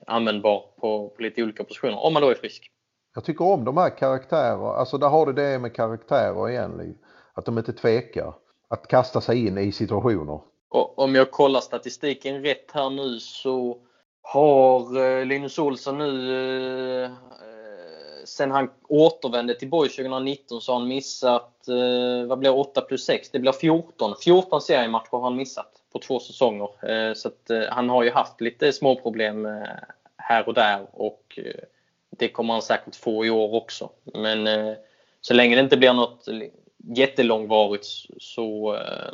användbar 0.07 0.65
på, 0.81 1.09
på 1.09 1.23
lite 1.23 1.43
olika 1.43 1.65
positioner 1.65 1.99
om 1.99 2.13
man 2.13 2.23
då 2.23 2.31
är 2.31 2.35
frisk. 2.35 2.71
Jag 3.15 3.25
tycker 3.25 3.45
om 3.45 3.65
de 3.65 3.77
här 3.77 3.99
karaktärerna, 3.99 4.69
alltså 4.69 4.99
där 4.99 5.09
har 5.09 5.27
du 5.27 5.33
det 5.33 5.59
med 5.59 5.75
karaktärer 5.75 6.51
igen. 6.51 6.99
Att 7.35 7.45
de 7.45 7.59
inte 7.59 7.73
tvekar 7.73 8.35
att 8.69 8.89
kasta 8.89 9.21
sig 9.21 9.47
in 9.47 9.59
i 9.59 9.73
situationer. 9.73 10.41
Och 10.69 10.99
om 10.99 11.15
jag 11.15 11.31
kollar 11.31 11.61
statistiken 11.61 12.43
rätt 12.43 12.71
här 12.73 12.91
nu 12.91 13.19
så 13.21 13.79
har 14.23 14.97
eh, 15.01 15.27
Linus 15.27 15.59
Olsson 15.59 15.99
nu 15.99 16.35
eh, 17.05 17.11
sen 18.25 18.51
han 18.51 18.71
återvände 18.89 19.55
till 19.55 19.69
Borg 19.69 19.89
2019 19.89 20.61
så 20.61 20.73
har 20.73 20.79
han 20.79 20.89
missat, 20.89 21.69
eh, 21.69 22.27
vad 22.27 22.39
blir 22.39 22.57
8 22.57 22.81
plus 22.81 23.05
6? 23.05 23.31
Det 23.31 23.39
blir 23.39 23.53
14. 23.53 24.15
14 24.25 24.61
seriematcher 24.61 25.11
har 25.11 25.21
han 25.21 25.37
missat 25.37 25.73
på 25.93 25.99
två 25.99 26.21
säsonger. 26.21 26.91
Eh, 26.91 27.15
så 27.15 27.29
att, 27.29 27.51
eh, 27.51 27.63
han 27.69 27.89
har 27.89 28.03
ju 28.03 28.11
haft 28.11 28.41
lite 28.41 28.73
småproblem 28.73 29.47
eh, 29.47 29.53
här 30.17 30.49
och 30.49 30.55
där 30.55 30.87
och 30.93 31.39
eh, 31.45 31.65
det 32.19 32.29
kommer 32.29 32.53
han 32.53 32.63
säkert 32.63 32.97
få 32.97 33.27
i 33.27 33.31
år 33.31 33.55
också. 33.55 33.91
Men 34.05 34.47
eh, 34.47 34.75
så 35.21 35.35
länge 35.35 35.57
det 35.57 35.61
inte 35.61 35.77
blir 35.77 35.93
något 35.93 36.29
jättelångvarigt 36.77 37.87
så, 38.19 38.75
eh, 38.75 39.13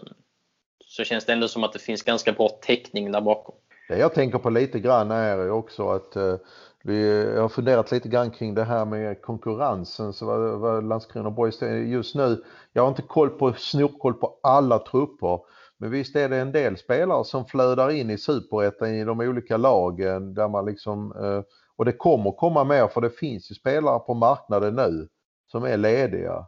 så 0.84 1.04
känns 1.04 1.24
det 1.24 1.32
ändå 1.32 1.48
som 1.48 1.64
att 1.64 1.72
det 1.72 1.78
finns 1.78 2.02
ganska 2.02 2.32
bra 2.32 2.48
täckning 2.48 3.12
där 3.12 3.20
bakom. 3.20 3.54
Det 3.88 3.98
jag 3.98 4.14
tänker 4.14 4.38
på 4.38 4.50
lite 4.50 4.80
grann 4.80 5.10
är 5.10 5.50
också 5.50 5.88
att 5.88 6.16
eh, 6.16 6.36
jag 6.82 7.42
har 7.42 7.48
funderat 7.48 7.92
lite 7.92 8.08
grann 8.08 8.30
kring 8.30 8.54
det 8.54 8.64
här 8.64 8.84
med 8.84 9.22
konkurrensen, 9.22 10.12
så 10.12 10.26
vad, 10.26 10.58
vad 10.60 10.84
Landskrona 10.84 11.30
Boys 11.30 11.62
just 11.62 12.14
nu. 12.14 12.44
Jag 12.72 12.82
har 12.82 12.88
inte 12.88 13.02
koll 13.02 13.30
på, 13.30 13.52
snorkoll 13.52 14.14
på 14.14 14.38
alla 14.42 14.78
trupper. 14.78 15.40
Men 15.78 15.90
visst 15.90 16.16
är 16.16 16.28
det 16.28 16.36
en 16.36 16.52
del 16.52 16.76
spelare 16.76 17.24
som 17.24 17.44
flödar 17.44 17.90
in 17.90 18.10
i 18.10 18.18
superettan 18.18 18.88
i 18.88 19.04
de 19.04 19.20
olika 19.20 19.56
lagen 19.56 20.34
där 20.34 20.48
man 20.48 20.66
liksom, 20.66 21.12
eh, 21.12 21.42
och 21.76 21.84
det 21.84 21.92
kommer 21.92 22.32
komma 22.32 22.64
mer 22.64 22.88
för 22.88 23.00
det 23.00 23.10
finns 23.10 23.50
ju 23.50 23.54
spelare 23.54 23.98
på 23.98 24.14
marknaden 24.14 24.74
nu 24.74 25.08
som 25.46 25.64
är 25.64 25.76
lediga. 25.76 26.46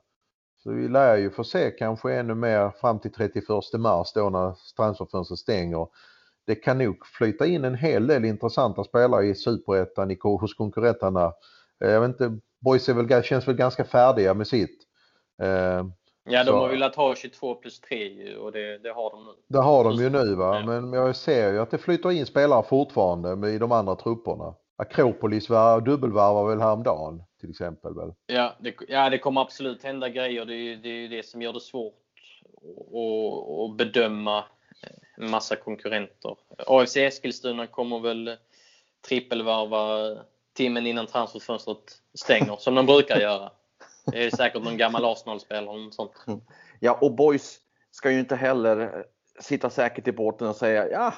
Så 0.63 0.73
vi 0.73 0.89
lär 0.89 1.17
ju 1.17 1.31
få 1.31 1.45
se 1.45 1.71
kanske 1.71 2.13
ännu 2.15 2.35
mer 2.35 2.71
fram 2.71 2.99
till 2.99 3.13
31 3.13 3.47
mars 3.79 4.13
då 4.15 4.31
när 4.31 4.55
transferfönstret 4.77 5.39
stänger 5.39 5.87
det 6.47 6.55
kan 6.55 6.79
nog 6.79 7.07
flyta 7.07 7.47
in 7.47 7.65
en 7.65 7.75
hel 7.75 8.07
del 8.07 8.25
intressanta 8.25 8.85
spelare 8.85 9.27
i 9.27 9.35
superettan 9.35 10.17
hos 10.23 10.55
konkurrenterna. 10.55 11.33
Eh, 11.85 11.91
jag 11.91 12.01
vet 12.01 12.09
inte, 12.09 12.39
Boys 12.61 12.89
väl, 12.89 13.23
känns 13.23 13.49
väl 13.49 13.55
ganska 13.55 13.85
färdiga 13.85 14.35
med 14.35 14.47
sitt. 14.47 14.79
Eh, 15.43 15.87
ja, 16.25 16.45
de 16.45 16.47
så. 16.47 16.57
har 16.57 16.69
velat 16.69 16.97
ha 16.97 17.15
22 17.15 17.55
plus 17.55 17.81
3 17.81 18.37
och 18.37 18.53
det, 18.53 18.79
det 18.79 18.91
har 18.93 19.11
de 19.11 19.25
nu. 19.25 19.33
Det 19.49 19.59
har 19.59 19.85
de 19.85 19.97
ju 19.97 20.11
nu 20.11 20.35
va, 20.35 20.59
ja. 20.59 20.67
men 20.67 20.93
jag 20.93 21.17
ser 21.17 21.53
ju 21.53 21.59
att 21.59 21.71
det 21.71 21.79
flyter 21.79 22.11
in 22.11 22.27
spelare 22.27 22.63
fortfarande 22.63 23.51
i 23.51 23.59
de 23.59 23.73
andra 23.73 23.95
trupperna. 23.95 24.55
Akropolis 24.77 25.51
var, 25.51 25.81
dubbelvarvar 25.81 26.49
väl 26.49 26.61
häromdagen 26.61 27.23
till 27.41 27.51
exempel 27.51 27.95
väl? 27.95 28.13
Ja, 28.27 28.57
det, 28.61 28.75
ja, 28.89 29.11
det 29.11 29.19
kommer 29.19 29.41
absolut 29.41 29.83
hända 29.83 30.09
grejer. 30.09 30.45
Det 30.45 30.55
är, 30.55 30.77
det 30.77 30.89
är 30.89 31.09
det 31.09 31.27
som 31.27 31.43
gör 31.43 31.53
det 31.53 31.61
svårt 31.61 31.95
att 33.71 33.77
bedöma 33.77 34.45
massa 35.17 35.57
konkurrenter. 35.57 36.37
AFC 36.67 36.97
Eskilstuna 36.97 37.67
kommer 37.67 38.01
väl 38.01 38.37
trippelvarva 39.09 40.17
timmen 40.53 40.87
innan 40.87 41.07
transferfönstret 41.07 42.01
stänger, 42.15 42.57
som 42.57 42.75
de 42.75 42.87
brukar 42.87 43.21
göra. 43.21 43.51
Det 44.07 44.25
är 44.25 44.31
säkert 44.31 44.65
någon 44.65 44.77
gammal 44.77 45.05
Arsenal-spelare 45.05 45.75
eller 45.75 45.85
något 45.85 45.95
sånt. 45.95 46.13
Ja, 46.81 46.99
och 47.01 47.15
Boys 47.15 47.59
ska 47.91 48.11
ju 48.11 48.21
inte 48.21 48.37
heller 48.37 49.05
sitta 49.41 49.71
säkert 49.71 50.09
i 50.09 50.13
båten 50.13 50.49
och 50.49 50.57
säga 50.57 50.89
ja, 50.89 51.15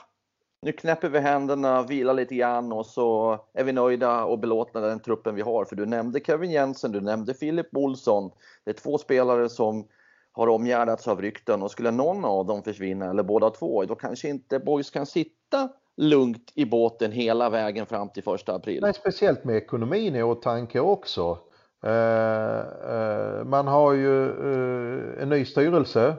nu 0.62 0.72
knäpper 0.72 1.08
vi 1.08 1.18
händerna, 1.18 1.82
vilar 1.82 2.14
lite 2.14 2.34
grann 2.34 2.72
och 2.72 2.86
så 2.86 3.38
är 3.54 3.64
vi 3.64 3.72
nöjda 3.72 4.24
och 4.24 4.38
belåtna 4.38 4.80
med 4.80 4.90
den 4.90 5.00
truppen 5.00 5.34
vi 5.34 5.42
har. 5.42 5.64
För 5.64 5.76
du 5.76 5.86
nämnde 5.86 6.20
Kevin 6.20 6.50
Jensen, 6.50 6.92
du 6.92 7.00
nämnde 7.00 7.34
Filip 7.34 7.76
Olsson. 7.76 8.30
Det 8.64 8.70
är 8.70 8.74
två 8.74 8.98
spelare 8.98 9.48
som 9.48 9.88
har 10.34 10.46
omgärdats 10.46 11.08
av 11.08 11.22
rykten 11.22 11.62
och 11.62 11.70
skulle 11.70 11.90
någon 11.90 12.24
av 12.24 12.46
dem 12.46 12.62
försvinna 12.62 13.10
eller 13.10 13.22
båda 13.22 13.50
två, 13.50 13.84
då 13.84 13.94
kanske 13.94 14.28
inte 14.28 14.58
Boys 14.58 14.90
kan 14.90 15.06
sitta 15.06 15.68
lugnt 15.96 16.52
i 16.54 16.64
båten 16.64 17.12
hela 17.12 17.50
vägen 17.50 17.86
fram 17.86 18.08
till 18.08 18.22
första 18.22 18.54
april. 18.54 18.78
Nej, 18.82 18.94
speciellt 18.94 19.44
med 19.44 19.56
ekonomin 19.56 20.16
i 20.16 20.22
åtanke 20.22 20.80
också. 20.80 21.38
Eh, 21.84 22.58
eh, 22.90 23.44
man 23.44 23.66
har 23.66 23.92
ju 23.92 24.24
eh, 24.24 25.22
en 25.22 25.28
ny 25.28 25.44
styrelse 25.44 26.16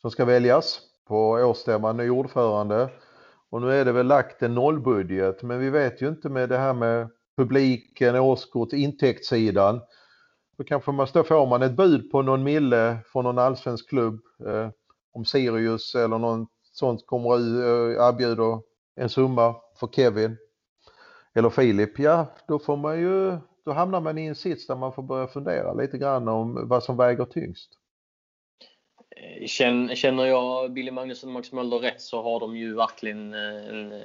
som 0.00 0.10
ska 0.10 0.24
väljas 0.24 0.80
på 1.08 1.30
årsstämman, 1.30 1.96
ny 1.96 2.10
ordförande. 2.10 2.88
Och 3.50 3.62
nu 3.62 3.72
är 3.72 3.84
det 3.84 3.92
väl 3.92 4.06
lagt 4.06 4.42
en 4.42 4.54
nollbudget, 4.54 5.42
men 5.42 5.58
vi 5.58 5.70
vet 5.70 6.02
ju 6.02 6.08
inte 6.08 6.28
med 6.28 6.48
det 6.48 6.58
här 6.58 6.74
med 6.74 7.08
publiken, 7.36 8.16
årskort, 8.16 8.72
intäktssidan. 8.72 9.80
Då 10.58 10.64
kanske 10.64 10.92
man, 10.92 11.06
då 11.12 11.24
får 11.24 11.46
man 11.46 11.62
ett 11.62 11.76
bud 11.76 12.10
på 12.10 12.22
någon 12.22 12.42
mille 12.42 12.98
från 13.12 13.24
någon 13.24 13.38
allsvensk 13.38 13.88
klubb. 13.88 14.20
Eh, 14.46 14.68
om 15.12 15.24
Sirius 15.24 15.94
eller 15.94 16.18
någon 16.18 16.46
sånt 16.72 17.06
kommer 17.06 17.28
och 17.28 17.38
eh, 17.38 18.08
erbjuder 18.08 18.60
en 18.96 19.08
summa 19.08 19.54
för 19.80 19.86
Kevin 19.86 20.36
eller 21.34 21.50
Filip, 21.50 21.98
ja 21.98 22.26
då 22.48 22.58
får 22.58 22.76
man 22.76 23.00
ju, 23.00 23.36
då 23.64 23.72
hamnar 23.72 24.00
man 24.00 24.18
i 24.18 24.26
en 24.26 24.34
sits 24.34 24.66
där 24.66 24.76
man 24.76 24.92
får 24.92 25.02
börja 25.02 25.26
fundera 25.26 25.74
lite 25.74 25.98
grann 25.98 26.28
om 26.28 26.68
vad 26.68 26.82
som 26.82 26.96
väger 26.96 27.24
tyngst. 27.24 27.70
Känner 29.94 30.26
jag 30.26 30.72
Billy 30.72 30.90
Magnusson 30.90 31.30
och 31.30 31.34
Max 31.34 31.52
Möller 31.52 31.78
rätt 31.78 32.00
så 32.00 32.22
har 32.22 32.40
de 32.40 32.56
ju 32.56 32.74
verkligen 32.74 33.34
eh, 33.34 33.68
en, 33.68 33.92
eh, 33.92 33.98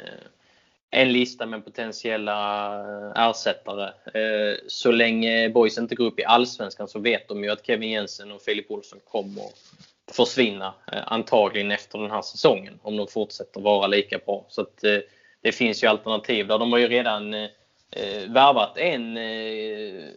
en 0.93 1.13
lista 1.13 1.45
med 1.45 1.65
potentiella 1.65 2.79
eh, 2.79 3.29
ersättare. 3.29 3.93
Eh, 4.13 4.57
så 4.67 4.91
länge 4.91 5.49
Boys 5.49 5.77
inte 5.77 5.95
går 5.95 6.05
upp 6.05 6.19
i 6.19 6.23
Allsvenskan 6.23 6.87
så 6.87 6.99
vet 6.99 7.27
de 7.27 7.43
ju 7.43 7.49
att 7.49 7.65
Kevin 7.65 7.91
Jensen 7.91 8.31
och 8.31 8.41
Filip 8.41 8.71
Olsson 8.71 8.99
kommer 9.03 9.45
försvinna 10.11 10.73
eh, 10.91 11.01
antagligen 11.05 11.71
efter 11.71 11.99
den 11.99 12.11
här 12.11 12.21
säsongen 12.21 12.79
om 12.81 12.97
de 12.97 13.07
fortsätter 13.07 13.61
vara 13.61 13.87
lika 13.87 14.17
bra. 14.17 14.45
Så 14.49 14.61
att, 14.61 14.83
det 15.43 15.51
finns 15.51 15.83
ju 15.83 15.87
alternativ 15.87 16.47
där. 16.47 16.59
De 16.59 16.71
har 16.71 16.79
ju 16.79 16.87
redan 16.87 17.33
eh, 17.33 18.29
värvat 18.29 18.77
en, 18.77 19.17
eh, 19.17 20.09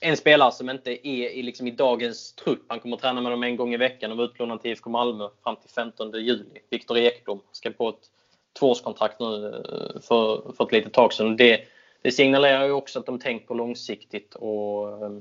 en 0.00 0.16
spelare 0.16 0.52
som 0.52 0.70
inte 0.70 1.08
är 1.08 1.30
i, 1.30 1.42
liksom 1.42 1.66
i 1.66 1.70
dagens 1.70 2.32
trupp. 2.32 2.64
Han 2.68 2.80
kommer 2.80 2.96
att 2.96 3.02
träna 3.02 3.20
med 3.20 3.32
dem 3.32 3.42
en 3.42 3.56
gång 3.56 3.74
i 3.74 3.76
veckan 3.76 4.10
och 4.10 4.16
vara 4.16 4.28
utlånad 4.28 4.62
till 4.62 4.70
IFK 4.70 4.90
Malmö 4.90 5.28
fram 5.44 5.56
till 5.56 5.70
15 5.70 6.12
juli. 6.12 6.60
Viktor 6.70 6.98
Ekblom 6.98 7.40
ska 7.52 7.70
på 7.70 7.88
ett 7.88 8.10
tvåårskontrakt 8.58 9.20
nu 9.20 9.46
eh, 9.46 10.00
för, 10.00 10.52
för 10.56 10.64
ett 10.64 10.72
litet 10.72 10.92
tag 10.92 11.12
sedan. 11.12 11.36
Det, 11.36 11.60
det 12.02 12.12
signalerar 12.12 12.64
ju 12.64 12.72
också 12.72 12.98
att 12.98 13.06
de 13.06 13.18
tänker 13.18 13.54
långsiktigt 13.54 14.34
och, 14.34 14.88
eh, 14.88 15.12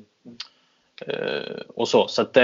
eh, 1.07 1.61
och 1.67 1.88
så. 1.88 2.07
så 2.07 2.21
att, 2.21 2.38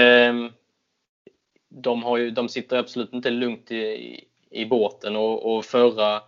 de, 1.68 2.02
har 2.02 2.16
ju, 2.16 2.30
de 2.30 2.48
sitter 2.48 2.76
absolut 2.76 3.12
inte 3.12 3.30
lugnt 3.30 3.70
i, 3.70 4.24
i 4.50 4.64
båten 4.64 5.16
och, 5.16 5.56
och 5.56 5.64
förra 5.64 6.22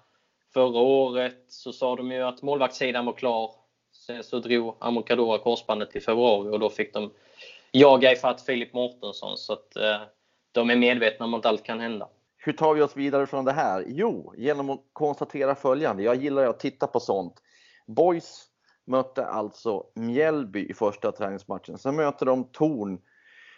Förra 0.52 0.80
året 0.80 1.44
så 1.48 1.72
sa 1.72 1.96
de 1.96 2.12
ju 2.12 2.22
att 2.22 2.42
målvaktssidan 2.42 3.06
var 3.06 3.12
klar. 3.12 3.50
Sen 3.92 4.24
så 4.24 4.38
drog 4.38 4.76
Amokadora 4.80 5.38
korsbandet 5.38 5.96
i 5.96 6.00
februari 6.00 6.48
och 6.50 6.60
då 6.60 6.70
fick 6.70 6.94
de 6.94 7.10
jaga 7.72 8.12
ifatt 8.12 8.42
Filip 8.42 8.72
Mårtensson. 8.72 9.36
Så 9.36 9.52
att 9.52 9.76
de 10.52 10.70
är 10.70 10.76
medvetna 10.76 11.24
om 11.24 11.34
att 11.34 11.46
allt 11.46 11.62
kan 11.62 11.80
hända. 11.80 12.08
Hur 12.42 12.52
tar 12.52 12.74
vi 12.74 12.82
oss 12.82 12.96
vidare 12.96 13.26
från 13.26 13.44
det 13.44 13.52
här? 13.52 13.84
Jo, 13.86 14.34
genom 14.36 14.70
att 14.70 14.80
konstatera 14.92 15.54
följande. 15.54 16.02
Jag 16.02 16.16
gillar 16.16 16.44
att 16.44 16.60
titta 16.60 16.86
på 16.86 17.00
sånt. 17.00 17.34
Boys 17.86 18.46
mötte 18.86 19.26
alltså 19.26 19.84
Mjällby 19.94 20.66
i 20.70 20.74
första 20.74 21.12
träningsmatchen. 21.12 21.78
Sen 21.78 21.96
möter 21.96 22.26
de 22.26 22.44
Torn 22.44 22.98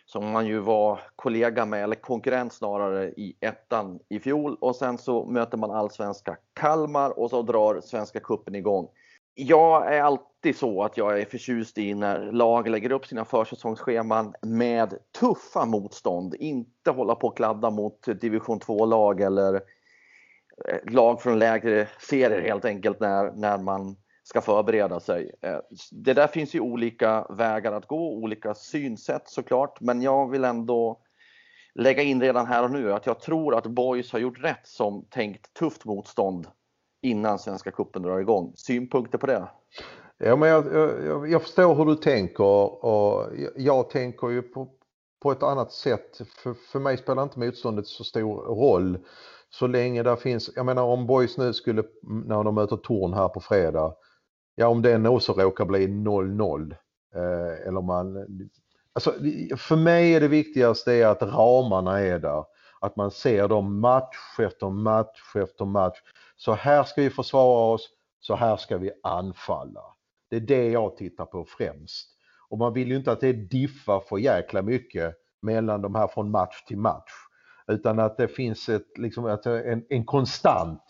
som 0.04 0.30
man 0.30 0.46
ju 0.46 0.58
var 0.58 1.00
kollega 1.16 1.66
med, 1.66 1.84
eller 1.84 1.96
konkurrent 1.96 2.52
snarare, 2.52 3.08
i 3.10 3.36
ettan 3.40 4.00
i 4.08 4.20
fjol. 4.20 4.56
Och 4.60 4.76
sen 4.76 4.98
så 4.98 5.24
möter 5.24 5.58
man 5.58 5.70
allsvenska 5.70 6.36
Kalmar 6.54 7.18
och 7.18 7.30
så 7.30 7.42
drar 7.42 7.80
Svenska 7.80 8.20
Kuppen 8.20 8.54
igång. 8.54 8.88
Jag 9.34 9.94
är 9.94 10.02
alltid 10.02 10.56
så 10.56 10.82
att 10.82 10.96
jag 10.96 11.20
är 11.20 11.24
förtjust 11.24 11.78
i 11.78 11.94
när 11.94 12.32
lag 12.32 12.68
lägger 12.68 12.92
upp 12.92 13.06
sina 13.06 13.24
försäsongsscheman 13.24 14.34
med 14.42 14.98
tuffa 15.20 15.64
motstånd. 15.64 16.34
Inte 16.34 16.90
hålla 16.90 17.14
på 17.14 17.26
och 17.26 17.36
kladda 17.36 17.70
mot 17.70 18.20
division 18.20 18.60
2-lag 18.60 19.20
eller 19.20 19.54
eh, 20.68 20.92
lag 20.92 21.22
från 21.22 21.38
lägre 21.38 21.88
serier 22.00 22.42
helt 22.42 22.64
enkelt 22.64 23.00
när, 23.00 23.32
när 23.32 23.58
man 23.58 23.96
ska 24.22 24.40
förbereda 24.40 25.00
sig. 25.00 25.30
Eh, 25.42 25.58
det 25.90 26.14
där 26.14 26.26
finns 26.26 26.54
ju 26.54 26.60
olika 26.60 27.26
vägar 27.30 27.72
att 27.72 27.86
gå, 27.86 28.12
olika 28.12 28.54
synsätt 28.54 29.28
såklart, 29.28 29.80
men 29.80 30.02
jag 30.02 30.30
vill 30.30 30.44
ändå 30.44 31.00
lägga 31.74 32.02
in 32.02 32.20
redan 32.20 32.46
här 32.46 32.64
och 32.64 32.70
nu 32.70 32.92
att 32.92 33.06
jag 33.06 33.20
tror 33.20 33.54
att 33.54 33.66
Boys 33.66 34.12
har 34.12 34.18
gjort 34.18 34.44
rätt 34.44 34.66
som 34.66 35.04
tänkt 35.10 35.54
tufft 35.54 35.84
motstånd 35.84 36.46
innan 37.02 37.38
Svenska 37.38 37.70
Cupen 37.70 38.02
drar 38.02 38.18
igång. 38.18 38.52
Synpunkter 38.56 39.18
på 39.18 39.26
det? 39.26 39.48
Ja, 40.18 40.36
men 40.36 40.48
jag, 40.48 40.74
jag, 40.74 41.30
jag 41.30 41.42
förstår 41.42 41.74
hur 41.74 41.84
du 41.84 41.96
tänker 41.96 42.84
och 42.84 43.30
jag, 43.56 43.90
tänker 43.90 44.28
ju 44.28 44.42
på, 44.42 44.68
på 45.22 45.32
ett 45.32 45.42
annat 45.42 45.72
sätt. 45.72 46.20
För, 46.42 46.54
för 46.54 46.80
mig 46.80 46.96
spelar 46.96 47.22
inte 47.22 47.38
motståndet 47.38 47.86
så 47.86 48.04
stor 48.04 48.34
roll 48.36 48.98
så 49.50 49.66
länge 49.66 50.02
det 50.02 50.16
finns, 50.16 50.50
jag 50.56 50.66
menar 50.66 50.82
om 50.82 51.06
Boys 51.06 51.38
nu 51.38 51.52
skulle, 51.52 51.82
när 52.02 52.44
de 52.44 52.54
möter 52.54 52.76
Torn 52.76 53.14
här 53.14 53.28
på 53.28 53.40
fredag, 53.40 53.94
ja 54.54 54.66
om 54.68 54.82
den 54.82 55.06
också 55.06 55.32
råkar 55.32 55.64
bli 55.64 55.86
0-0 55.86 56.74
eh, 57.14 57.68
eller 57.68 57.80
man 57.80 58.26
Alltså, 58.94 59.12
för 59.56 59.76
mig 59.76 60.14
är 60.14 60.20
det 60.20 60.28
viktigaste 60.28 61.08
att 61.08 61.22
ramarna 61.22 62.00
är 62.00 62.18
där. 62.18 62.44
Att 62.80 62.96
man 62.96 63.10
ser 63.10 63.48
dem 63.48 63.80
match 63.80 64.38
efter 64.38 64.70
match 64.70 65.36
efter 65.36 65.64
match. 65.64 65.98
Så 66.44 66.52
här 66.52 66.84
ska 66.84 67.02
vi 67.02 67.10
försvara 67.10 67.72
oss, 67.74 67.88
så 68.20 68.34
här 68.34 68.56
ska 68.56 68.78
vi 68.78 68.90
anfalla. 69.02 69.82
Det 70.30 70.36
är 70.36 70.40
det 70.40 70.70
jag 70.70 70.96
tittar 70.96 71.24
på 71.24 71.44
främst. 71.44 72.08
Och 72.48 72.58
man 72.58 72.72
vill 72.72 72.88
ju 72.88 72.96
inte 72.96 73.12
att 73.12 73.20
det 73.20 73.32
diffar 73.32 74.00
för 74.00 74.18
jäkla 74.18 74.62
mycket 74.62 75.14
mellan 75.42 75.82
de 75.82 75.94
här 75.94 76.08
från 76.08 76.30
match 76.30 76.64
till 76.68 76.78
match. 76.78 77.10
Utan 77.66 77.98
att 77.98 78.16
det 78.16 78.28
finns 78.28 78.68
ett, 78.68 78.98
liksom, 78.98 79.38
en, 79.44 79.84
en 79.88 80.04
konstant 80.04 80.82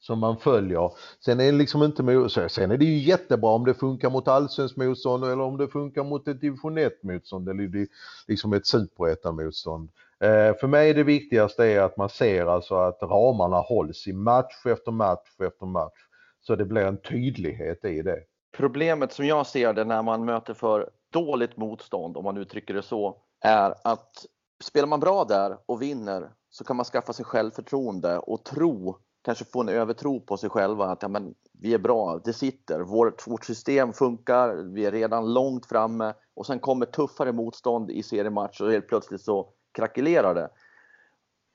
som 0.00 0.18
man 0.18 0.38
följer. 0.38 0.92
Sen 1.24 1.40
är 1.40 1.44
det 1.44 1.58
liksom 1.58 1.82
inte 1.82 2.28
sen 2.48 2.70
är 2.70 2.76
det 2.76 2.84
ju 2.84 2.98
jättebra 2.98 3.50
om 3.50 3.64
det 3.64 3.74
funkar 3.74 4.10
mot 4.10 4.28
allsvenskt 4.28 4.76
motstånd 4.76 5.24
eller 5.24 5.40
om 5.40 5.56
det 5.56 5.68
funkar 5.68 6.04
mot 6.04 6.28
ett 6.28 6.40
division 6.40 6.78
1 6.78 7.02
motstånd 7.02 7.48
eller 7.48 7.86
liksom 8.28 8.52
ett 8.52 8.66
superettan 8.66 9.36
motstånd. 9.36 9.90
Eh, 10.24 10.56
för 10.56 10.66
mig 10.66 10.90
är 10.90 10.94
det 10.94 11.02
viktigaste 11.02 11.64
är 11.64 11.80
att 11.80 11.96
man 11.96 12.08
ser 12.08 12.46
alltså 12.46 12.74
att 12.74 13.02
ramarna 13.02 13.56
hålls 13.56 14.06
i 14.06 14.12
match 14.12 14.66
efter 14.66 14.92
match 14.92 15.40
efter 15.46 15.66
match. 15.66 16.06
Så 16.40 16.56
det 16.56 16.64
blir 16.64 16.82
en 16.82 17.02
tydlighet 17.02 17.84
i 17.84 18.02
det. 18.02 18.20
Problemet 18.56 19.12
som 19.12 19.26
jag 19.26 19.46
ser 19.46 19.72
det 19.72 19.84
när 19.84 20.02
man 20.02 20.24
möter 20.24 20.54
för 20.54 20.90
dåligt 21.12 21.56
motstånd, 21.56 22.16
om 22.16 22.24
man 22.24 22.36
uttrycker 22.36 22.74
det 22.74 22.82
så, 22.82 23.22
är 23.40 23.74
att 23.84 24.26
spelar 24.64 24.88
man 24.88 25.00
bra 25.00 25.24
där 25.24 25.58
och 25.66 25.82
vinner 25.82 26.30
så 26.50 26.64
kan 26.64 26.76
man 26.76 26.84
skaffa 26.84 27.12
sig 27.12 27.24
självförtroende 27.24 28.18
och 28.18 28.44
tro 28.44 28.98
kanske 29.24 29.44
få 29.44 29.60
en 29.60 29.68
övertro 29.68 30.20
på 30.20 30.36
sig 30.36 30.50
själva 30.50 30.84
att 30.86 31.02
ja, 31.02 31.08
men, 31.08 31.34
vi 31.52 31.74
är 31.74 31.78
bra, 31.78 32.20
det 32.24 32.32
sitter, 32.32 32.80
vårt, 32.80 33.26
vårt 33.26 33.44
system 33.44 33.92
funkar, 33.92 34.54
vi 34.74 34.86
är 34.86 34.92
redan 34.92 35.34
långt 35.34 35.66
framme 35.66 36.14
och 36.34 36.46
sen 36.46 36.58
kommer 36.58 36.86
tuffare 36.86 37.32
motstånd 37.32 37.90
i 37.90 38.02
seriematch 38.02 38.60
och 38.60 38.70
helt 38.70 38.88
plötsligt 38.88 39.20
så 39.20 39.52
krackelerar 39.76 40.34
det. 40.34 40.48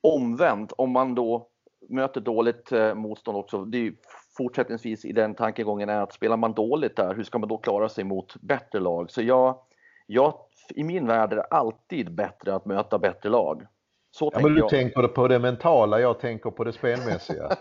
Omvänt, 0.00 0.72
om 0.72 0.90
man 0.90 1.14
då 1.14 1.48
möter 1.88 2.20
dåligt 2.20 2.72
eh, 2.72 2.94
motstånd 2.94 3.38
också, 3.38 3.64
det 3.64 3.78
är 3.78 3.94
fortsättningsvis 4.36 5.04
i 5.04 5.12
den 5.12 5.34
tankegången 5.34 5.88
är 5.88 6.00
att 6.00 6.12
spelar 6.12 6.36
man 6.36 6.52
dåligt 6.52 6.96
där, 6.96 7.14
hur 7.14 7.24
ska 7.24 7.38
man 7.38 7.48
då 7.48 7.58
klara 7.58 7.88
sig 7.88 8.04
mot 8.04 8.36
bättre 8.36 8.80
lag? 8.80 9.10
Så 9.10 9.22
jag, 9.22 9.58
jag 10.06 10.34
i 10.74 10.84
min 10.84 11.06
värld 11.06 11.32
är 11.32 11.36
det 11.36 11.42
alltid 11.42 12.14
bättre 12.14 12.54
att 12.54 12.66
möta 12.66 12.98
bättre 12.98 13.28
lag. 13.28 13.66
Så 14.10 14.30
ja, 14.34 14.40
men 14.42 14.54
du 14.54 14.60
jag. 14.60 14.68
tänker 14.68 15.08
på 15.08 15.28
det 15.28 15.38
mentala, 15.38 16.00
jag 16.00 16.20
tänker 16.20 16.50
på 16.50 16.64
det 16.64 16.72
spelmässiga. 16.72 17.56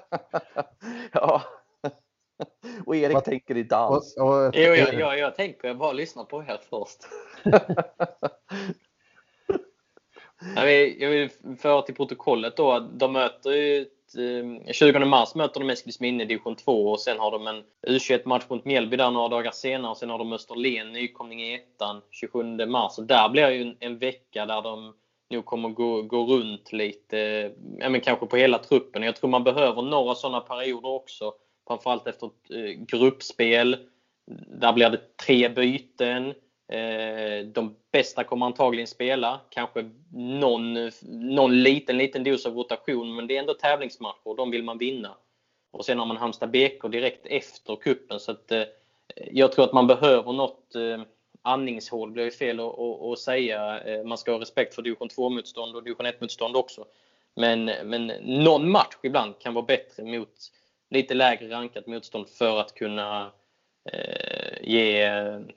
ja. 1.11 1.41
Och 2.85 2.95
Erik 2.95 3.13
What? 3.13 3.25
tänker 3.25 3.57
inte 3.57 3.75
alls. 3.75 4.17
Och, 4.17 4.27
och, 4.27 4.51
jo, 4.55 4.73
jag, 4.73 4.93
jag, 4.93 5.19
jag 5.19 5.35
tänker, 5.35 5.67
jag 5.67 5.77
bara 5.77 5.91
lyssnar 5.91 6.23
på 6.23 6.43
er 6.43 6.59
först. 6.69 6.99
jag 10.99 11.09
vill 11.09 11.29
föra 11.59 11.81
till 11.81 11.95
protokollet 11.95 12.57
då, 12.57 12.79
de 12.79 13.13
möter 13.13 13.51
ju 13.51 13.85
20 14.71 14.89
eh, 14.89 15.05
mars 15.05 15.35
möter 15.35 15.59
de 15.59 15.69
Eskilsminne 15.69 16.23
i 16.23 16.25
division 16.25 16.55
2 16.55 16.91
och 16.91 16.99
sen 16.99 17.19
har 17.19 17.31
de 17.31 17.47
en 17.47 17.63
U21-match 17.87 18.43
mot 18.49 18.65
Mjällby 18.65 18.97
där 18.97 19.11
några 19.11 19.27
dagar 19.27 19.51
senare. 19.51 19.95
Sen 19.95 20.09
har 20.09 20.17
de 20.17 20.33
Österlen, 20.33 20.91
nykomling 20.91 21.41
i 21.41 21.53
ettan 21.53 22.01
27 22.11 22.43
mars. 22.65 22.97
Och 22.97 23.03
där 23.03 23.29
blir 23.29 23.43
det 23.43 23.53
ju 23.53 23.61
en, 23.61 23.75
en 23.79 23.97
vecka 23.97 24.45
där 24.45 24.61
de 24.61 24.93
nog 25.29 25.45
kommer 25.45 25.69
gå, 25.69 26.01
gå 26.01 26.25
runt 26.25 26.71
lite, 26.71 27.17
ja, 27.77 27.89
men 27.89 28.01
kanske 28.01 28.25
på 28.25 28.37
hela 28.37 28.57
truppen. 28.57 29.03
Jag 29.03 29.15
tror 29.15 29.29
man 29.29 29.43
behöver 29.43 29.81
några 29.81 30.15
sådana 30.15 30.39
perioder 30.39 30.89
också. 30.89 31.33
Framförallt 31.67 32.07
efter 32.07 32.27
ett 32.27 32.51
eh, 32.51 32.85
gruppspel. 32.85 33.77
Där 34.59 34.73
blir 34.73 34.89
det 34.89 35.17
tre 35.25 35.49
byten. 35.49 36.33
Eh, 36.71 37.45
de 37.45 37.75
bästa 37.91 38.23
kommer 38.23 38.45
antagligen 38.45 38.87
spela. 38.87 39.39
Kanske 39.49 39.89
någon, 40.13 40.91
någon 41.09 41.63
liten, 41.63 41.97
liten 41.97 42.23
dos 42.23 42.45
av 42.45 42.55
rotation. 42.55 43.15
Men 43.15 43.27
det 43.27 43.35
är 43.35 43.39
ändå 43.39 43.53
tävlingsmatcher 43.53 44.27
och 44.27 44.35
de 44.35 44.51
vill 44.51 44.63
man 44.63 44.77
vinna. 44.77 45.17
Och 45.71 45.85
sen 45.85 45.99
har 45.99 46.05
man 46.05 46.17
Halmstad 46.17 46.51
BK 46.51 46.87
direkt 46.91 47.25
efter 47.25 47.75
kuppen 47.75 48.19
så 48.19 48.31
att, 48.31 48.51
eh, 48.51 48.63
Jag 49.31 49.51
tror 49.51 49.65
att 49.65 49.73
man 49.73 49.87
behöver 49.87 50.33
något 50.33 50.75
eh, 50.75 51.01
andningshål 51.41 52.09
det 52.09 52.13
blir 52.13 52.23
ju 52.23 52.31
fel 52.31 52.59
att, 52.59 52.79
att, 52.79 53.01
att 53.01 53.19
säga. 53.19 53.81
Man 54.05 54.17
ska 54.17 54.31
ha 54.31 54.39
respekt 54.39 54.75
för 54.75 54.81
division 54.81 55.09
2-motstånd 55.09 55.75
och 55.75 55.83
division 55.83 56.05
1-motstånd 56.05 56.55
också. 56.55 56.85
Men, 57.35 57.65
men 57.65 58.07
någon 58.23 58.69
match 58.69 58.95
ibland 59.03 59.39
kan 59.39 59.53
vara 59.53 59.65
bättre 59.65 60.03
mot 60.03 60.51
lite 60.89 61.13
lägre 61.13 61.49
rankat 61.49 61.87
motstånd 61.87 62.29
för 62.29 62.59
att 62.59 62.73
kunna 62.73 63.31
Eh, 63.85 64.57
ge 64.61 64.99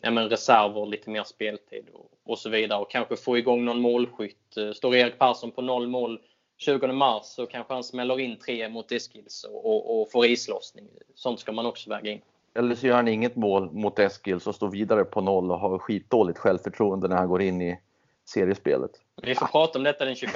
ja, 0.00 0.10
men 0.10 0.28
reserver 0.28 0.86
lite 0.86 1.10
mer 1.10 1.24
speltid 1.24 1.84
och, 1.92 2.10
och, 2.24 2.38
så 2.38 2.50
vidare. 2.50 2.80
Och 2.80 2.90
kanske 2.90 3.16
få 3.16 3.38
igång 3.38 3.64
någon 3.64 3.80
målskytt. 3.80 4.56
Eh, 4.56 4.72
står 4.72 4.94
Erik 4.94 5.18
Persson 5.18 5.50
på 5.50 5.62
noll 5.62 5.88
mål 5.88 6.20
20 6.58 6.86
mars 6.86 7.24
så 7.24 7.46
kanske 7.46 7.74
han 7.74 7.84
smäller 7.84 8.20
in 8.20 8.38
tre 8.38 8.68
mot 8.68 8.92
Eskils 8.92 9.44
och, 9.44 9.66
och, 9.66 10.00
och 10.00 10.10
får 10.10 10.26
islossning. 10.26 10.88
Sånt 11.14 11.40
ska 11.40 11.52
man 11.52 11.66
också 11.66 11.90
väga 11.90 12.10
in. 12.10 12.20
eller 12.54 12.74
så 12.74 12.86
gör 12.86 12.96
han 12.96 13.08
inget 13.08 13.36
mål 13.36 13.70
mot 13.72 13.98
Eskils 13.98 14.46
och 14.46 14.54
står 14.54 14.70
vidare 14.70 15.04
på 15.04 15.20
noll 15.20 15.50
och 15.50 15.58
har 15.58 15.78
skitdåligt 15.78 16.38
självförtroende 16.38 17.08
när 17.08 17.16
han 17.16 17.28
går 17.28 17.42
in 17.42 17.62
i 17.62 17.80
seriespelet. 18.24 18.90
Vi 19.22 19.34
får 19.34 19.46
prata 19.46 19.78
om 19.78 19.84
detta 19.84 20.04
den 20.04 20.14
21 20.14 20.30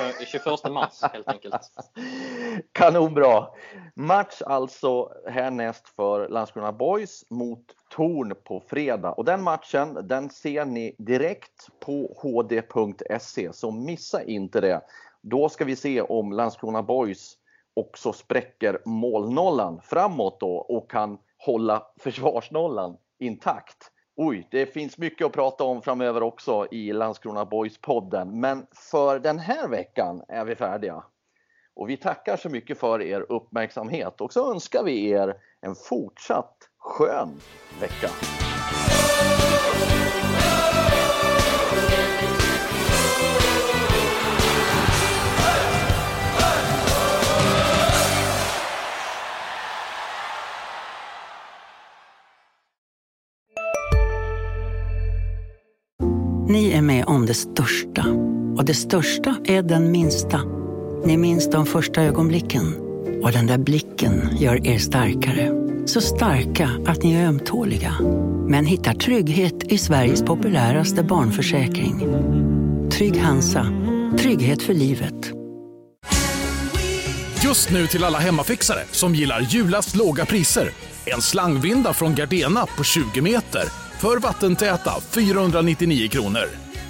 mars 0.70 1.00
helt 1.02 1.28
enkelt. 1.28 1.60
Kanonbra! 2.72 3.46
Match 3.94 4.42
alltså 4.42 5.12
härnäst 5.26 5.88
för 5.88 6.28
Landskrona 6.28 6.72
Boys 6.72 7.24
mot 7.30 7.64
Torn 7.90 8.34
på 8.44 8.60
fredag. 8.60 9.12
Och 9.12 9.24
den 9.24 9.42
matchen 9.42 9.98
den 10.08 10.30
ser 10.30 10.64
ni 10.64 10.94
direkt 10.98 11.68
på 11.80 12.16
hd.se, 12.22 13.52
så 13.52 13.70
missa 13.70 14.22
inte 14.22 14.60
det. 14.60 14.80
Då 15.22 15.48
ska 15.48 15.64
vi 15.64 15.76
se 15.76 16.02
om 16.02 16.32
Landskrona 16.32 16.82
Boys 16.82 17.36
också 17.74 18.12
spräcker 18.12 18.78
målnollan 18.84 19.80
framåt 19.82 20.40
då 20.40 20.56
och 20.56 20.90
kan 20.90 21.18
hålla 21.38 21.86
försvarsnollan 21.96 22.96
intakt. 23.18 23.90
Oj, 24.20 24.48
det 24.50 24.66
finns 24.66 24.98
mycket 24.98 25.26
att 25.26 25.32
prata 25.32 25.64
om 25.64 25.82
framöver 25.82 26.22
också 26.22 26.66
i 26.70 26.92
Landskrona 26.92 27.44
Boys-podden. 27.44 28.40
Men 28.40 28.66
för 28.90 29.18
den 29.18 29.38
här 29.38 29.68
veckan 29.68 30.22
är 30.28 30.44
vi 30.44 30.54
färdiga. 30.54 31.04
Och 31.74 31.90
vi 31.90 31.96
tackar 31.96 32.36
så 32.36 32.48
mycket 32.48 32.78
för 32.78 33.02
er 33.02 33.26
uppmärksamhet 33.28 34.20
och 34.20 34.32
så 34.32 34.52
önskar 34.52 34.84
vi 34.84 35.10
er 35.10 35.34
en 35.60 35.74
fortsatt 35.74 36.56
skön 36.78 37.40
vecka. 37.80 38.08
Om 57.08 57.26
det 57.26 57.34
största. 57.34 58.04
Och 58.56 58.64
det 58.64 58.74
största 58.74 59.36
är 59.44 59.62
den 59.62 59.90
minsta. 59.90 60.40
Ni 61.04 61.16
minns 61.16 61.50
de 61.50 61.66
första 61.66 62.02
ögonblicken. 62.02 62.74
Och 63.22 63.32
den 63.32 63.46
där 63.46 63.58
blicken 63.58 64.28
gör 64.38 64.66
er 64.66 64.78
starkare. 64.78 65.50
Så 65.86 66.00
starka 66.00 66.70
att 66.86 67.02
ni 67.02 67.14
är 67.14 67.26
ömtåliga. 67.26 67.94
Men 68.48 68.66
hittar 68.66 68.94
trygghet 68.94 69.72
i 69.72 69.78
Sveriges 69.78 70.22
populäraste 70.22 71.02
barnförsäkring. 71.02 72.06
Trygg 72.90 73.16
Hansa. 73.16 73.66
Trygghet 74.18 74.62
för 74.62 74.74
livet. 74.74 75.32
Just 77.44 77.70
nu 77.70 77.86
till 77.86 78.04
alla 78.04 78.18
hemmafixare 78.18 78.80
som 78.90 79.14
gillar 79.14 79.40
julast 79.40 79.96
låga 79.96 80.26
priser. 80.26 80.70
En 81.04 81.22
slangvinda 81.22 81.92
från 81.92 82.14
Gardena 82.14 82.66
på 82.76 82.84
20 82.84 83.20
meter 83.20 83.62
för 83.98 84.18
vattentäta 84.18 84.92
499 85.10 86.08
kronor. 86.08 86.67